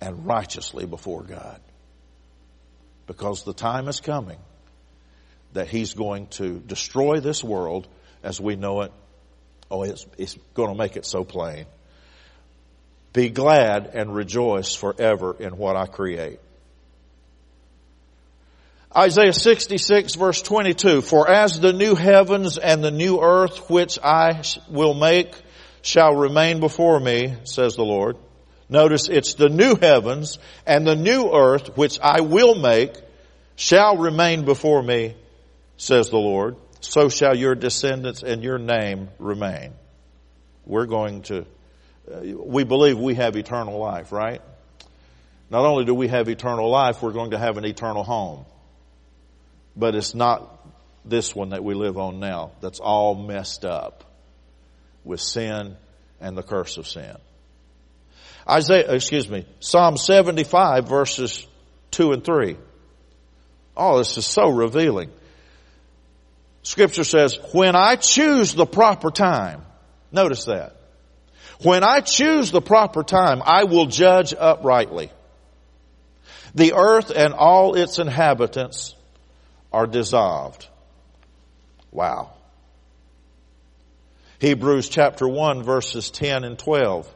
and 0.01 0.27
righteously 0.27 0.87
before 0.87 1.22
God. 1.22 1.61
Because 3.07 3.45
the 3.45 3.55
time 3.55 3.89
is 3.89 4.01
coming 4.01 4.39
that 5.55 5.68
He's 5.68 5.95
going 5.95 6.27
to 6.29 6.59
destroy 6.59 7.20
this 7.20 7.43
world 7.43 7.89
as 8.22 8.41
we 8.41 8.57
know 8.57 8.83
it. 8.83 8.93
Oh, 9.70 9.83
it's, 9.83 10.07
it's 10.18 10.37
going 10.55 10.70
to 10.70 10.77
make 10.77 10.97
it 10.97 11.07
so 11.07 11.24
plain. 11.24 11.66
Be 13.12 13.31
glad 13.31 13.87
and 13.95 14.14
rejoice 14.14 14.74
forever 14.74 15.35
in 15.39 15.57
what 15.57 15.77
I 15.77 15.87
create. 15.87 16.41
Isaiah 18.97 19.34
66 19.34 20.14
verse 20.14 20.40
22, 20.40 21.03
for 21.03 21.30
as 21.30 21.61
the 21.61 21.74
new 21.74 21.94
heavens 21.94 22.57
and 22.57 22.82
the 22.82 22.90
new 22.90 23.20
earth 23.20 23.68
which 23.68 23.99
I 24.03 24.42
will 24.70 24.94
make 24.94 25.34
shall 25.82 26.14
remain 26.14 26.61
before 26.61 26.99
me, 26.99 27.34
says 27.44 27.76
the 27.76 27.84
Lord. 27.84 28.16
Notice 28.70 29.11
it's 29.11 29.34
the 29.34 29.51
new 29.51 29.76
heavens 29.76 30.38
and 30.66 30.86
the 30.86 30.97
new 30.97 31.30
earth 31.30 31.76
which 31.76 32.01
I 32.01 32.22
will 32.22 32.55
make 32.55 32.94
shall 33.55 33.99
remain 33.99 34.47
before 34.47 34.82
me, 34.82 35.14
says 35.76 36.09
the 36.09 36.16
Lord. 36.16 36.57
So 36.80 37.11
shall 37.11 37.36
your 37.36 37.55
descendants 37.55 38.22
and 38.22 38.42
your 38.42 38.57
name 38.57 39.11
remain. 39.18 39.74
We're 40.64 40.86
going 40.86 41.20
to, 41.24 41.44
uh, 42.11 42.20
we 42.22 42.64
believe 42.64 42.99
we 42.99 43.16
have 43.16 43.36
eternal 43.36 43.78
life, 43.78 44.11
right? 44.11 44.40
Not 45.51 45.66
only 45.66 45.84
do 45.84 45.94
we 45.94 46.09
have 46.09 46.30
eternal 46.30 46.70
life, 46.70 47.03
we're 47.03 47.12
going 47.12 47.32
to 47.32 47.38
have 47.38 47.59
an 47.59 47.66
eternal 47.66 48.03
home 48.03 48.47
but 49.77 49.95
it's 49.95 50.14
not 50.14 50.53
this 51.05 51.35
one 51.35 51.51
that 51.51 51.62
we 51.62 51.74
live 51.74 51.99
on 51.99 52.18
now 52.18 52.53
that's 52.61 52.81
all 52.81 53.14
messed 53.14 53.64
up 53.64 54.05
with 55.05 55.20
sin 55.20 55.77
and 56.20 56.37
the 56.37 56.43
curse 56.43 56.79
of 56.79 56.89
sin. 56.89 57.16
Isaiah, 58.49 58.93
excuse 58.93 59.29
me, 59.29 59.47
Psalm 59.61 59.97
75 59.97 60.89
verses 60.89 61.47
2 61.93 62.12
and 62.12 62.24
3. 62.24 62.57
Oh, 63.77 63.99
this 63.99 64.16
is 64.16 64.27
so 64.27 64.49
revealing. 64.49 65.11
Scripture 66.62 67.05
says, 67.05 67.39
when 67.53 67.77
I 67.77 67.97
choose 67.97 68.55
the 68.55 68.66
proper 68.66 69.11
time, 69.11 69.62
notice 70.11 70.47
that. 70.47 70.77
When 71.62 71.85
I 71.85 72.01
choose 72.01 72.51
the 72.51 72.61
proper 72.61 73.03
time, 73.03 73.43
I 73.45 73.64
will 73.64 73.87
judge 73.87 74.35
uprightly. 74.37 75.11
The 76.55 76.72
earth 76.74 77.12
and 77.14 77.35
all 77.35 77.74
its 77.74 77.99
inhabitants 77.99 78.95
are 79.77 79.87
dissolved. 79.87 80.66
Wow. 81.93 82.31
Hebrews 84.39 84.89
chapter 84.89 85.29
1 85.29 85.64
verses 85.64 86.11
10 86.11 86.45
and 86.45 86.59
12, 86.59 87.14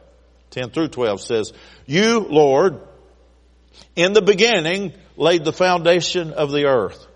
10 0.51 0.69
through 0.69 0.89
12 0.89 1.21
says, 1.21 1.53
You, 1.87 2.19
Lord, 2.19 2.79
in 3.95 4.13
the 4.13 4.21
beginning 4.21 4.93
laid 5.17 5.43
the 5.43 5.51
foundation 5.51 6.33
of 6.33 6.51
the 6.51 6.65
earth. 6.65 7.07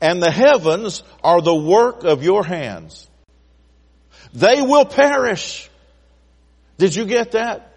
And 0.00 0.22
the 0.22 0.30
heavens 0.30 1.02
are 1.24 1.40
the 1.40 1.56
work 1.56 2.04
of 2.04 2.22
your 2.22 2.44
hands. 2.44 3.08
They 4.32 4.62
will 4.62 4.84
perish. 4.84 5.68
Did 6.78 6.94
you 6.94 7.06
get 7.06 7.32
that? 7.32 7.72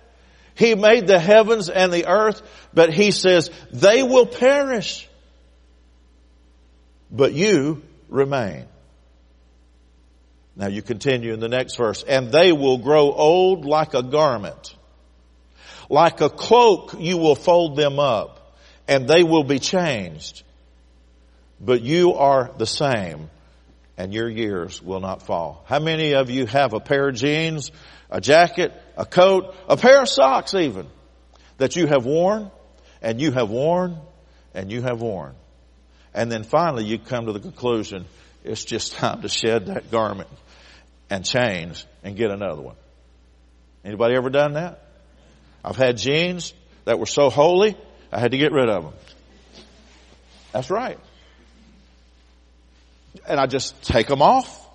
He 0.53 0.75
made 0.75 1.07
the 1.07 1.17
heavens 1.17 1.69
and 1.69 1.91
the 1.91 2.05
earth, 2.05 2.43
but 2.71 2.93
he 2.93 3.09
says 3.09 3.49
they 3.71 4.03
will 4.03 4.27
perish 4.27 5.08
but 7.11 7.33
you 7.33 7.81
remain. 8.09 8.65
Now 10.55 10.67
you 10.67 10.81
continue 10.81 11.33
in 11.33 11.39
the 11.39 11.47
next 11.47 11.77
verse, 11.77 12.03
and 12.03 12.31
they 12.31 12.51
will 12.51 12.79
grow 12.79 13.11
old 13.11 13.65
like 13.65 13.93
a 13.93 14.03
garment. 14.03 14.75
Like 15.89 16.21
a 16.21 16.29
cloak 16.29 16.95
you 16.99 17.17
will 17.17 17.35
fold 17.35 17.75
them 17.75 17.97
up, 17.97 18.57
and 18.87 19.07
they 19.07 19.23
will 19.23 19.43
be 19.43 19.59
changed. 19.59 20.43
But 21.61 21.81
you 21.81 22.13
are 22.15 22.51
the 22.57 22.65
same, 22.65 23.29
and 23.97 24.13
your 24.13 24.29
years 24.29 24.81
will 24.81 24.99
not 24.99 25.23
fall. 25.23 25.63
How 25.67 25.79
many 25.79 26.13
of 26.13 26.29
you 26.29 26.45
have 26.45 26.73
a 26.73 26.79
pair 26.79 27.09
of 27.09 27.15
jeans, 27.15 27.71
a 28.09 28.21
jacket, 28.21 28.73
a 28.97 29.05
coat, 29.05 29.55
a 29.67 29.77
pair 29.77 30.01
of 30.01 30.09
socks 30.09 30.53
even, 30.53 30.87
that 31.57 31.75
you 31.75 31.87
have 31.87 32.05
worn, 32.05 32.51
and 33.01 33.19
you 33.21 33.31
have 33.31 33.49
worn, 33.49 33.97
and 34.53 34.71
you 34.71 34.81
have 34.81 35.01
worn? 35.01 35.35
And 36.13 36.31
then 36.31 36.43
finally 36.43 36.85
you 36.85 36.97
come 36.97 37.25
to 37.27 37.33
the 37.33 37.39
conclusion 37.39 38.05
it's 38.43 38.63
just 38.63 38.93
time 38.95 39.21
to 39.21 39.29
shed 39.29 39.67
that 39.67 39.91
garment 39.91 40.29
and 41.09 41.25
change 41.25 41.85
and 42.03 42.15
get 42.15 42.31
another 42.31 42.61
one. 42.61 42.75
Anybody 43.83 44.15
ever 44.15 44.29
done 44.29 44.53
that? 44.53 44.85
I've 45.63 45.77
had 45.77 45.97
jeans 45.97 46.53
that 46.85 46.99
were 46.99 47.05
so 47.05 47.29
holy, 47.29 47.75
I 48.11 48.19
had 48.19 48.31
to 48.31 48.37
get 48.37 48.51
rid 48.51 48.69
of 48.69 48.83
them. 48.83 48.93
That's 50.51 50.69
right. 50.69 50.97
And 53.27 53.39
I 53.39 53.45
just 53.45 53.81
take 53.83 54.07
them 54.07 54.21
off, 54.21 54.67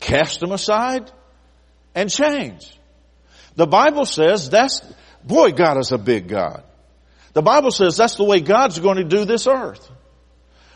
cast 0.00 0.40
them 0.40 0.52
aside, 0.52 1.10
and 1.94 2.10
change. 2.10 2.60
The 3.56 3.66
Bible 3.66 4.06
says 4.06 4.50
that's, 4.50 4.80
boy, 5.22 5.52
God 5.52 5.78
is 5.78 5.92
a 5.92 5.98
big 5.98 6.28
God. 6.28 6.64
The 7.34 7.42
Bible 7.42 7.70
says 7.70 7.96
that's 7.96 8.16
the 8.16 8.24
way 8.24 8.40
God's 8.40 8.78
going 8.78 8.96
to 8.96 9.04
do 9.04 9.24
this 9.24 9.46
earth. 9.46 9.88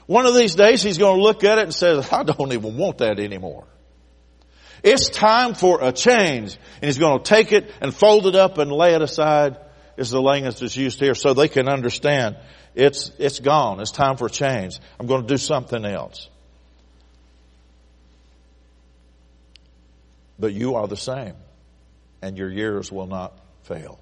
One 0.06 0.26
of 0.26 0.34
these 0.34 0.54
days 0.54 0.82
he's 0.82 0.98
going 0.98 1.16
to 1.16 1.22
look 1.22 1.44
at 1.44 1.58
it 1.58 1.64
and 1.64 1.74
say, 1.74 2.00
I 2.12 2.22
don't 2.22 2.52
even 2.52 2.76
want 2.76 2.98
that 2.98 3.18
anymore. 3.18 3.64
It's 4.82 5.08
time 5.08 5.54
for 5.54 5.82
a 5.82 5.90
change. 5.92 6.56
And 6.80 6.84
he's 6.84 6.98
going 6.98 7.22
to 7.22 7.24
take 7.24 7.52
it 7.52 7.72
and 7.80 7.92
fold 7.92 8.26
it 8.26 8.36
up 8.36 8.58
and 8.58 8.70
lay 8.70 8.94
it 8.94 9.02
aside 9.02 9.58
is 9.96 10.10
the 10.10 10.20
language 10.20 10.60
that's 10.60 10.76
used 10.76 11.00
here 11.00 11.14
so 11.14 11.34
they 11.34 11.48
can 11.48 11.68
understand 11.68 12.36
it's, 12.74 13.10
it's 13.18 13.40
gone. 13.40 13.80
It's 13.80 13.90
time 13.90 14.16
for 14.18 14.26
a 14.26 14.30
change. 14.30 14.78
I'm 15.00 15.06
going 15.06 15.22
to 15.22 15.26
do 15.26 15.38
something 15.38 15.84
else. 15.84 16.28
But 20.38 20.52
you 20.52 20.74
are 20.74 20.86
the 20.86 20.96
same 20.96 21.34
and 22.20 22.36
your 22.36 22.50
years 22.50 22.92
will 22.92 23.06
not 23.06 23.32
fail. 23.62 23.98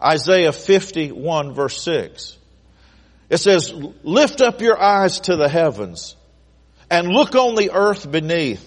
Isaiah 0.00 0.52
51 0.52 1.52
verse 1.52 1.82
6. 1.82 2.38
It 3.30 3.38
says, 3.38 3.72
lift 4.02 4.40
up 4.40 4.60
your 4.60 4.80
eyes 4.80 5.20
to 5.20 5.36
the 5.36 5.48
heavens 5.48 6.16
and 6.90 7.08
look 7.08 7.36
on 7.36 7.54
the 7.54 7.70
earth 7.72 8.10
beneath. 8.10 8.66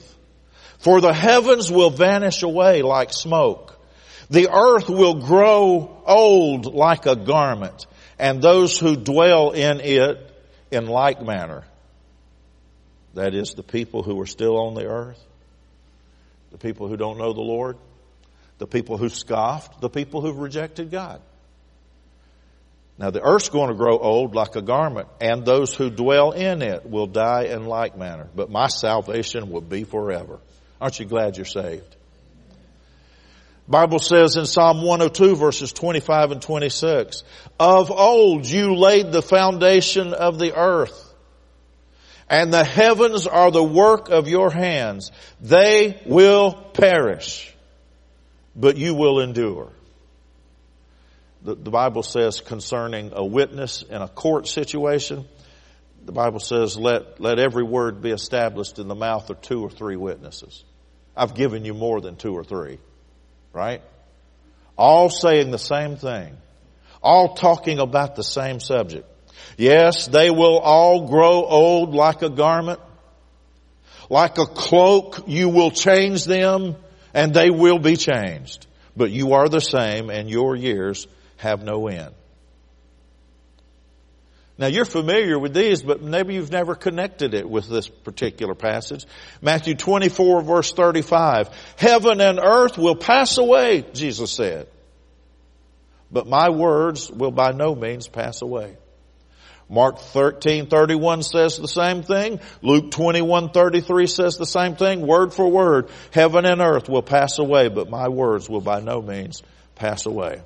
For 0.79 1.01
the 1.01 1.13
heavens 1.13 1.69
will 1.69 1.89
vanish 1.89 2.43
away 2.43 2.81
like 2.81 3.13
smoke. 3.13 3.77
The 4.29 4.49
earth 4.51 4.89
will 4.89 5.15
grow 5.15 6.01
old 6.05 6.73
like 6.73 7.05
a 7.05 7.15
garment 7.15 7.85
and 8.17 8.41
those 8.41 8.79
who 8.79 8.95
dwell 8.95 9.51
in 9.51 9.81
it 9.81 10.31
in 10.71 10.87
like 10.87 11.21
manner. 11.21 11.65
That 13.15 13.35
is 13.35 13.53
the 13.53 13.63
people 13.63 14.01
who 14.01 14.19
are 14.21 14.25
still 14.25 14.57
on 14.57 14.75
the 14.75 14.85
earth, 14.85 15.21
the 16.51 16.57
people 16.57 16.87
who 16.87 16.97
don't 16.97 17.17
know 17.17 17.33
the 17.33 17.41
Lord, 17.41 17.77
the 18.59 18.67
people 18.67 18.97
who 18.97 19.09
scoffed, 19.09 19.81
the 19.81 19.89
people 19.89 20.21
who've 20.21 20.37
rejected 20.37 20.89
God. 20.89 21.21
Now 23.03 23.09
the 23.09 23.21
earth's 23.21 23.49
going 23.49 23.67
to 23.67 23.75
grow 23.75 23.99
old 23.99 24.33
like 24.33 24.55
a 24.55 24.61
garment, 24.61 25.09
and 25.19 25.43
those 25.43 25.73
who 25.75 25.89
dwell 25.89 26.31
in 26.31 26.61
it 26.61 26.89
will 26.89 27.05
die 27.05 27.47
in 27.51 27.65
like 27.65 27.97
manner. 27.97 28.29
But 28.33 28.49
my 28.49 28.67
salvation 28.67 29.51
will 29.51 29.59
be 29.59 29.83
forever. 29.83 30.39
Aren't 30.79 31.01
you 31.01 31.05
glad 31.05 31.35
you're 31.35 31.45
saved? 31.45 31.97
Bible 33.67 33.99
says 33.99 34.37
in 34.37 34.45
Psalm 34.45 34.81
102 34.83 35.35
verses 35.35 35.73
25 35.73 36.31
and 36.31 36.41
26, 36.41 37.25
of 37.59 37.91
old 37.91 38.47
you 38.47 38.73
laid 38.73 39.11
the 39.11 39.21
foundation 39.21 40.13
of 40.13 40.39
the 40.39 40.57
earth, 40.57 41.13
and 42.29 42.53
the 42.53 42.63
heavens 42.63 43.27
are 43.27 43.51
the 43.51 43.61
work 43.61 44.11
of 44.11 44.29
your 44.29 44.49
hands. 44.49 45.11
They 45.41 46.01
will 46.05 46.53
perish, 46.53 47.53
but 48.55 48.77
you 48.77 48.95
will 48.95 49.19
endure. 49.19 49.73
The, 51.43 51.55
the 51.55 51.71
Bible 51.71 52.03
says 52.03 52.39
concerning 52.39 53.11
a 53.13 53.25
witness 53.25 53.83
in 53.83 54.01
a 54.01 54.07
court 54.07 54.47
situation, 54.47 55.25
the 56.05 56.11
Bible 56.11 56.39
says 56.39 56.77
let, 56.77 57.19
let 57.19 57.39
every 57.39 57.63
word 57.63 58.01
be 58.01 58.11
established 58.11 58.79
in 58.79 58.87
the 58.87 58.95
mouth 58.95 59.29
of 59.29 59.41
two 59.41 59.61
or 59.61 59.69
three 59.69 59.97
witnesses. 59.97 60.63
I've 61.15 61.35
given 61.35 61.65
you 61.65 61.73
more 61.73 62.01
than 62.01 62.15
two 62.15 62.33
or 62.33 62.43
three, 62.43 62.79
right? 63.51 63.81
All 64.77 65.09
saying 65.09 65.51
the 65.51 65.59
same 65.59 65.97
thing. 65.97 66.35
All 67.01 67.35
talking 67.35 67.79
about 67.79 68.15
the 68.15 68.23
same 68.23 68.59
subject. 68.59 69.07
Yes, 69.57 70.07
they 70.07 70.31
will 70.31 70.59
all 70.59 71.07
grow 71.07 71.43
old 71.45 71.93
like 71.93 72.21
a 72.21 72.29
garment. 72.29 72.79
Like 74.09 74.37
a 74.37 74.45
cloak, 74.45 75.23
you 75.27 75.49
will 75.49 75.71
change 75.71 76.25
them 76.25 76.75
and 77.13 77.33
they 77.33 77.49
will 77.49 77.79
be 77.79 77.97
changed. 77.97 78.65
But 78.95 79.11
you 79.11 79.33
are 79.33 79.49
the 79.49 79.61
same 79.61 80.09
and 80.09 80.29
your 80.29 80.55
years 80.55 81.07
have 81.43 81.63
no 81.63 81.87
end. 81.87 82.13
Now 84.57 84.67
you're 84.67 84.85
familiar 84.85 85.37
with 85.37 85.53
these, 85.53 85.81
but 85.81 86.01
maybe 86.01 86.35
you've 86.35 86.51
never 86.51 86.75
connected 86.75 87.33
it 87.33 87.49
with 87.49 87.67
this 87.67 87.87
particular 87.87 88.53
passage. 88.55 89.05
Matthew 89.41 89.75
24 89.75 90.41
verse 90.41 90.71
35. 90.71 91.49
Heaven 91.77 92.21
and 92.21 92.39
earth 92.39 92.77
will 92.77 92.95
pass 92.95 93.37
away, 93.37 93.83
Jesus 93.93 94.31
said. 94.31 94.67
But 96.11 96.27
my 96.27 96.49
words 96.49 97.11
will 97.11 97.31
by 97.31 97.51
no 97.51 97.73
means 97.73 98.07
pass 98.07 98.41
away. 98.41 98.77
Mark 99.69 99.97
13, 99.97 100.67
31 100.67 101.23
says 101.23 101.57
the 101.57 101.67
same 101.67 102.03
thing. 102.03 102.39
Luke 102.61 102.91
21, 102.91 103.49
33 103.49 104.07
says 104.07 104.37
the 104.37 104.45
same 104.45 104.75
thing. 104.75 105.07
Word 105.07 105.33
for 105.33 105.49
word. 105.49 105.89
Heaven 106.11 106.45
and 106.45 106.61
earth 106.61 106.87
will 106.87 107.01
pass 107.01 107.39
away, 107.39 107.69
but 107.69 107.89
my 107.89 108.07
words 108.09 108.47
will 108.47 108.61
by 108.61 108.81
no 108.81 109.01
means 109.01 109.41
pass 109.75 110.05
away. 110.05 110.41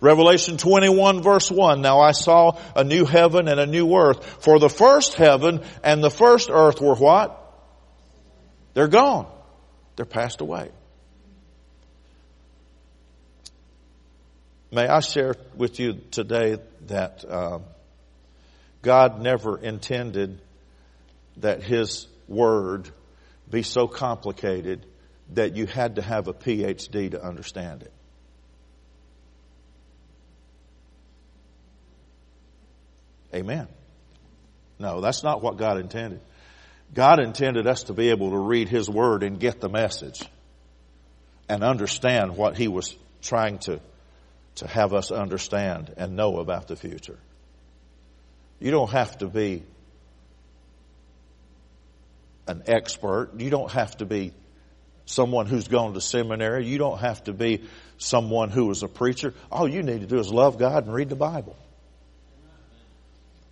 Revelation 0.00 0.58
21 0.58 1.22
verse 1.22 1.50
1, 1.50 1.80
Now 1.80 2.00
I 2.00 2.12
saw 2.12 2.58
a 2.74 2.84
new 2.84 3.04
heaven 3.04 3.48
and 3.48 3.58
a 3.58 3.66
new 3.66 3.94
earth. 3.94 4.42
For 4.42 4.58
the 4.58 4.68
first 4.68 5.14
heaven 5.14 5.62
and 5.82 6.02
the 6.02 6.10
first 6.10 6.50
earth 6.50 6.80
were 6.80 6.94
what? 6.94 7.42
They're 8.74 8.88
gone. 8.88 9.26
They're 9.96 10.04
passed 10.04 10.40
away. 10.40 10.70
May 14.70 14.86
I 14.86 15.00
share 15.00 15.34
with 15.56 15.80
you 15.80 16.02
today 16.10 16.58
that 16.88 17.24
uh, 17.26 17.60
God 18.82 19.22
never 19.22 19.58
intended 19.58 20.40
that 21.38 21.62
His 21.62 22.06
Word 22.28 22.90
be 23.48 23.62
so 23.62 23.86
complicated 23.86 24.84
that 25.32 25.56
you 25.56 25.66
had 25.66 25.96
to 25.96 26.02
have 26.02 26.28
a 26.28 26.34
PhD 26.34 27.12
to 27.12 27.24
understand 27.24 27.82
it. 27.82 27.92
Amen. 33.36 33.68
No, 34.78 35.00
that's 35.00 35.22
not 35.22 35.42
what 35.42 35.58
God 35.58 35.78
intended. 35.78 36.20
God 36.94 37.20
intended 37.20 37.66
us 37.66 37.84
to 37.84 37.92
be 37.92 38.10
able 38.10 38.30
to 38.30 38.38
read 38.38 38.68
His 38.68 38.88
Word 38.88 39.22
and 39.22 39.38
get 39.38 39.60
the 39.60 39.68
message 39.68 40.22
and 41.48 41.62
understand 41.62 42.36
what 42.36 42.56
He 42.56 42.68
was 42.68 42.96
trying 43.22 43.58
to, 43.60 43.80
to 44.56 44.66
have 44.66 44.94
us 44.94 45.10
understand 45.10 45.92
and 45.96 46.16
know 46.16 46.38
about 46.38 46.68
the 46.68 46.76
future. 46.76 47.18
You 48.58 48.70
don't 48.70 48.90
have 48.90 49.18
to 49.18 49.26
be 49.26 49.62
an 52.46 52.62
expert. 52.66 53.32
You 53.38 53.50
don't 53.50 53.70
have 53.72 53.96
to 53.98 54.06
be 54.06 54.32
someone 55.04 55.46
who's 55.46 55.68
gone 55.68 55.92
to 55.94 56.00
seminary. 56.00 56.66
You 56.66 56.78
don't 56.78 56.98
have 56.98 57.22
to 57.24 57.34
be 57.34 57.64
someone 57.98 58.50
who 58.50 58.70
is 58.70 58.82
a 58.82 58.88
preacher. 58.88 59.34
All 59.50 59.68
you 59.68 59.82
need 59.82 60.00
to 60.00 60.06
do 60.06 60.18
is 60.18 60.32
love 60.32 60.58
God 60.58 60.86
and 60.86 60.94
read 60.94 61.10
the 61.10 61.16
Bible. 61.16 61.56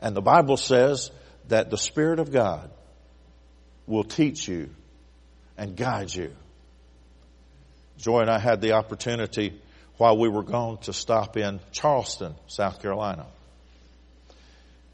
And 0.04 0.14
the 0.14 0.20
Bible 0.20 0.58
says 0.58 1.10
that 1.48 1.70
the 1.70 1.78
Spirit 1.78 2.18
of 2.18 2.30
God 2.30 2.70
will 3.86 4.04
teach 4.04 4.46
you 4.46 4.68
and 5.56 5.74
guide 5.74 6.14
you. 6.14 6.30
Joy 7.96 8.20
and 8.20 8.28
I 8.28 8.38
had 8.38 8.60
the 8.60 8.72
opportunity 8.72 9.58
while 9.96 10.18
we 10.18 10.28
were 10.28 10.42
gone 10.42 10.76
to 10.82 10.92
stop 10.92 11.38
in 11.38 11.58
Charleston, 11.72 12.34
South 12.48 12.82
Carolina. 12.82 13.24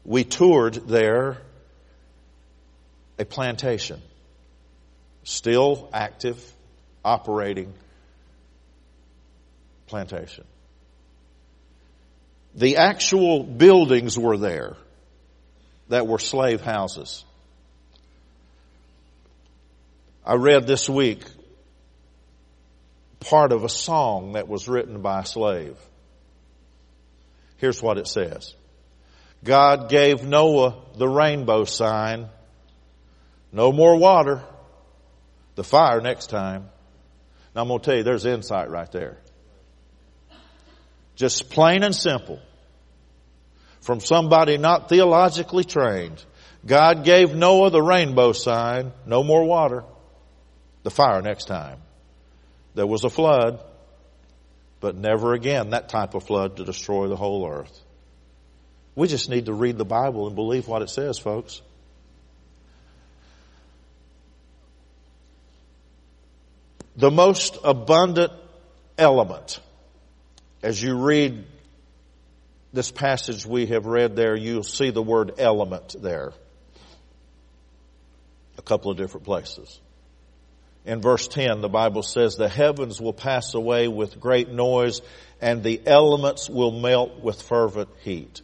We 0.05 0.23
toured 0.23 0.75
there 0.87 1.39
a 3.19 3.25
plantation, 3.25 4.01
still 5.25 5.89
active, 5.91 6.41
operating 7.03 7.73
plantation. 9.87 10.45
The 12.55 12.77
actual 12.77 13.43
buildings 13.43 14.17
were 14.17 14.37
there 14.37 14.77
that 15.91 16.07
were 16.07 16.19
slave 16.19 16.61
houses. 16.61 17.25
I 20.25 20.35
read 20.35 20.65
this 20.65 20.89
week 20.89 21.21
part 23.19 23.51
of 23.51 23.65
a 23.65 23.69
song 23.69 24.33
that 24.33 24.47
was 24.47 24.69
written 24.69 25.01
by 25.01 25.19
a 25.19 25.25
slave. 25.25 25.75
Here's 27.57 27.83
what 27.83 27.97
it 27.97 28.07
says. 28.07 28.55
God 29.43 29.89
gave 29.89 30.23
Noah 30.23 30.77
the 30.95 31.09
rainbow 31.09 31.65
sign. 31.65 32.29
No 33.51 33.73
more 33.73 33.97
water. 33.97 34.41
The 35.55 35.63
fire 35.65 35.99
next 35.99 36.27
time. 36.27 36.69
Now 37.53 37.63
I'm 37.63 37.67
going 37.67 37.81
to 37.81 37.85
tell 37.85 37.97
you, 37.97 38.03
there's 38.03 38.25
insight 38.25 38.69
right 38.69 38.91
there. 38.93 39.17
Just 41.15 41.49
plain 41.49 41.83
and 41.83 41.93
simple 41.93 42.39
from 43.81 43.99
somebody 43.99 44.57
not 44.57 44.89
theologically 44.89 45.63
trained. 45.63 46.23
God 46.65 47.03
gave 47.03 47.33
Noah 47.35 47.71
the 47.71 47.81
rainbow 47.81 48.31
sign, 48.31 48.93
no 49.05 49.23
more 49.23 49.43
water, 49.43 49.83
the 50.83 50.91
fire 50.91 51.21
next 51.21 51.45
time. 51.45 51.79
There 52.75 52.87
was 52.87 53.03
a 53.03 53.09
flood, 53.09 53.63
but 54.79 54.95
never 54.95 55.33
again 55.33 55.71
that 55.71 55.89
type 55.89 56.13
of 56.13 56.23
flood 56.23 56.57
to 56.57 56.63
destroy 56.63 57.07
the 57.07 57.15
whole 57.15 57.47
earth. 57.47 57.77
We 58.95 59.07
just 59.07 59.29
need 59.29 59.47
to 59.47 59.53
read 59.53 59.77
the 59.77 59.85
Bible 59.85 60.27
and 60.27 60.35
believe 60.35 60.67
what 60.67 60.81
it 60.81 60.89
says, 60.89 61.17
folks. 61.17 61.61
The 66.97 67.09
most 67.09 67.57
abundant 67.63 68.33
element 68.97 69.59
as 70.61 70.81
you 70.81 70.97
read 70.97 71.45
this 72.73 72.91
passage 72.91 73.45
we 73.45 73.67
have 73.67 73.85
read 73.85 74.15
there, 74.15 74.35
you'll 74.35 74.63
see 74.63 74.91
the 74.91 75.01
word 75.01 75.33
element 75.37 75.95
there. 75.99 76.33
A 78.57 78.61
couple 78.61 78.91
of 78.91 78.97
different 78.97 79.25
places. 79.25 79.79
In 80.85 81.01
verse 81.01 81.27
10, 81.27 81.61
the 81.61 81.69
Bible 81.69 82.01
says, 82.01 82.35
the 82.35 82.49
heavens 82.49 82.99
will 82.99 83.13
pass 83.13 83.53
away 83.53 83.87
with 83.87 84.19
great 84.19 84.49
noise 84.49 85.01
and 85.39 85.63
the 85.63 85.81
elements 85.85 86.49
will 86.49 86.71
melt 86.71 87.21
with 87.21 87.41
fervent 87.41 87.89
heat. 88.03 88.41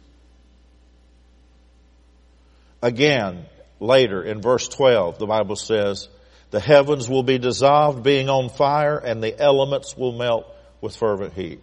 Again, 2.80 3.46
later 3.80 4.22
in 4.22 4.40
verse 4.40 4.68
12, 4.68 5.18
the 5.18 5.26
Bible 5.26 5.56
says, 5.56 6.08
the 6.50 6.60
heavens 6.60 7.08
will 7.08 7.24
be 7.24 7.38
dissolved 7.38 8.04
being 8.04 8.28
on 8.28 8.50
fire 8.50 8.98
and 8.98 9.22
the 9.22 9.38
elements 9.38 9.96
will 9.96 10.12
melt 10.12 10.46
with 10.80 10.94
fervent 10.94 11.34
heat. 11.34 11.60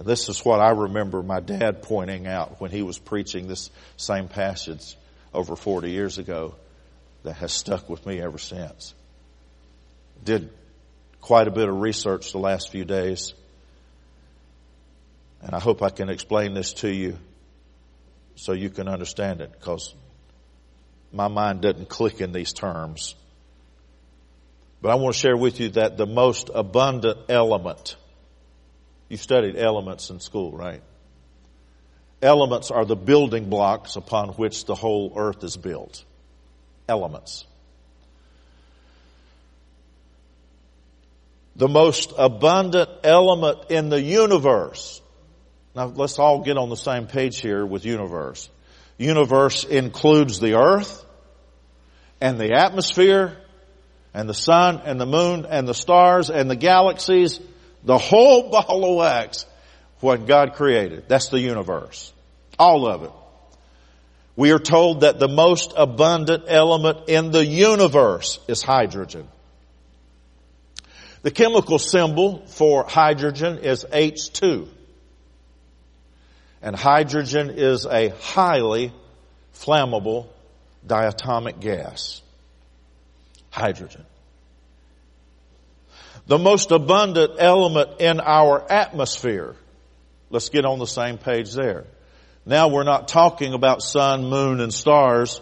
And 0.00 0.08
this 0.08 0.30
is 0.30 0.42
what 0.46 0.60
I 0.60 0.70
remember 0.70 1.22
my 1.22 1.40
dad 1.40 1.82
pointing 1.82 2.26
out 2.26 2.58
when 2.58 2.70
he 2.70 2.80
was 2.80 2.98
preaching 2.98 3.46
this 3.46 3.68
same 3.98 4.28
passage 4.28 4.96
over 5.34 5.56
40 5.56 5.90
years 5.90 6.16
ago 6.16 6.54
that 7.22 7.34
has 7.34 7.52
stuck 7.52 7.90
with 7.90 8.06
me 8.06 8.18
ever 8.18 8.38
since. 8.38 8.94
Did 10.24 10.48
quite 11.20 11.48
a 11.48 11.50
bit 11.50 11.68
of 11.68 11.78
research 11.82 12.32
the 12.32 12.38
last 12.38 12.70
few 12.70 12.86
days. 12.86 13.34
And 15.42 15.54
I 15.54 15.60
hope 15.60 15.82
I 15.82 15.90
can 15.90 16.08
explain 16.08 16.54
this 16.54 16.72
to 16.76 16.90
you 16.90 17.18
so 18.36 18.54
you 18.54 18.70
can 18.70 18.88
understand 18.88 19.42
it 19.42 19.52
because 19.52 19.94
my 21.12 21.28
mind 21.28 21.60
doesn't 21.60 21.90
click 21.90 22.22
in 22.22 22.32
these 22.32 22.54
terms. 22.54 23.16
But 24.80 24.92
I 24.92 24.94
want 24.94 25.14
to 25.14 25.20
share 25.20 25.36
with 25.36 25.60
you 25.60 25.68
that 25.72 25.98
the 25.98 26.06
most 26.06 26.48
abundant 26.54 27.18
element 27.28 27.96
you 29.10 29.16
studied 29.16 29.56
elements 29.56 30.08
in 30.08 30.20
school, 30.20 30.52
right? 30.52 30.80
Elements 32.22 32.70
are 32.70 32.84
the 32.84 32.96
building 32.96 33.50
blocks 33.50 33.96
upon 33.96 34.30
which 34.30 34.64
the 34.66 34.74
whole 34.74 35.12
earth 35.16 35.42
is 35.42 35.56
built. 35.56 36.04
Elements. 36.88 37.44
The 41.56 41.68
most 41.68 42.12
abundant 42.16 42.88
element 43.02 43.70
in 43.70 43.88
the 43.88 44.00
universe. 44.00 45.02
Now 45.74 45.86
let's 45.86 46.18
all 46.18 46.42
get 46.42 46.56
on 46.56 46.68
the 46.68 46.76
same 46.76 47.06
page 47.08 47.40
here 47.40 47.66
with 47.66 47.84
universe. 47.84 48.48
Universe 48.96 49.64
includes 49.64 50.38
the 50.38 50.54
earth 50.56 51.04
and 52.20 52.38
the 52.38 52.52
atmosphere 52.52 53.36
and 54.14 54.28
the 54.28 54.34
sun 54.34 54.82
and 54.84 55.00
the 55.00 55.06
moon 55.06 55.46
and 55.46 55.66
the 55.66 55.74
stars 55.74 56.30
and 56.30 56.48
the 56.48 56.56
galaxies 56.56 57.40
the 57.84 57.98
whole 57.98 58.50
ball 58.50 58.84
of 58.84 58.96
wax. 58.96 59.46
what 60.00 60.26
God 60.26 60.54
created. 60.54 61.04
That's 61.08 61.28
the 61.28 61.40
universe. 61.40 62.12
All 62.58 62.88
of 62.88 63.02
it. 63.02 63.10
We 64.36 64.52
are 64.52 64.58
told 64.58 65.02
that 65.02 65.18
the 65.18 65.28
most 65.28 65.74
abundant 65.76 66.44
element 66.48 67.08
in 67.08 67.30
the 67.30 67.44
universe 67.44 68.38
is 68.48 68.62
hydrogen. 68.62 69.28
The 71.22 71.30
chemical 71.30 71.78
symbol 71.78 72.46
for 72.46 72.84
hydrogen 72.84 73.58
is 73.58 73.84
H2. 73.84 74.68
And 76.62 76.74
hydrogen 76.74 77.50
is 77.50 77.84
a 77.84 78.08
highly 78.08 78.92
flammable 79.54 80.28
diatomic 80.86 81.60
gas. 81.60 82.22
Hydrogen. 83.50 84.06
The 86.30 86.38
most 86.38 86.70
abundant 86.70 87.32
element 87.40 88.00
in 88.00 88.20
our 88.20 88.64
atmosphere. 88.70 89.56
Let's 90.30 90.48
get 90.48 90.64
on 90.64 90.78
the 90.78 90.86
same 90.86 91.18
page 91.18 91.52
there. 91.54 91.86
Now 92.46 92.68
we're 92.68 92.84
not 92.84 93.08
talking 93.08 93.52
about 93.52 93.82
sun, 93.82 94.26
moon, 94.26 94.60
and 94.60 94.72
stars. 94.72 95.40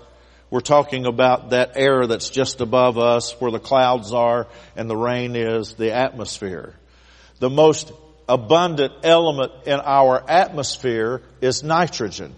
We're 0.49 0.61
talking 0.61 1.05
about 1.05 1.51
that 1.51 1.73
air 1.77 2.07
that's 2.07 2.31
just 2.31 2.63
above 2.63 2.97
us 2.97 3.39
where 3.39 3.51
the 3.51 3.59
clouds 3.59 4.15
are 4.15 4.47
and 4.77 4.89
the 4.89 4.97
rain 4.97 5.37
is, 5.37 5.75
the 5.75 5.93
atmosphere. 5.93 6.73
The 7.39 7.51
most 7.51 7.93
abundant 8.27 8.95
element 9.03 9.53
in 9.67 9.81
our 9.81 10.25
atmosphere 10.27 11.21
is 11.43 11.63
nitrogen. 11.63 12.35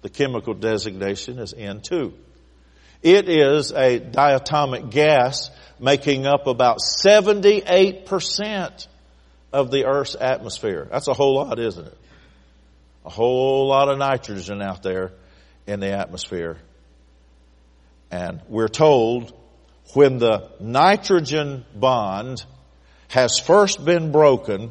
The 0.00 0.08
chemical 0.08 0.54
designation 0.54 1.38
is 1.38 1.52
N2. 1.52 2.14
It 3.02 3.28
is 3.28 3.72
a 3.72 4.00
diatomic 4.00 4.90
gas 4.90 5.50
making 5.82 6.26
up 6.26 6.46
about 6.46 6.78
78% 6.78 8.86
of 9.52 9.70
the 9.72 9.84
Earth's 9.84 10.14
atmosphere. 10.14 10.86
That's 10.90 11.08
a 11.08 11.12
whole 11.12 11.34
lot, 11.34 11.58
isn't 11.58 11.86
it? 11.86 11.98
A 13.04 13.10
whole 13.10 13.66
lot 13.66 13.88
of 13.88 13.98
nitrogen 13.98 14.62
out 14.62 14.84
there 14.84 15.10
in 15.66 15.80
the 15.80 15.90
atmosphere. 15.90 16.56
And 18.12 18.40
we're 18.48 18.68
told 18.68 19.36
when 19.94 20.18
the 20.18 20.50
nitrogen 20.60 21.64
bond 21.74 22.44
has 23.08 23.40
first 23.40 23.84
been 23.84 24.12
broken 24.12 24.70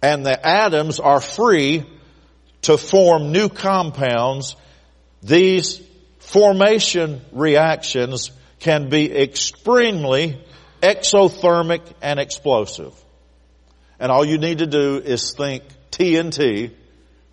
and 0.00 0.24
the 0.24 0.46
atoms 0.46 0.98
are 0.98 1.20
free 1.20 1.84
to 2.62 2.78
form 2.78 3.32
new 3.32 3.50
compounds, 3.50 4.56
these 5.22 5.82
formation 6.18 7.20
reactions 7.32 8.30
can 8.64 8.88
be 8.88 9.14
extremely 9.14 10.42
exothermic 10.80 11.82
and 12.00 12.18
explosive. 12.18 12.94
And 14.00 14.10
all 14.10 14.24
you 14.24 14.38
need 14.38 14.58
to 14.58 14.66
do 14.66 14.96
is 14.96 15.34
think 15.36 15.64
TNT, 15.90 16.72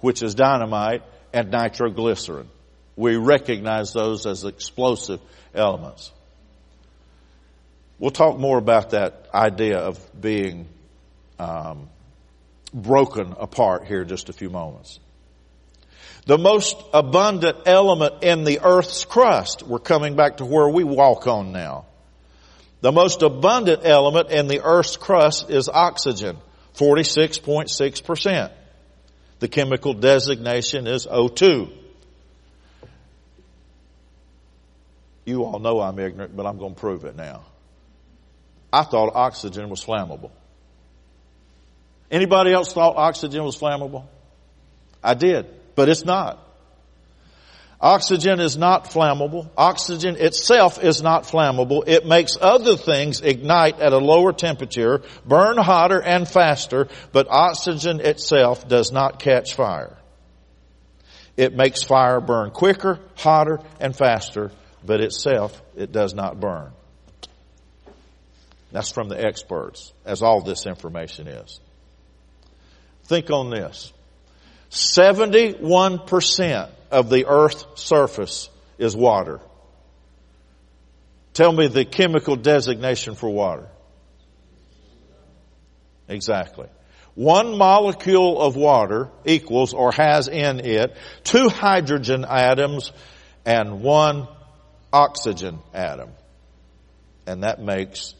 which 0.02 0.24
is 0.24 0.36
dynamite, 0.36 1.04
and 1.32 1.50
nitroglycerin. 1.50 2.50
We 2.98 3.16
recognize 3.16 3.94
those 3.94 4.26
as 4.26 4.44
explosive 4.44 5.22
elements. 5.56 6.12
We'll 7.98 8.12
talk 8.12 8.38
more 8.38 8.58
about 8.58 8.90
that 8.90 9.30
idea 9.34 9.78
of 9.78 9.98
being 10.20 10.68
um, 11.40 11.88
broken 12.74 13.36
apart 13.40 13.88
here 13.88 14.02
in 14.02 14.10
just 14.10 14.28
a 14.28 14.34
few 14.34 14.50
moments. 14.50 15.00
The 16.26 16.38
most 16.38 16.78
abundant 16.93 17.59
element 17.65 18.24
in 18.24 18.43
the 18.43 18.59
earth's 18.63 19.05
crust, 19.05 19.63
we're 19.63 19.80
coming 19.80 20.15
back 20.15 20.38
to 20.38 20.45
where 20.45 20.69
we 20.69 20.84
walk 20.84 21.28
on 21.28 21.51
now. 21.51 21.86
The 22.82 22.91
most 22.91 23.22
abundant 23.22 23.82
element 23.86 24.30
in 24.30 24.47
the 24.47 24.61
earth's 24.63 24.97
crust 24.97 25.49
is 25.49 25.69
oxygen, 25.69 26.38
46.6%. 26.76 28.51
The 29.39 29.47
chemical 29.47 29.93
designation 29.93 30.88
is 30.88 31.07
O2. 31.07 31.72
You 35.26 35.43
all 35.43 35.59
know 35.59 35.80
I'm 35.80 35.97
ignorant, 35.99 36.36
but 36.36 36.45
I'm 36.45 36.57
going 36.57 36.74
to 36.76 36.80
prove 36.80 37.05
it 37.05 37.15
now. 37.15 37.43
I 38.74 38.84
thought 38.84 39.15
oxygen 39.15 39.69
was 39.69 39.84
flammable. 39.84 40.32
Anybody 42.09 42.51
else 42.51 42.74
thought 42.74 42.95
oxygen 42.95 43.43
was 43.43 43.57
flammable? 43.57 44.05
I 45.03 45.13
did, 45.13 45.47
but 45.76 45.89
it's 45.89 46.05
not. 46.05 46.39
Oxygen 47.80 48.39
is 48.39 48.57
not 48.57 48.86
flammable. 48.86 49.49
Oxygen 49.57 50.15
itself 50.17 50.84
is 50.84 51.01
not 51.01 51.24
flammable. 51.24 51.88
It 51.88 52.05
makes 52.05 52.38
other 52.39 52.78
things 52.78 53.22
ignite 53.22 53.80
at 53.80 53.91
a 53.91 53.97
lower 53.97 54.34
temperature, 54.34 55.01
burn 55.26 55.57
hotter 55.57 55.99
and 55.99 56.28
faster, 56.28 56.89
but 57.11 57.28
oxygen 57.30 57.99
itself 57.99 58.67
does 58.67 58.91
not 58.91 59.19
catch 59.19 59.55
fire. 59.55 59.97
It 61.38 61.55
makes 61.55 61.82
fire 61.82 62.22
burn 62.22 62.51
quicker, 62.51 62.99
hotter, 63.15 63.59
and 63.80 63.95
faster 63.95 64.51
but 64.84 65.01
itself 65.01 65.61
it 65.76 65.91
does 65.91 66.13
not 66.13 66.39
burn. 66.39 66.72
That's 68.72 68.91
from 68.91 69.09
the 69.09 69.22
experts, 69.22 69.91
as 70.05 70.22
all 70.22 70.41
this 70.41 70.65
information 70.65 71.28
is. 71.28 71.59
Think 73.03 73.30
on 73.30 73.49
this. 73.49 73.91
71% 74.72 76.69
of 76.91 77.09
the 77.09 77.26
earth's 77.28 77.65
surface 77.76 78.49
is 78.78 78.95
water. 78.95 79.41
Tell 81.34 81.51
me 81.51 81.67
the 81.67 81.86
chemical 81.86 82.36
designation 82.36 83.15
for 83.15 83.30
water. 83.30 83.67
Exactly. 86.07 86.67
One 87.15 87.57
molecule 87.57 88.41
of 88.41 88.55
water 88.55 89.09
equals 89.26 89.74
or 89.74 89.91
has 89.91 90.30
in 90.30 90.61
it 90.61 90.95
two 91.24 91.49
hydrogen 91.49 92.26
atoms 92.28 92.91
and 93.45 93.82
one 93.82 94.28
oxygen 94.93 95.59
atom. 95.74 96.11
And 97.28 97.43
that 97.43 97.61
makes 97.61 98.13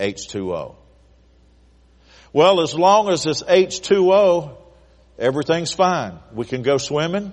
H2O. 0.00 0.74
Well, 2.32 2.62
as 2.62 2.74
long 2.74 3.10
as 3.10 3.26
it's 3.26 3.42
H2O, 3.42 4.56
everything's 5.22 5.72
fine. 5.72 6.18
We 6.34 6.44
can 6.44 6.62
go 6.62 6.76
swimming. 6.76 7.32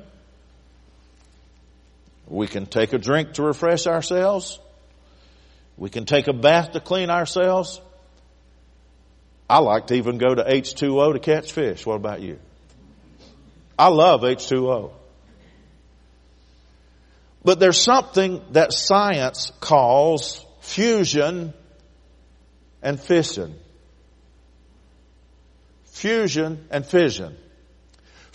We 2.28 2.48
can 2.48 2.68
take 2.68 2.94
a 2.94 3.00
drink 3.00 3.34
to 3.34 3.44
refresh 3.44 3.88
ourselves. 3.88 4.60
We 5.76 5.90
can 5.90 6.06
take 6.06 6.28
a 6.28 6.34
bath 6.34 6.74
to 6.74 6.80
clean 6.80 7.10
ourselves. 7.10 7.82
I 9.50 9.60
like 9.60 9.88
to 9.88 9.96
even 9.96 10.20
go 10.20 10.36
to 10.36 10.44
H2O 10.44 11.14
to 11.14 11.20
catch 11.20 11.52
fish. 11.52 11.86
What 11.86 11.96
about 11.96 12.22
you? 12.22 12.38
I 13.78 13.88
love 13.88 14.22
H2O. 14.22 14.92
But 17.44 17.60
there's 17.60 17.82
something 17.82 18.42
that 18.52 18.74
science 18.74 19.52
calls 19.60 20.46
fusion 20.60 21.54
and 22.84 23.00
fission. 23.00 23.56
Fusion 25.86 26.68
and 26.70 26.86
fission. 26.86 27.36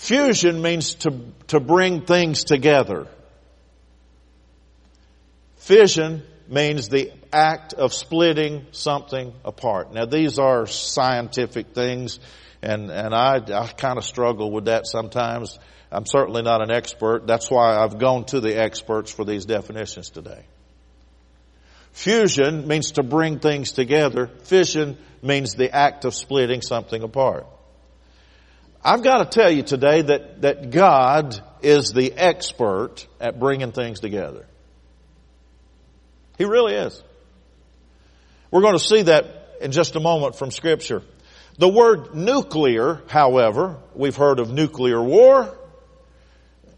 Fusion 0.05 0.61
means 0.61 0.97
to, 0.97 1.19
to 1.47 1.59
bring 1.59 2.03
things 2.03 2.45
together. 2.45 3.07
Fission 5.57 6.23
means 6.47 6.91
the 6.91 7.11
act 7.33 7.73
of 7.73 7.95
splitting 7.95 8.67
something 8.73 9.33
apart. 9.47 9.95
Now 9.95 10.05
these 10.05 10.39
are 10.39 10.67
scientific 10.67 11.69
things 11.69 12.21
and, 12.61 12.91
and 12.91 13.15
I, 13.15 13.37
I 13.37 13.67
kind 13.69 13.97
of 13.97 14.05
struggle 14.05 14.51
with 14.51 14.67
that 14.67 14.87
sometimes. 14.87 15.59
I'm 15.91 16.05
certainly 16.05 16.43
not 16.43 16.61
an 16.61 16.71
expert. 16.71 17.27
That's 17.27 17.51
why 17.51 17.75
I've 17.75 17.99
gone 17.99 18.27
to 18.27 18.41
the 18.41 18.61
experts 18.61 19.11
for 19.11 19.25
these 19.25 19.47
definitions 19.47 20.11
today. 20.11 20.45
Fusion 21.93 22.69
means 22.69 22.93
to 22.93 23.03
bring 23.03 23.39
things 23.39 23.73
together. 23.73 24.27
Fission 24.43 24.99
means 25.23 25.55
the 25.55 25.75
act 25.75 26.05
of 26.05 26.15
splitting 26.15 26.61
something 26.61 27.03
apart. 27.03 27.47
I've 28.85 29.03
got 29.03 29.19
to 29.19 29.25
tell 29.25 29.51
you 29.51 29.63
today 29.63 30.03
that, 30.03 30.43
that 30.43 30.71
God 30.71 31.41
is 31.63 31.93
the 31.93 32.13
expert 32.13 33.07
at 33.19 33.41
bringing 33.41 33.73
things 33.73 34.01
together. 34.01 34.47
He 36.37 36.45
really 36.45 36.75
is. 36.75 37.03
We're 38.51 38.61
going 38.61 38.77
to 38.77 38.85
see 38.85 39.03
that 39.03 39.57
in 39.63 39.73
just 39.73 39.97
a 39.97 40.01
moment 40.01 40.37
from 40.37 40.51
scripture. 40.51 41.03
The 41.57 41.69
word 41.69 42.15
nuclear, 42.15 43.01
however, 43.09 43.79
we've 43.95 44.17
heard 44.17 44.39
of 44.39 44.53
nuclear 44.53 45.03
war, 45.03 45.57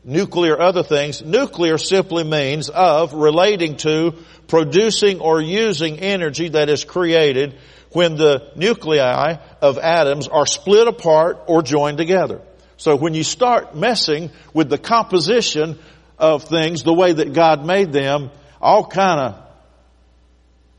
nuclear 0.05 0.61
other 0.61 0.85
things. 0.85 1.23
Nuclear 1.23 1.77
simply 1.77 2.23
means 2.23 2.69
of 2.69 3.15
relating 3.15 3.79
to 3.79 4.15
producing 4.47 5.21
or 5.21 5.41
using 5.41 5.99
energy 5.99 6.51
that 6.51 6.69
is 6.69 6.85
created 6.85 7.59
when 7.93 8.17
the 8.17 8.51
nuclei 8.57 9.37
of 9.63 9.79
atoms 9.79 10.29
are 10.29 10.47
split 10.47 10.89
apart 10.89 11.45
or 11.47 11.63
joined 11.63 11.99
together. 11.99 12.41
So 12.77 12.97
when 12.97 13.15
you 13.15 13.25
start 13.25 13.75
messing 13.75 14.31
with 14.53 14.69
the 14.69 14.79
composition 14.79 15.79
of 16.19 16.45
things 16.45 16.83
the 16.83 16.93
way 16.93 17.13
that 17.13 17.33
God 17.33 17.65
made 17.65 17.93
them, 17.93 18.31
all 18.61 18.87
kind 18.87 19.21
of 19.21 19.43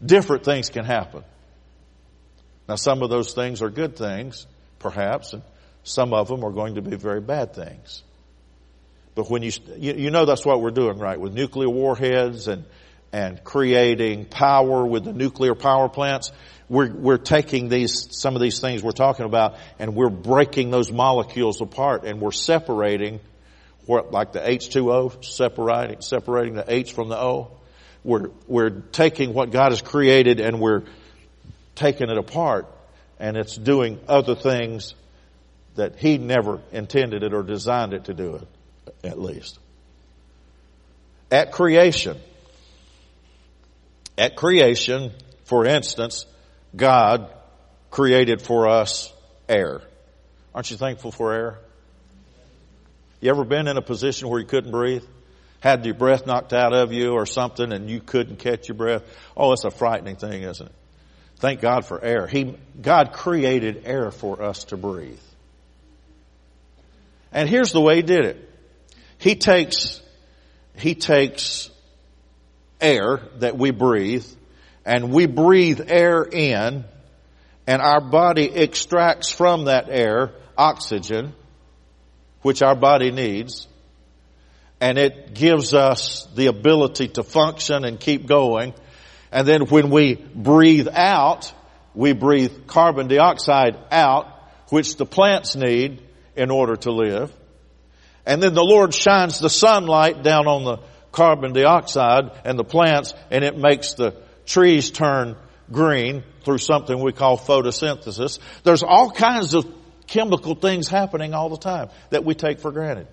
different 0.06 0.44
things 0.44 0.70
can 0.70 0.86
happen. 0.86 1.24
Now 2.70 2.76
some 2.76 3.02
of 3.02 3.10
those 3.10 3.34
things 3.34 3.62
are 3.62 3.70
good 3.70 3.96
things, 3.96 4.46
perhaps, 4.80 5.34
and 5.34 5.42
Some 5.84 6.14
of 6.14 6.28
them 6.28 6.44
are 6.44 6.52
going 6.52 6.76
to 6.76 6.82
be 6.82 6.98
very 6.98 7.22
bad 7.22 7.54
things. 7.54 8.04
But 9.16 9.32
when 9.32 9.42
you, 9.42 9.52
you 9.78 10.12
know 10.12 10.26
that's 10.26 10.46
what 10.46 10.62
we're 10.62 10.72
doing, 10.72 11.00
right? 11.00 11.18
With 11.18 11.34
nuclear 11.34 11.70
warheads 11.70 12.50
and, 12.50 12.66
and 13.14 13.42
creating 13.42 14.26
power 14.26 14.86
with 14.86 15.06
the 15.06 15.14
nuclear 15.14 15.56
power 15.56 15.88
plants, 15.88 16.34
we're, 16.70 16.92
we're 16.92 17.18
taking 17.18 17.70
these, 17.70 18.08
some 18.12 18.36
of 18.36 18.42
these 18.42 18.60
things 18.60 18.84
we're 18.84 18.92
talking 18.92 19.26
about 19.26 19.58
and 19.80 19.96
we're 19.96 20.10
breaking 20.10 20.70
those 20.70 20.92
molecules 20.92 21.62
apart 21.62 22.04
and 22.04 22.20
we're 22.20 22.32
separating 22.32 23.20
what, 23.86 24.12
like 24.12 24.34
the 24.34 24.40
H2O, 24.40 25.24
separating, 25.24 26.02
separating 26.02 26.56
the 26.56 26.66
H 26.68 26.92
from 26.92 27.08
the 27.08 27.18
O. 27.18 27.52
We're, 28.04 28.32
we're 28.48 28.70
taking 28.70 29.34
what 29.34 29.52
God 29.52 29.72
has 29.72 29.82
created 29.82 30.42
and 30.42 30.60
we're 30.60 30.84
taking 31.76 32.10
it 32.10 32.18
apart 32.18 32.68
and 33.18 33.38
it's 33.38 33.56
doing 33.56 34.00
other 34.08 34.36
things 34.36 34.94
that 35.76 35.98
He 35.98 36.18
never 36.18 36.60
intended 36.74 37.24
it 37.24 37.34
or 37.34 37.44
designed 37.44 37.94
it 37.94 38.06
to 38.06 38.14
do 38.14 38.36
it 38.36 38.48
at 39.06 39.20
least. 39.20 39.58
At 41.32 41.52
creation, 41.52 42.18
at 44.18 44.36
creation, 44.36 45.12
for 45.46 45.66
instance, 45.66 46.26
God 46.78 47.34
created 47.90 48.42
for 48.42 48.70
us 48.70 49.12
air. 49.50 49.82
Aren't 50.54 50.72
you 50.72 50.78
thankful 50.78 51.12
for 51.12 51.34
air? 51.34 51.60
You 53.20 53.32
ever 53.32 53.44
been 53.44 53.68
in 53.68 53.78
a 53.78 53.82
position 53.82 54.30
where 54.30 54.40
you 54.40 54.46
couldn't 54.46 54.72
breathe? 54.72 55.04
Had 55.60 55.86
your 55.86 55.96
breath 55.96 56.28
knocked 56.28 56.54
out 56.54 56.74
of 56.74 56.94
you 56.94 57.14
or 57.14 57.26
something 57.26 57.74
and 57.74 57.90
you 57.90 58.00
couldn't 58.00 58.38
catch 58.38 58.70
your 58.70 58.76
breath? 58.76 59.04
Oh, 59.36 59.54
it's 59.54 59.66
a 59.66 59.72
frightening 59.72 60.16
thing, 60.16 60.44
isn't 60.44 60.68
it? 60.68 60.76
Thank 61.38 61.62
God 61.62 61.86
for 61.86 62.04
air. 62.04 62.28
He, 62.28 62.56
God 62.80 63.12
created 63.12 63.84
air 63.86 64.12
for 64.12 64.42
us 64.42 64.66
to 64.66 64.78
breathe. 64.78 65.20
And 67.32 67.50
here's 67.50 67.72
the 67.72 67.82
way 67.82 67.98
He 67.98 68.02
did 68.04 68.26
it. 68.26 68.50
He 69.18 69.36
takes, 69.36 70.02
He 70.76 70.96
takes 70.96 71.70
air 72.80 73.22
that 73.38 73.58
we 73.58 73.72
breathe 73.72 74.26
and 74.88 75.12
we 75.12 75.26
breathe 75.26 75.82
air 75.90 76.24
in 76.24 76.86
and 77.68 77.82
our 77.82 78.00
body 78.00 78.50
extracts 78.50 79.30
from 79.30 79.66
that 79.66 79.90
air 79.90 80.32
oxygen, 80.58 81.34
which 82.42 82.62
our 82.62 82.76
body 82.76 83.12
needs, 83.12 83.68
and 84.80 84.98
it 84.98 85.34
gives 85.34 85.74
us 85.74 86.26
the 86.36 86.46
ability 86.46 87.10
to 87.10 87.24
function 87.24 87.84
and 87.84 88.00
keep 88.00 88.28
going. 88.28 88.74
And 89.30 89.46
then 89.46 89.64
when 89.64 89.90
we 89.90 90.16
breathe 90.16 90.88
out, 90.90 91.54
we 91.94 92.14
breathe 92.14 92.66
carbon 92.66 93.10
dioxide 93.10 93.78
out, 93.92 94.28
which 94.70 94.96
the 94.96 95.06
plants 95.06 95.58
need 95.58 96.02
in 96.38 96.50
order 96.50 96.78
to 96.78 96.92
live. 96.94 97.34
And 98.26 98.42
then 98.42 98.54
the 98.54 98.64
Lord 98.64 98.94
shines 98.94 99.40
the 99.40 99.50
sunlight 99.50 100.24
down 100.24 100.48
on 100.48 100.64
the 100.64 100.78
carbon 101.12 101.52
dioxide 101.52 102.32
and 102.46 102.58
the 102.58 102.64
plants 102.64 103.14
and 103.32 103.44
it 103.44 103.58
makes 103.58 103.96
the 103.96 104.16
trees 104.48 104.90
turn 104.90 105.36
green 105.72 106.24
through 106.44 106.58
something 106.58 107.00
we 107.00 107.12
call 107.12 107.38
photosynthesis. 107.38 108.40
There's 108.64 108.82
all 108.82 109.12
kinds 109.12 109.54
of 109.54 109.72
chemical 110.08 110.56
things 110.56 110.88
happening 110.88 111.36
all 111.36 111.50
the 111.50 111.58
time 111.58 111.90
that 112.10 112.24
we 112.24 112.34
take 112.34 112.60
for 112.60 112.72
granted. 112.72 113.08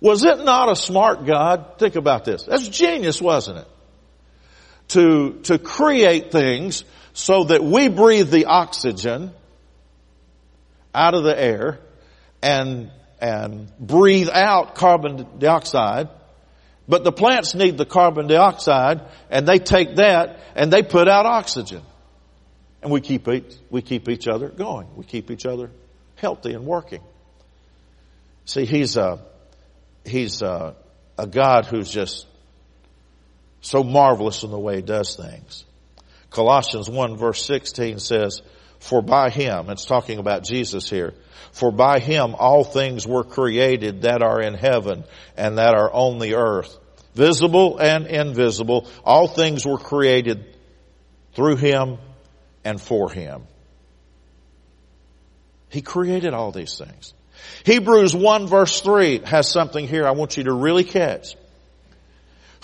Was 0.00 0.24
it 0.24 0.42
not 0.44 0.70
a 0.70 0.76
smart 0.76 1.26
God? 1.26 1.78
Think 1.78 1.96
about 1.96 2.24
this. 2.24 2.44
That's 2.44 2.66
genius, 2.68 3.20
wasn't 3.20 3.58
it? 3.58 3.68
To, 4.88 5.40
to 5.44 5.58
create 5.58 6.32
things 6.32 6.84
so 7.12 7.44
that 7.44 7.62
we 7.62 7.88
breathe 7.88 8.30
the 8.30 8.46
oxygen 8.46 9.32
out 10.94 11.14
of 11.14 11.24
the 11.24 11.38
air 11.38 11.80
and 12.42 12.90
and 13.20 13.70
breathe 13.78 14.30
out 14.30 14.74
carbon 14.74 15.26
dioxide. 15.38 16.08
But 16.90 17.04
the 17.04 17.12
plants 17.12 17.54
need 17.54 17.78
the 17.78 17.86
carbon 17.86 18.26
dioxide 18.26 19.02
and 19.30 19.46
they 19.46 19.60
take 19.60 19.94
that 19.96 20.40
and 20.56 20.72
they 20.72 20.82
put 20.82 21.06
out 21.06 21.24
oxygen. 21.24 21.82
And 22.82 22.90
we 22.90 23.00
keep 23.00 23.28
each, 23.28 23.54
we 23.70 23.80
keep 23.80 24.08
each 24.08 24.26
other 24.26 24.48
going. 24.48 24.88
We 24.96 25.04
keep 25.04 25.30
each 25.30 25.46
other 25.46 25.70
healthy 26.16 26.52
and 26.52 26.66
working. 26.66 27.00
See, 28.44 28.64
he's 28.64 28.96
a, 28.96 29.24
he's 30.04 30.42
a, 30.42 30.74
a 31.16 31.28
God 31.28 31.66
who's 31.66 31.88
just 31.88 32.26
so 33.60 33.84
marvelous 33.84 34.42
in 34.42 34.50
the 34.50 34.58
way 34.58 34.76
he 34.76 34.82
does 34.82 35.14
things. 35.14 35.64
Colossians 36.30 36.90
1 36.90 37.16
verse 37.16 37.44
16 37.46 38.00
says, 38.00 38.42
for 38.80 39.02
by 39.02 39.28
him, 39.28 39.68
it's 39.68 39.84
talking 39.84 40.18
about 40.18 40.42
Jesus 40.42 40.88
here, 40.88 41.14
for 41.52 41.70
by 41.70 42.00
him 42.00 42.34
all 42.34 42.64
things 42.64 43.06
were 43.06 43.24
created 43.24 44.02
that 44.02 44.22
are 44.22 44.40
in 44.40 44.54
heaven 44.54 45.04
and 45.36 45.58
that 45.58 45.74
are 45.74 45.92
on 45.92 46.18
the 46.18 46.34
earth, 46.34 46.76
visible 47.14 47.78
and 47.78 48.06
invisible. 48.06 48.88
All 49.04 49.28
things 49.28 49.66
were 49.66 49.78
created 49.78 50.56
through 51.34 51.56
him 51.56 51.98
and 52.64 52.80
for 52.80 53.10
him. 53.10 53.42
He 55.68 55.82
created 55.82 56.32
all 56.32 56.50
these 56.50 56.78
things. 56.78 57.14
Hebrews 57.64 58.16
1 58.16 58.46
verse 58.46 58.80
3 58.80 59.18
has 59.26 59.48
something 59.48 59.86
here 59.86 60.06
I 60.06 60.12
want 60.12 60.38
you 60.38 60.44
to 60.44 60.52
really 60.52 60.84
catch. 60.84 61.36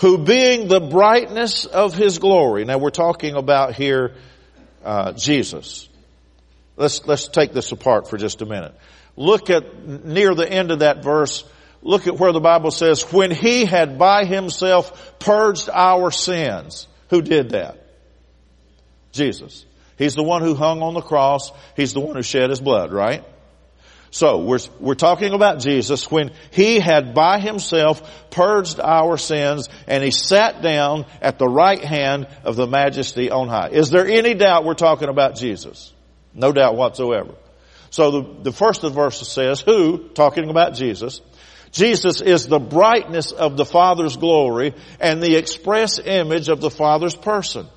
Who 0.01 0.17
being 0.17 0.67
the 0.67 0.79
brightness 0.79 1.65
of 1.65 1.93
his 1.93 2.19
glory. 2.19 2.65
Now 2.65 2.79
we're 2.79 2.89
talking 2.89 3.35
about 3.35 3.75
here 3.75 4.15
uh, 4.83 5.13
Jesus. 5.13 5.87
Let's, 6.77 7.05
let's 7.05 7.27
take 7.27 7.53
this 7.53 7.71
apart 7.71 8.09
for 8.09 8.17
just 8.17 8.41
a 8.41 8.45
minute. 8.45 8.73
Look 9.15 9.49
at 9.49 9.85
near 9.85 10.35
the 10.35 10.49
end 10.49 10.71
of 10.71 10.79
that 10.79 11.03
verse, 11.03 11.43
look 11.81 12.05
at 12.05 12.17
where 12.17 12.31
the 12.31 12.39
Bible 12.39 12.69
says, 12.69 13.01
when 13.11 13.31
he 13.31 13.65
had 13.65 13.97
by 13.97 14.25
himself 14.25 15.17
purged 15.19 15.69
our 15.73 16.11
sins. 16.11 16.87
Who 17.09 17.21
did 17.21 17.49
that? 17.51 17.83
Jesus. 19.11 19.65
He's 19.97 20.13
the 20.13 20.23
one 20.23 20.43
who 20.43 20.53
hung 20.53 20.83
on 20.83 20.93
the 20.93 21.01
cross. 21.01 21.51
He's 21.75 21.93
the 21.93 21.99
one 21.99 22.15
who 22.15 22.21
shed 22.21 22.51
his 22.51 22.61
blood, 22.61 22.93
right? 22.93 23.25
So 24.11 24.43
we're, 24.43 24.59
we're 24.79 24.95
talking 24.95 25.33
about 25.33 25.59
Jesus 25.59 26.09
when 26.09 26.31
he 26.51 26.79
had 26.79 27.13
by 27.13 27.39
himself 27.39 28.29
purged 28.29 28.79
our 28.79 29.17
sins 29.17 29.67
and 29.87 30.03
he 30.03 30.11
sat 30.11 30.61
down 30.61 31.05
at 31.21 31.39
the 31.39 31.47
right 31.47 31.83
hand 31.83 32.27
of 32.43 32.55
the 32.55 32.67
majesty 32.67 33.31
on 33.31 33.47
high. 33.47 33.69
Is 33.69 33.89
there 33.89 34.07
any 34.07 34.35
doubt 34.35 34.63
we're 34.63 34.75
talking 34.75 35.09
about 35.09 35.35
Jesus? 35.35 35.91
No 36.37 36.51
doubt 36.53 36.75
whatsoever. 36.75 37.33
So 37.89 38.11
the, 38.11 38.43
the 38.43 38.51
first 38.51 38.83
of 38.83 38.93
the 38.93 38.95
verses 39.01 39.27
says, 39.27 39.59
who, 39.59 40.09
talking 40.09 40.49
about 40.49 40.75
Jesus, 40.75 41.19
Jesus 41.71 42.21
is 42.21 42.47
the 42.47 42.59
brightness 42.59 43.31
of 43.31 43.57
the 43.57 43.65
Father's 43.65 44.15
glory 44.15 44.75
and 44.99 45.21
the 45.21 45.35
express 45.35 45.99
image 45.99 46.47
of 46.47 46.61
the 46.61 46.69
Father's 46.69 47.15
person. 47.15 47.67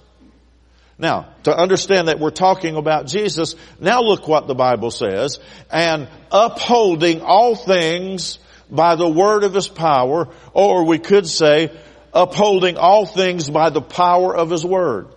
Now, 0.99 1.33
to 1.45 1.57
understand 1.57 2.09
that 2.09 2.21
we're 2.21 2.31
talking 2.31 2.77
about 2.77 3.07
Jesus, 3.07 3.57
now 3.81 4.03
look 4.03 4.29
what 4.29 4.47
the 4.47 4.55
Bible 4.55 4.91
says, 4.91 5.39
and 5.71 6.09
upholding 6.31 7.23
all 7.23 7.55
things 7.55 8.39
by 8.71 8.97
the 8.97 9.09
word 9.09 9.43
of 9.43 9.55
his 9.55 9.69
power, 9.69 10.29
or 10.53 10.85
we 10.85 10.99
could 10.99 11.27
say, 11.27 11.73
upholding 12.13 12.77
all 12.77 13.07
things 13.07 13.49
by 13.49 13.71
the 13.71 13.81
power 13.81 14.37
of 14.37 14.51
his 14.51 14.67
word. 14.67 15.09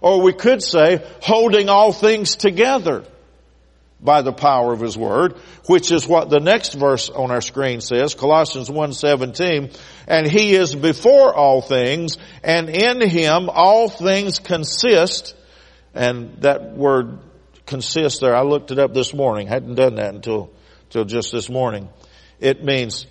Or 0.00 0.22
we 0.22 0.32
could 0.32 0.62
say, 0.62 1.04
holding 1.20 1.68
all 1.68 1.92
things 1.92 2.36
together 2.36 3.04
by 4.00 4.22
the 4.22 4.32
power 4.32 4.72
of 4.72 4.80
His 4.80 4.96
Word, 4.96 5.36
which 5.66 5.90
is 5.90 6.06
what 6.06 6.30
the 6.30 6.38
next 6.38 6.74
verse 6.74 7.10
on 7.10 7.30
our 7.30 7.40
screen 7.40 7.80
says, 7.80 8.14
Colossians 8.14 8.68
1.17, 8.68 9.76
and 10.06 10.26
He 10.26 10.54
is 10.54 10.74
before 10.74 11.34
all 11.34 11.60
things, 11.60 12.16
and 12.44 12.68
in 12.68 13.00
Him 13.00 13.50
all 13.50 13.88
things 13.88 14.38
consist, 14.38 15.34
and 15.94 16.40
that 16.42 16.76
word 16.76 17.18
consist 17.66 18.20
there, 18.20 18.34
I 18.34 18.42
looked 18.42 18.70
it 18.70 18.78
up 18.78 18.94
this 18.94 19.12
morning, 19.12 19.46
hadn't 19.46 19.74
done 19.74 19.96
that 19.96 20.14
until, 20.14 20.50
until 20.84 21.04
just 21.04 21.32
this 21.32 21.48
morning. 21.48 21.88
It 22.40 22.64
means, 22.64 23.06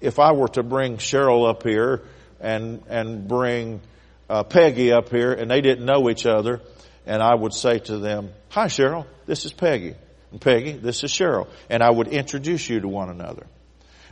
if 0.00 0.18
I 0.18 0.32
were 0.32 0.48
to 0.48 0.62
bring 0.62 0.96
Cheryl 0.96 1.48
up 1.48 1.62
here 1.62 2.02
and, 2.40 2.82
and 2.88 3.28
bring 3.28 3.80
uh, 4.28 4.42
Peggy 4.44 4.92
up 4.92 5.10
here 5.10 5.32
and 5.32 5.50
they 5.50 5.60
didn't 5.60 5.84
know 5.84 6.08
each 6.10 6.26
other, 6.26 6.60
and 7.06 7.22
I 7.22 7.34
would 7.34 7.54
say 7.54 7.78
to 7.80 7.98
them, 7.98 8.30
"Hi, 8.50 8.66
Cheryl. 8.66 9.06
This 9.26 9.44
is 9.44 9.52
Peggy, 9.52 9.94
and 10.30 10.40
Peggy, 10.40 10.72
this 10.72 11.04
is 11.04 11.12
Cheryl," 11.12 11.48
and 11.70 11.82
I 11.82 11.90
would 11.90 12.08
introduce 12.08 12.68
you 12.68 12.80
to 12.80 12.88
one 12.88 13.10
another, 13.10 13.46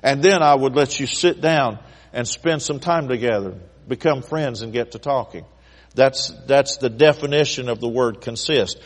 and 0.02 0.22
then 0.22 0.42
I 0.42 0.54
would 0.54 0.74
let 0.74 1.00
you 1.00 1.06
sit 1.06 1.40
down 1.40 1.78
and 2.12 2.26
spend 2.28 2.62
some 2.62 2.78
time 2.78 3.08
together, 3.08 3.54
become 3.88 4.22
friends, 4.22 4.62
and 4.62 4.72
get 4.72 4.92
to 4.92 4.98
talking. 4.98 5.44
That's 5.94 6.32
that's 6.46 6.78
the 6.78 6.90
definition 6.90 7.68
of 7.68 7.80
the 7.80 7.88
word 7.88 8.20
consist. 8.20 8.78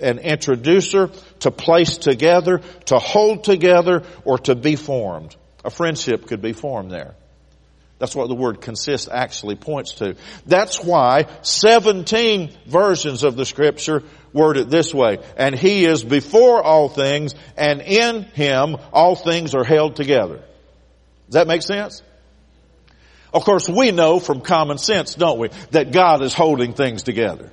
An 0.00 0.18
introducer 0.18 1.10
to 1.40 1.50
place 1.50 1.98
together, 1.98 2.60
to 2.86 2.98
hold 2.98 3.44
together, 3.44 4.02
or 4.24 4.38
to 4.38 4.54
be 4.54 4.76
formed. 4.76 5.36
A 5.64 5.70
friendship 5.70 6.26
could 6.26 6.42
be 6.42 6.52
formed 6.52 6.90
there. 6.90 7.14
That's 7.98 8.14
what 8.14 8.28
the 8.28 8.34
word 8.34 8.60
consist 8.60 9.08
actually 9.10 9.54
points 9.54 9.92
to. 9.94 10.16
That's 10.46 10.82
why 10.82 11.26
17 11.42 12.52
versions 12.66 13.22
of 13.22 13.36
the 13.36 13.44
scripture 13.44 14.02
word 14.32 14.56
it 14.56 14.68
this 14.68 14.92
way, 14.92 15.18
and 15.36 15.54
He 15.54 15.84
is 15.84 16.02
before 16.02 16.62
all 16.62 16.88
things, 16.88 17.34
and 17.56 17.80
in 17.80 18.24
Him 18.24 18.76
all 18.92 19.14
things 19.14 19.54
are 19.54 19.64
held 19.64 19.96
together. 19.96 20.42
Does 21.26 21.34
that 21.34 21.46
make 21.46 21.62
sense? 21.62 22.02
Of 23.32 23.44
course, 23.44 23.68
we 23.68 23.90
know 23.90 24.20
from 24.20 24.40
common 24.40 24.78
sense, 24.78 25.14
don't 25.14 25.38
we, 25.38 25.48
that 25.70 25.92
God 25.92 26.22
is 26.22 26.34
holding 26.34 26.72
things 26.72 27.02
together. 27.02 27.52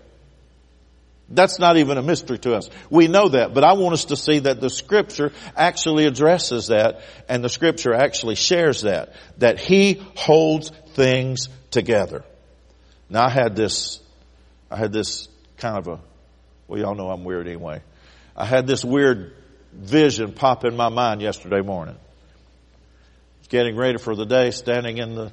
That's 1.34 1.60
not 1.60 1.78
even 1.78 1.98
a 1.98 2.02
mystery 2.02 2.38
to 2.40 2.56
us. 2.56 2.70
We 2.90 3.08
know 3.08 3.30
that, 3.30 3.54
but 3.54 3.64
I 3.64 3.74
want 3.74 3.94
us 3.94 4.06
to 4.06 4.18
see 4.18 4.40
that 4.40 4.60
the 4.60 4.70
scripture 4.70 5.32
actually 5.56 6.06
addresses 6.06 6.68
that 6.68 7.02
and 7.30 7.44
the 7.44 7.50
scripture 7.50 7.94
actually 7.94 8.36
shares 8.36 8.82
that, 8.82 9.14
that 9.38 9.60
he 9.60 10.02
holds 10.16 10.72
things 10.94 11.48
together. 11.72 12.24
Now 13.10 13.26
I 13.26 13.30
had 13.30 13.56
this, 13.56 14.02
I 14.70 14.78
had 14.78 14.92
this 14.92 15.30
kind 15.58 15.78
of 15.78 15.88
a, 15.88 16.00
well 16.68 16.80
y'all 16.80 16.96
know 16.96 17.10
I'm 17.10 17.24
weird 17.24 17.48
anyway. 17.48 17.82
I 18.36 18.46
had 18.46 18.68
this 18.68 18.84
weird 18.84 19.34
vision 19.72 20.34
pop 20.34 20.66
in 20.66 20.76
my 20.76 20.90
mind 20.90 21.22
yesterday 21.22 21.62
morning. 21.62 21.98
Getting 23.48 23.78
ready 23.78 23.98
for 23.98 24.16
the 24.16 24.26
day, 24.26 24.52
standing 24.52 24.98
in 24.98 25.16
the, 25.16 25.32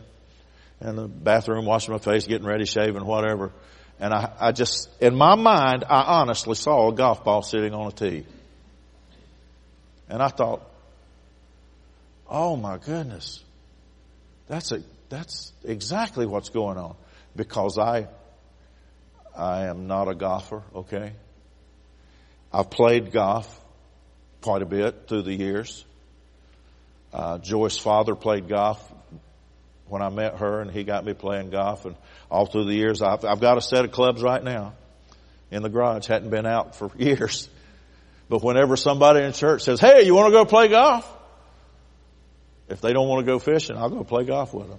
in 0.80 0.96
the 0.96 1.06
bathroom, 1.06 1.66
washing 1.66 1.92
my 1.92 1.98
face, 1.98 2.26
getting 2.26 2.46
ready, 2.46 2.64
shaving, 2.64 3.04
whatever. 3.04 3.52
And 4.00 4.14
I, 4.14 4.32
I 4.38 4.52
just, 4.52 4.88
in 5.00 5.16
my 5.16 5.34
mind, 5.34 5.84
I 5.88 6.20
honestly 6.20 6.54
saw 6.54 6.88
a 6.88 6.94
golf 6.94 7.24
ball 7.24 7.42
sitting 7.42 7.74
on 7.74 7.88
a 7.88 7.92
tee. 7.92 8.24
And 10.08 10.22
I 10.22 10.28
thought, 10.28 10.62
oh 12.28 12.56
my 12.56 12.78
goodness, 12.78 13.42
that's 14.46 14.72
a, 14.72 14.82
that's 15.08 15.52
exactly 15.64 16.26
what's 16.26 16.50
going 16.50 16.78
on. 16.78 16.94
Because 17.34 17.78
I, 17.78 18.06
I 19.36 19.66
am 19.66 19.86
not 19.86 20.08
a 20.08 20.14
golfer, 20.14 20.62
okay? 20.74 21.12
I've 22.52 22.70
played 22.70 23.12
golf 23.12 23.60
quite 24.40 24.62
a 24.62 24.66
bit 24.66 25.08
through 25.08 25.22
the 25.22 25.34
years. 25.34 25.84
Uh, 27.12 27.38
Joyce's 27.38 27.78
father 27.78 28.14
played 28.14 28.48
golf 28.48 28.80
when 29.88 30.02
I 30.02 30.10
met 30.10 30.38
her 30.38 30.60
and 30.60 30.70
he 30.70 30.84
got 30.84 31.04
me 31.04 31.14
playing 31.14 31.50
golf 31.50 31.84
and 31.84 31.96
all 32.30 32.46
through 32.46 32.64
the 32.64 32.74
years 32.74 33.02
I've, 33.02 33.24
I've 33.24 33.40
got 33.40 33.56
a 33.56 33.60
set 33.62 33.84
of 33.84 33.92
clubs 33.92 34.22
right 34.22 34.42
now 34.42 34.74
in 35.50 35.62
the 35.62 35.68
garage. 35.68 36.06
Hadn't 36.06 36.30
been 36.30 36.46
out 36.46 36.76
for 36.76 36.90
years. 36.96 37.48
But 38.28 38.42
whenever 38.42 38.76
somebody 38.76 39.24
in 39.24 39.32
church 39.32 39.62
says, 39.62 39.80
hey, 39.80 40.04
you 40.04 40.14
want 40.14 40.28
to 40.28 40.32
go 40.32 40.44
play 40.44 40.68
golf? 40.68 41.10
If 42.68 42.82
they 42.82 42.92
don't 42.92 43.08
want 43.08 43.24
to 43.24 43.32
go 43.32 43.38
fishing, 43.38 43.76
I'll 43.76 43.88
go 43.88 44.04
play 44.04 44.24
golf 44.24 44.52
with 44.52 44.68
them. 44.68 44.78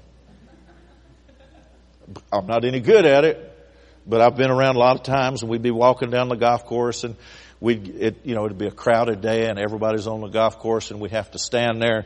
I'm 2.32 2.45
not 2.45 2.64
any 2.64 2.80
good 2.80 3.05
at 3.05 3.26
it, 3.26 3.57
but 4.05 4.22
I've 4.22 4.36
been 4.36 4.51
around 4.51 4.76
a 4.76 4.80
lot 4.80 4.95
of 4.95 5.03
times 5.03 5.41
and 5.41 5.49
we'd 5.49 5.64
be 5.64 5.72
walking 5.72 6.12
down 6.12 6.30
the 6.30 6.36
golf 6.36 6.66
course 6.66 7.03
and 7.03 7.16
we'd, 7.60 7.88
it, 7.88 8.18
you 8.26 8.36
know, 8.36 8.45
it'd 8.45 8.60
be 8.60 8.68
a 8.68 8.72
crowded 8.72 9.22
day 9.22 9.47
and 9.47 9.57
everybody's 9.57 10.05
on 10.05 10.22
the 10.22 10.28
golf 10.28 10.60
course 10.60 10.91
and 10.91 10.99
we'd 10.99 11.12
have 11.12 11.32
to 11.32 11.39
stand 11.39 11.82
there 11.82 12.05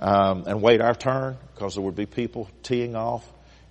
um, 0.00 0.44
and 0.46 0.62
wait 0.62 0.80
our 0.80 0.94
turn 0.94 1.36
because 1.54 1.74
there 1.74 1.82
would 1.82 1.96
be 1.96 2.06
people 2.06 2.48
teeing 2.62 2.94
off. 2.94 3.26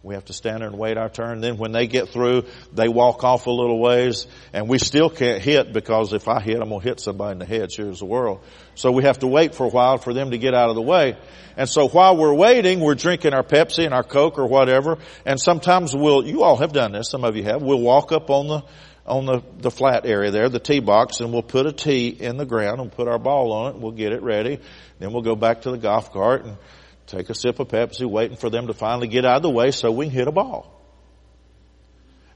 We 0.05 0.13
have 0.13 0.25
to 0.25 0.33
stand 0.33 0.61
there 0.61 0.67
and 0.67 0.77
wait 0.77 0.97
our 0.97 1.09
turn. 1.09 1.41
Then 1.41 1.57
when 1.57 1.71
they 1.71 1.87
get 1.87 2.09
through, 2.09 2.43
they 2.71 2.87
walk 2.87 3.23
off 3.23 3.47
a 3.47 3.51
little 3.51 3.79
ways 3.79 4.27
and 4.53 4.69
we 4.69 4.77
still 4.77 5.09
can't 5.09 5.41
hit 5.41 5.73
because 5.73 6.13
if 6.13 6.27
I 6.27 6.39
hit, 6.39 6.61
I'm 6.61 6.69
going 6.69 6.81
to 6.81 6.87
hit 6.87 6.99
somebody 6.99 7.31
in 7.31 7.39
the 7.39 7.45
head. 7.45 7.71
Sure 7.71 7.89
as 7.89 7.99
the 7.99 8.05
world. 8.05 8.43
So 8.75 8.91
we 8.91 9.03
have 9.03 9.19
to 9.19 9.27
wait 9.27 9.55
for 9.55 9.65
a 9.65 9.69
while 9.69 9.97
for 9.97 10.13
them 10.13 10.29
to 10.29 10.37
get 10.37 10.53
out 10.53 10.69
of 10.69 10.75
the 10.75 10.81
way. 10.83 11.17
And 11.57 11.67
so 11.67 11.87
while 11.87 12.15
we're 12.17 12.35
waiting, 12.35 12.81
we're 12.81 12.93
drinking 12.93 13.33
our 13.33 13.41
Pepsi 13.41 13.83
and 13.83 13.95
our 13.95 14.03
Coke 14.03 14.37
or 14.37 14.45
whatever. 14.45 14.99
And 15.25 15.39
sometimes 15.39 15.95
we'll, 15.95 16.23
you 16.23 16.43
all 16.43 16.57
have 16.57 16.71
done 16.71 16.91
this. 16.91 17.09
Some 17.09 17.23
of 17.23 17.35
you 17.35 17.43
have. 17.43 17.63
We'll 17.63 17.81
walk 17.81 18.11
up 18.11 18.29
on 18.29 18.47
the, 18.47 18.63
on 19.05 19.25
the, 19.25 19.43
the 19.59 19.69
flat 19.69 20.05
area 20.05 20.31
there, 20.31 20.49
the 20.49 20.59
tee 20.59 20.79
box, 20.79 21.19
and 21.19 21.31
we'll 21.31 21.43
put 21.43 21.67
a 21.67 21.71
tee 21.71 22.07
in 22.07 22.37
the 22.37 22.45
ground 22.45 22.79
and 22.81 22.91
put 22.91 23.07
our 23.07 23.19
ball 23.19 23.51
on 23.53 23.67
it 23.67 23.73
and 23.75 23.83
we'll 23.83 23.91
get 23.91 24.11
it 24.11 24.23
ready. 24.23 24.59
Then 24.99 25.13
we'll 25.13 25.21
go 25.21 25.35
back 25.35 25.61
to 25.61 25.71
the 25.71 25.77
golf 25.77 26.11
cart 26.11 26.45
and 26.45 26.57
take 27.05 27.29
a 27.29 27.35
sip 27.35 27.59
of 27.59 27.67
Pepsi, 27.67 28.09
waiting 28.09 28.37
for 28.37 28.49
them 28.49 28.67
to 28.67 28.73
finally 28.73 29.07
get 29.07 29.25
out 29.25 29.37
of 29.37 29.43
the 29.43 29.49
way 29.49 29.71
so 29.71 29.91
we 29.91 30.05
can 30.05 30.13
hit 30.13 30.27
a 30.27 30.31
ball. 30.31 30.71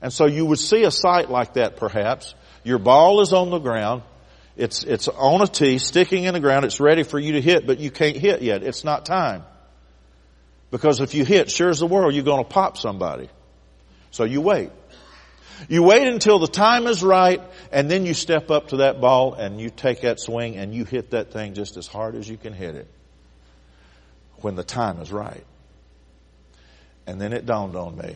And 0.01 0.13
so 0.13 0.28
you 0.28 0.45
would 0.45 0.59
see 0.59 0.84
a 0.84 0.91
sight 0.91 1.30
like 1.30 1.53
that 1.53 1.76
perhaps. 1.76 2.36
Your 2.63 2.78
ball 2.78 3.22
is 3.22 3.34
on 3.34 3.49
the 3.49 3.59
ground. 3.59 4.03
It's, 4.55 4.84
it's 4.84 5.07
on 5.07 5.41
a 5.41 5.47
tee, 5.47 5.80
sticking 5.80 6.26
in 6.26 6.34
the 6.34 6.39
ground. 6.39 6.65
It's 6.65 6.80
ready 6.80 7.03
for 7.03 7.17
you 7.17 7.34
to 7.34 7.41
hit, 7.41 7.65
but 7.65 7.80
you 7.80 7.89
can't 7.89 8.15
hit 8.15 8.41
yet. 8.41 8.61
It's 8.61 8.84
not 8.84 9.05
time. 9.05 9.43
Because 10.70 10.99
if 10.99 11.15
you 11.15 11.26
hit, 11.26 11.49
sure 11.49 11.70
as 11.70 11.80
the 11.80 11.88
world, 11.88 12.13
you're 12.13 12.24
going 12.24 12.43
to 12.43 12.49
pop 12.49 12.78
somebody. 12.78 13.30
So 14.11 14.24
you 14.24 14.41
wait. 14.41 14.70
You 15.68 15.84
wait 15.84 16.07
until 16.07 16.39
the 16.39 16.47
time 16.47 16.88
is 16.88 17.03
right, 17.03 17.41
and 17.72 17.91
then 17.91 18.05
you 18.05 18.14
step 18.14 18.49
up 18.49 18.70
to 18.70 18.78
that 18.78 19.01
ball 19.01 19.34
and 19.34 19.60
you 19.60 19.70
take 19.70 20.01
that 20.01 20.20
swing 20.20 20.55
and 20.55 20.74
you 20.74 20.86
hit 20.86 21.12
that 21.12 21.32
thing 21.32 21.53
just 21.53 21.78
as 21.78 21.88
hard 21.88 22.16
as 22.16 22.30
you 22.30 22.38
can 22.38 22.53
hit 22.53 22.76
it 22.76 22.88
when 24.38 24.55
the 24.55 24.64
time 24.64 24.99
is 24.99 25.12
right. 25.12 25.43
And 27.05 27.20
then 27.20 27.34
it 27.34 27.45
dawned 27.45 27.76
on 27.76 27.97
me. 27.97 28.16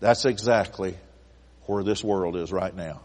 That's 0.00 0.24
exactly 0.24 0.96
where 1.66 1.82
this 1.82 2.04
world 2.04 2.36
is 2.36 2.52
right 2.52 2.74
now. 2.74 3.00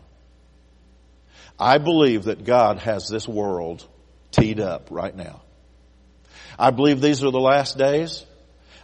I 1.59 1.77
believe 1.77 2.25
that 2.25 2.43
God 2.43 2.79
has 2.79 3.07
this 3.07 3.27
world 3.27 3.85
teed 4.31 4.59
up 4.59 4.87
right 4.89 5.15
now. 5.15 5.41
I 6.57 6.71
believe 6.71 6.99
these 6.99 7.23
are 7.23 7.31
the 7.31 7.39
last 7.39 7.77
days. 7.77 8.25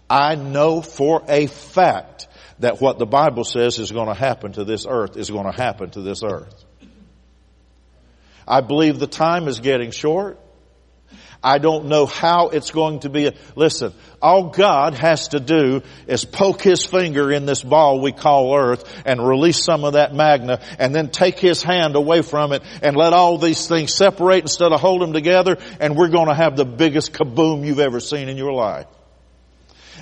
I 0.09 0.35
know 0.35 0.81
for 0.81 1.23
a 1.27 1.47
fact 1.47 2.27
that 2.59 2.81
what 2.81 2.99
the 2.99 3.05
Bible 3.05 3.43
says 3.43 3.79
is 3.79 3.91
going 3.91 4.07
to 4.07 4.13
happen 4.13 4.53
to 4.53 4.63
this 4.63 4.85
earth 4.87 5.17
is 5.17 5.29
going 5.29 5.45
to 5.45 5.55
happen 5.55 5.89
to 5.91 6.01
this 6.01 6.23
earth. 6.23 6.65
I 8.47 8.61
believe 8.61 8.99
the 8.99 9.07
time 9.07 9.47
is 9.47 9.59
getting 9.59 9.91
short. 9.91 10.39
I 11.41 11.57
don't 11.57 11.85
know 11.85 12.05
how 12.05 12.49
it's 12.49 12.71
going 12.71 13.01
to 13.01 13.09
be. 13.09 13.31
Listen, 13.55 13.93
all 14.21 14.49
God 14.49 14.93
has 14.95 15.29
to 15.29 15.39
do 15.39 15.83
is 16.05 16.25
poke 16.25 16.61
His 16.61 16.85
finger 16.85 17.31
in 17.31 17.45
this 17.45 17.63
ball 17.63 18.01
we 18.01 18.11
call 18.11 18.53
earth 18.57 19.03
and 19.05 19.25
release 19.25 19.63
some 19.63 19.85
of 19.85 19.93
that 19.93 20.13
magma 20.13 20.59
and 20.77 20.93
then 20.93 21.09
take 21.09 21.39
His 21.39 21.63
hand 21.63 21.95
away 21.95 22.23
from 22.23 22.51
it 22.51 22.61
and 22.81 22.97
let 22.97 23.13
all 23.13 23.37
these 23.37 23.67
things 23.67 23.93
separate 23.93 24.41
instead 24.41 24.73
of 24.73 24.81
hold 24.81 25.01
them 25.01 25.13
together 25.13 25.57
and 25.79 25.95
we're 25.95 26.09
going 26.09 26.27
to 26.27 26.35
have 26.35 26.57
the 26.57 26.65
biggest 26.65 27.13
kaboom 27.13 27.65
you've 27.65 27.79
ever 27.79 28.01
seen 28.01 28.27
in 28.27 28.35
your 28.35 28.51
life 28.51 28.87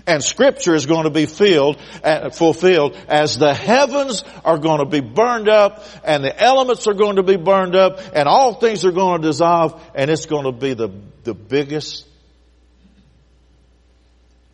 and 0.06 0.24
scripture 0.24 0.76
is 0.76 0.86
going 0.86 1.06
to 1.06 1.10
be 1.10 1.26
filled, 1.26 1.78
uh, 2.04 2.30
fulfilled 2.30 2.96
as 3.08 3.38
the 3.38 3.54
heavens 3.54 4.24
are 4.46 4.58
going 4.58 4.80
to 4.80 4.86
be 4.86 5.00
burned 5.00 5.50
up 5.50 5.84
and 6.04 6.24
the 6.24 6.42
elements 6.42 6.88
are 6.88 6.94
going 6.94 7.16
to 7.16 7.24
be 7.24 7.38
burned 7.38 7.76
up 7.76 8.00
and 8.14 8.28
all 8.28 8.54
things 8.54 8.86
are 8.86 8.92
going 8.92 9.22
to 9.22 9.28
dissolve 9.28 9.82
and 9.96 10.12
it's 10.12 10.26
going 10.26 10.46
to 10.46 10.52
be 10.52 10.74
the, 10.74 10.90
the 11.24 11.34
biggest, 11.34 12.06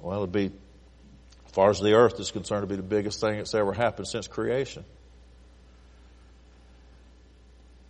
well, 0.02 0.14
it'll 0.16 0.28
be, 0.28 0.52
as 1.46 1.52
far 1.52 1.70
as 1.70 1.80
the 1.80 1.94
earth 1.94 2.20
is 2.20 2.32
concerned, 2.32 2.64
it'll 2.64 2.70
be 2.70 2.76
the 2.76 2.84
biggest 2.84 3.20
thing 3.20 3.38
that's 3.38 3.54
ever 3.54 3.74
happened 3.74 4.08
since 4.08 4.28
creation. 4.28 4.86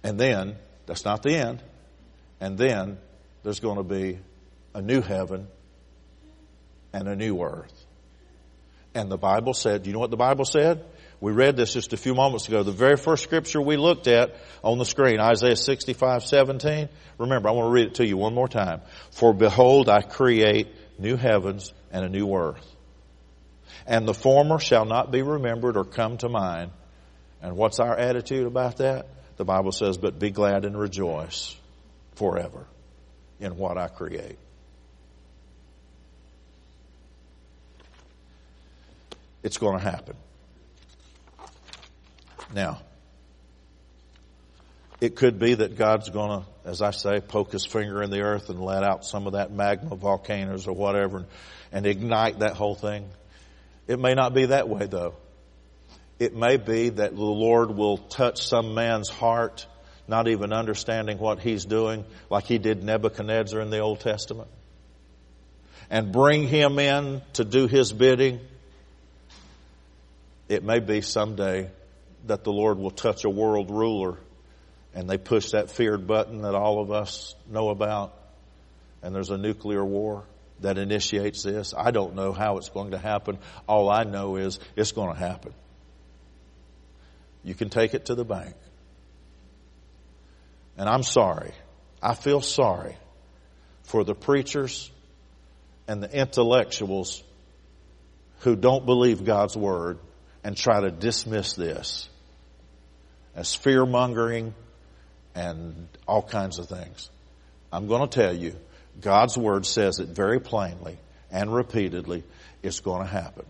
And 0.03 0.19
then, 0.19 0.57
that's 0.85 1.05
not 1.05 1.23
the 1.23 1.35
end. 1.35 1.63
And 2.41 2.57
then 2.57 2.97
there's 3.43 3.61
going 3.61 3.77
to 3.77 3.83
be 3.83 4.19
a 4.73 4.81
new 4.81 5.01
heaven 5.01 5.47
and 6.93 7.07
a 7.07 7.15
new 7.15 7.41
earth. 7.41 7.73
And 8.95 9.11
the 9.11 9.17
Bible 9.17 9.53
said, 9.53 9.83
do 9.83 9.89
you 9.89 9.93
know 9.93 9.99
what 9.99 10.11
the 10.11 10.17
Bible 10.17 10.45
said? 10.45 10.85
We 11.19 11.31
read 11.31 11.55
this 11.55 11.73
just 11.73 11.93
a 11.93 11.97
few 11.97 12.13
moments 12.13 12.47
ago. 12.47 12.63
The 12.63 12.71
very 12.71 12.97
first 12.97 13.23
scripture 13.23 13.61
we 13.61 13.77
looked 13.77 14.07
at 14.07 14.35
on 14.63 14.77
the 14.77 14.85
screen, 14.85 15.19
Isaiah 15.19 15.55
65, 15.55 16.25
17. 16.25 16.89
Remember, 17.17 17.49
I 17.49 17.53
want 17.53 17.69
to 17.69 17.71
read 17.71 17.87
it 17.87 17.95
to 17.95 18.05
you 18.05 18.17
one 18.17 18.33
more 18.33 18.47
time. 18.47 18.81
For 19.11 19.33
behold, 19.33 19.89
I 19.89 20.01
create 20.01 20.67
new 20.99 21.15
heavens 21.15 21.73
and 21.91 22.05
a 22.05 22.09
new 22.09 22.31
earth. 22.35 22.67
And 23.87 24.07
the 24.07 24.13
former 24.13 24.59
shall 24.59 24.85
not 24.85 25.11
be 25.11 25.21
remembered 25.21 25.77
or 25.77 25.85
come 25.85 26.17
to 26.17 26.29
mind. 26.29 26.71
And 27.41 27.55
what's 27.57 27.79
our 27.79 27.97
attitude 27.97 28.45
about 28.45 28.77
that? 28.77 29.07
The 29.37 29.45
Bible 29.45 29.71
says, 29.71 29.97
but 29.97 30.19
be 30.19 30.29
glad 30.29 30.65
and 30.65 30.77
rejoice 30.77 31.55
forever 32.15 32.67
in 33.39 33.57
what 33.57 33.77
I 33.77 33.87
create. 33.87 34.37
It's 39.43 39.57
going 39.57 39.77
to 39.77 39.83
happen. 39.83 40.15
Now, 42.53 42.81
it 45.01 45.15
could 45.15 45.37
be 45.37 45.55
that 45.55 45.77
God's 45.77 46.09
going 46.09 46.41
to, 46.41 46.69
as 46.69 46.81
I 46.81 46.91
say, 46.91 47.19
poke 47.19 47.51
his 47.51 47.65
finger 47.65 48.01
in 48.01 48.09
the 48.09 48.21
earth 48.21 48.49
and 48.49 48.61
let 48.61 48.83
out 48.83 49.03
some 49.03 49.27
of 49.27 49.33
that 49.33 49.51
magma 49.51 49.95
volcanoes 49.95 50.65
or 50.65 50.73
whatever 50.73 51.17
and, 51.17 51.25
and 51.71 51.85
ignite 51.85 52.39
that 52.39 52.55
whole 52.55 52.75
thing. 52.75 53.09
It 53.87 53.99
may 53.99 54.13
not 54.13 54.33
be 54.33 54.45
that 54.45 54.69
way 54.69 54.85
though. 54.85 55.15
It 56.19 56.35
may 56.35 56.57
be 56.57 56.89
that 56.89 57.15
the 57.15 57.21
Lord 57.21 57.71
will 57.71 57.97
touch 57.97 58.47
some 58.47 58.75
man's 58.75 59.09
heart, 59.09 59.67
not 60.07 60.29
even 60.29 60.53
understanding 60.53 61.17
what 61.17 61.39
he's 61.39 61.65
doing, 61.65 62.05
like 62.29 62.45
he 62.45 62.59
did 62.59 62.81
Nebuchadnezzar 62.83 63.59
in 63.59 63.71
the 63.71 63.79
Old 63.79 63.99
Testament, 63.99 64.47
and 65.89 66.13
bring 66.13 66.47
him 66.47 66.79
in 66.79 67.21
to 67.33 67.43
do 67.43 67.67
his 67.67 67.91
bidding 67.91 68.39
it 70.53 70.63
may 70.63 70.79
be 70.79 71.01
someday 71.01 71.69
that 72.25 72.43
the 72.43 72.51
Lord 72.51 72.77
will 72.77 72.91
touch 72.91 73.25
a 73.25 73.29
world 73.29 73.69
ruler 73.69 74.17
and 74.93 75.09
they 75.09 75.17
push 75.17 75.51
that 75.51 75.71
feared 75.71 76.07
button 76.07 76.43
that 76.43 76.55
all 76.55 76.79
of 76.81 76.91
us 76.91 77.35
know 77.49 77.69
about, 77.69 78.13
and 79.01 79.13
there's 79.13 79.31
a 79.31 79.37
nuclear 79.37 79.83
war 79.83 80.23
that 80.59 80.77
initiates 80.77 81.43
this. 81.43 81.73
I 81.75 81.91
don't 81.91 82.15
know 82.15 82.31
how 82.31 82.57
it's 82.57 82.69
going 82.69 82.91
to 82.91 82.97
happen. 82.97 83.39
All 83.67 83.89
I 83.89 84.03
know 84.03 84.35
is 84.35 84.59
it's 84.75 84.91
going 84.91 85.13
to 85.13 85.19
happen. 85.19 85.53
You 87.43 87.55
can 87.55 87.69
take 87.69 87.93
it 87.93 88.05
to 88.05 88.15
the 88.15 88.23
bank. 88.23 88.55
And 90.77 90.87
I'm 90.87 91.03
sorry. 91.03 91.51
I 92.01 92.15
feel 92.15 92.41
sorry 92.41 92.95
for 93.83 94.03
the 94.03 94.15
preachers 94.15 94.89
and 95.87 96.01
the 96.01 96.11
intellectuals 96.15 97.23
who 98.39 98.55
don't 98.55 98.85
believe 98.85 99.25
God's 99.25 99.57
word 99.57 99.99
and 100.43 100.57
try 100.57 100.81
to 100.81 100.91
dismiss 100.91 101.53
this 101.53 102.09
as 103.35 103.55
fear 103.55 103.85
mongering 103.85 104.53
and 105.35 105.87
all 106.07 106.21
kinds 106.21 106.59
of 106.59 106.67
things. 106.67 107.09
I'm 107.71 107.87
going 107.87 108.07
to 108.07 108.07
tell 108.07 108.35
you, 108.35 108.55
God's 109.01 109.37
word 109.37 109.65
says 109.65 109.99
it 109.99 110.09
very 110.09 110.39
plainly 110.39 110.97
and 111.31 111.53
repeatedly, 111.53 112.23
it's 112.61 112.79
going 112.79 113.01
to 113.01 113.11
happen. 113.11 113.45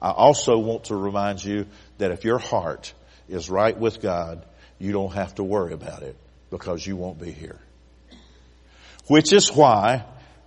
I 0.00 0.10
also 0.10 0.58
want 0.58 0.84
to 0.84 0.96
remind 0.96 1.42
you 1.44 1.66
that 1.98 2.10
if 2.10 2.24
your 2.24 2.38
heart 2.38 2.92
is 3.28 3.48
right 3.48 3.76
with 3.76 4.00
God, 4.00 4.44
you 4.78 4.92
don't 4.92 5.12
have 5.12 5.34
to 5.36 5.44
worry 5.44 5.72
about 5.72 6.02
it 6.02 6.16
because 6.50 6.86
you 6.86 6.96
won't 6.96 7.20
be 7.20 7.30
here. 7.30 7.58
Which 9.06 9.32
is 9.32 9.52
why, 9.52 10.04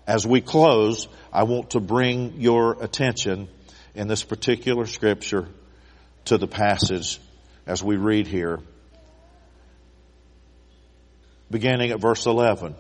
as 0.08 0.26
we 0.26 0.42
close, 0.42 1.08
I 1.34 1.44
want 1.44 1.72
to 1.72 1.80
bring 1.80 2.42
your 2.42 2.82
attention 2.82 3.50
in 3.96 4.08
this 4.08 4.24
particular 4.24 4.86
scripture 4.86 5.48
to 6.26 6.38
the 6.38 6.48
passage 6.48 7.20
as 7.66 7.84
we 7.84 7.98
read 7.98 8.28
here, 8.28 8.60
beginning 11.50 11.92
at 11.92 12.00
verse 12.00 12.26
11. 12.26 12.76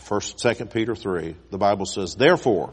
First, 0.00 0.40
second 0.40 0.70
Peter 0.70 0.94
3, 0.94 1.34
the 1.50 1.58
Bible 1.58 1.86
says, 1.86 2.14
therefore, 2.14 2.72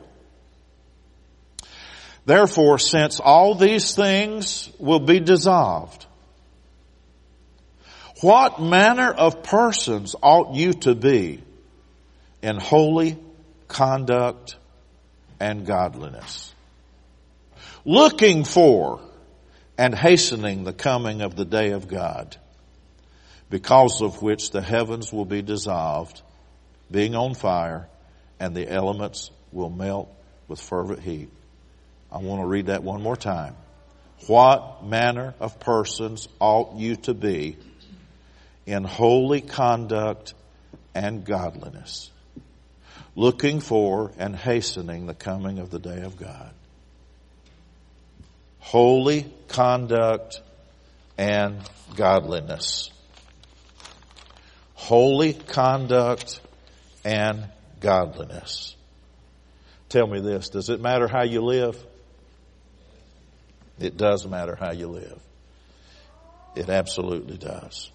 therefore, 2.25 2.79
since 2.79 3.19
all 3.19 3.55
these 3.55 3.95
things 3.95 4.69
will 4.77 4.99
be 4.99 5.19
dissolved, 5.19 6.05
what 8.21 8.61
manner 8.61 9.11
of 9.11 9.43
persons 9.43 10.15
ought 10.21 10.55
you 10.55 10.73
to 10.73 10.95
be 10.95 11.43
in 12.41 12.57
holy 12.57 13.17
conduct 13.67 14.55
and 15.39 15.65
godliness? 15.65 16.52
Looking 17.85 18.45
for 18.45 19.01
and 19.77 19.93
hastening 19.93 20.63
the 20.63 20.73
coming 20.73 21.21
of 21.21 21.35
the 21.35 21.45
day 21.45 21.71
of 21.71 21.87
God, 21.87 22.37
because 23.49 24.01
of 24.01 24.21
which 24.21 24.51
the 24.51 24.61
heavens 24.61 25.11
will 25.11 25.25
be 25.25 25.41
dissolved, 25.41 26.21
being 26.89 27.15
on 27.15 27.33
fire, 27.33 27.87
and 28.39 28.55
the 28.55 28.69
elements 28.69 29.31
will 29.51 29.69
melt 29.69 30.09
with 30.47 30.61
fervent 30.61 30.99
heat. 30.99 31.29
I 32.11 32.19
want 32.19 32.41
to 32.41 32.47
read 32.47 32.67
that 32.67 32.83
one 32.83 33.01
more 33.01 33.15
time. 33.15 33.55
What 34.27 34.85
manner 34.85 35.33
of 35.39 35.59
persons 35.59 36.29
ought 36.39 36.75
you 36.77 36.95
to 36.97 37.13
be 37.13 37.57
in 38.65 38.83
holy 38.83 39.41
conduct 39.41 40.33
and 40.95 41.25
godliness, 41.25 42.11
looking 43.15 43.59
for 43.59 44.11
and 44.17 44.35
hastening 44.35 45.05
the 45.05 45.13
coming 45.13 45.59
of 45.59 45.69
the 45.69 45.79
day 45.79 46.01
of 46.01 46.17
God. 46.17 46.51
Holy 48.63 49.31
conduct 49.49 50.41
and 51.17 51.59
godliness. 51.95 52.91
Holy 54.73 55.33
conduct 55.33 56.39
and 57.03 57.49
godliness. 57.81 58.75
Tell 59.89 60.07
me 60.07 60.21
this, 60.21 60.49
does 60.49 60.69
it 60.69 60.79
matter 60.79 61.07
how 61.07 61.23
you 61.23 61.41
live? 61.41 61.77
It 63.79 63.97
does 63.97 64.25
matter 64.25 64.55
how 64.55 64.71
you 64.71 64.87
live. 64.87 65.19
It 66.55 66.69
absolutely 66.69 67.37
does. 67.37 67.91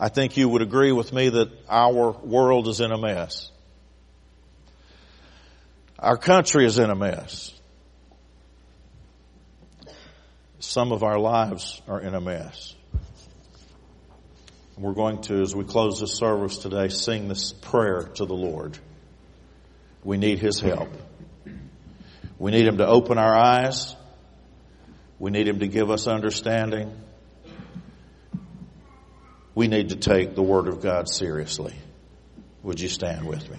I 0.00 0.08
think 0.08 0.36
you 0.38 0.48
would 0.48 0.62
agree 0.62 0.92
with 0.92 1.12
me 1.12 1.28
that 1.28 1.50
our 1.68 2.10
world 2.10 2.68
is 2.68 2.80
in 2.80 2.90
a 2.90 2.98
mess. 2.98 3.50
Our 5.98 6.16
country 6.16 6.66
is 6.66 6.78
in 6.78 6.90
a 6.90 6.94
mess. 6.94 7.52
Some 10.58 10.92
of 10.92 11.02
our 11.02 11.18
lives 11.18 11.80
are 11.88 12.00
in 12.00 12.14
a 12.14 12.20
mess. 12.20 12.74
We're 14.76 14.92
going 14.92 15.22
to, 15.22 15.40
as 15.40 15.54
we 15.54 15.64
close 15.64 16.00
this 16.00 16.14
service 16.14 16.58
today, 16.58 16.88
sing 16.88 17.28
this 17.28 17.52
prayer 17.52 18.02
to 18.16 18.26
the 18.26 18.34
Lord. 18.34 18.78
We 20.04 20.18
need 20.18 20.38
His 20.38 20.60
help. 20.60 20.90
We 22.38 22.50
need 22.50 22.66
Him 22.66 22.78
to 22.78 22.86
open 22.86 23.16
our 23.16 23.34
eyes. 23.34 23.96
We 25.18 25.30
need 25.30 25.48
Him 25.48 25.60
to 25.60 25.66
give 25.66 25.90
us 25.90 26.06
understanding 26.06 26.94
we 29.56 29.68
need 29.68 29.88
to 29.88 29.96
take 29.96 30.34
the 30.34 30.42
Word 30.42 30.68
of 30.68 30.82
God 30.82 31.08
seriously. 31.08 31.74
Would 32.62 32.78
you 32.78 32.90
stand 32.90 33.26
with 33.26 33.50
me? 33.50 33.58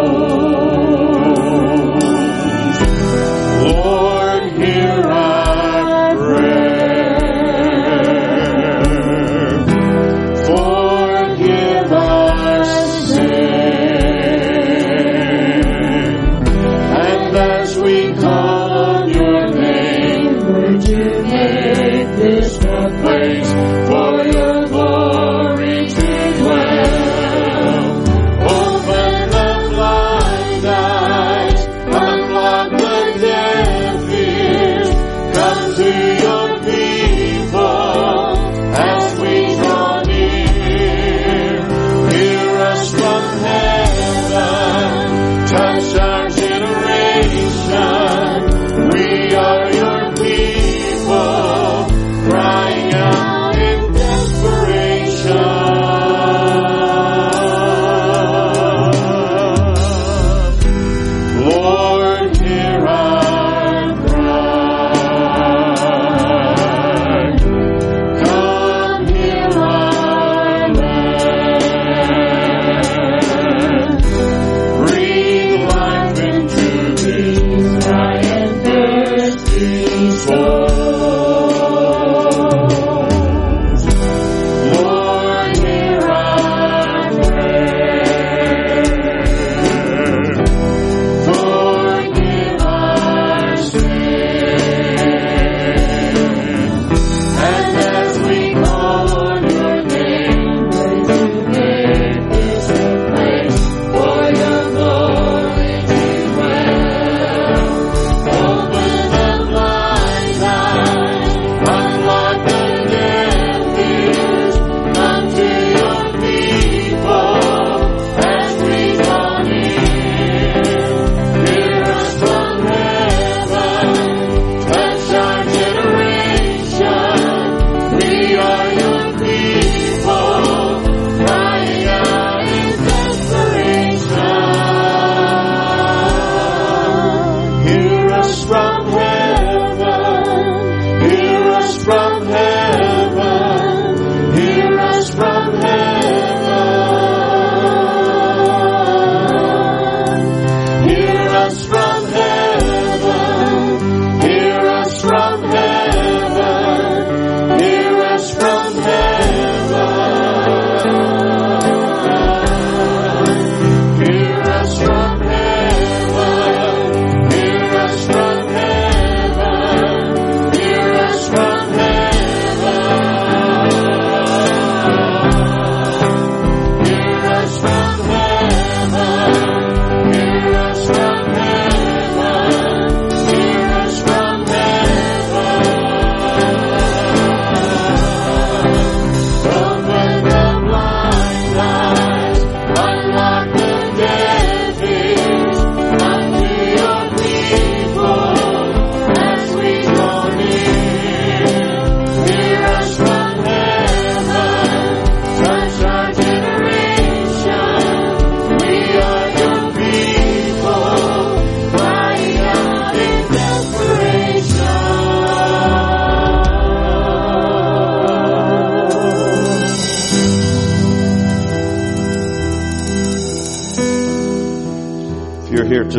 strong. 138.33 138.80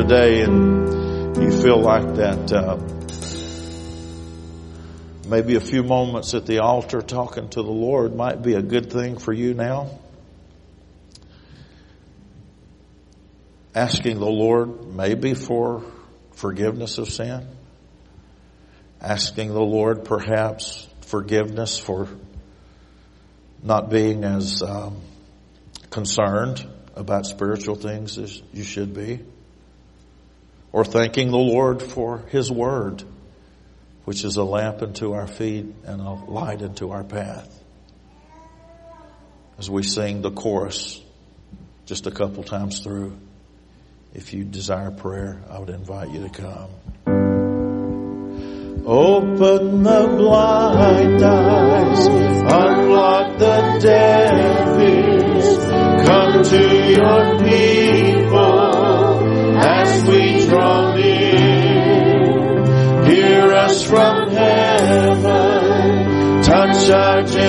today 0.03 0.43
and 0.43 1.41
you 1.41 1.62
feel 1.62 1.81
like 1.81 2.16
that, 2.16 2.53
uh, 2.53 2.77
maybe 5.29 5.55
a 5.55 5.61
few 5.61 5.85
moments 5.85 6.35
at 6.35 6.45
the 6.45 6.59
altar 6.59 7.01
talking 7.01 7.49
to 7.49 7.62
the 7.62 7.70
Lord 7.70 8.16
might 8.16 8.43
be 8.43 8.55
a 8.55 8.62
good 8.62 8.91
thing 8.91 9.16
for 9.16 9.33
you 9.33 9.55
now. 9.55 10.01
Asking 13.77 14.19
the 14.19 14.27
Lord 14.27 14.93
maybe 14.93 15.35
for 15.35 15.85
forgiveness 16.33 16.99
of 16.99 17.09
sin. 17.09 17.47
Asking 19.01 19.55
the 19.55 19.61
Lord 19.61 20.05
perhaps 20.05 20.85
forgiveness 21.03 21.79
for 21.79 22.09
not 23.62 23.89
being 23.89 24.24
as 24.24 24.65
um, 24.65 25.01
concerned 25.91 26.66
about 26.97 27.24
spiritual 27.24 27.77
things 27.77 28.19
as 28.19 28.43
you 28.53 28.65
should 28.65 28.95
be 28.95 29.20
or 30.73 30.85
thanking 30.85 31.31
the 31.31 31.39
Lord 31.39 31.82
for 31.82 32.24
His 32.31 32.51
Word, 32.51 33.05
which 34.05 34.24
is 34.24 34.36
a 34.36 34.44
lamp 34.44 34.82
unto 34.82 35.12
our 35.12 35.27
feet 35.27 35.66
and 35.85 36.01
a 36.01 36.11
light 36.11 36.62
unto 36.62 36.90
our 36.90 37.05
path. 37.05 37.59
As 39.59 39.70
we 39.70 39.82
sing 39.82 40.23
the 40.23 40.31
chorus 40.31 41.01
just 41.86 42.07
a 42.07 42.11
couple 42.11 42.43
times 42.43 42.81
through, 42.81 43.16
if 44.15 44.32
you 44.32 44.44
desire 44.44 44.90
prayer, 44.90 45.43
I 45.51 45.59
would 45.59 45.70
invite 45.70 46.11
you 46.11 46.23
to 46.23 46.31
come. 46.31 46.70
Open 48.85 49.82
the 49.85 50.15
blind 50.16 51.23
eyes, 51.23 52.07
unlock 52.07 53.39
the 53.39 53.78
deaf 53.81 54.81
ears, 54.81 55.59
come 56.09 56.43
to 56.43 56.90
your 56.90 57.39
peace. 57.44 57.82
charge 66.87 67.41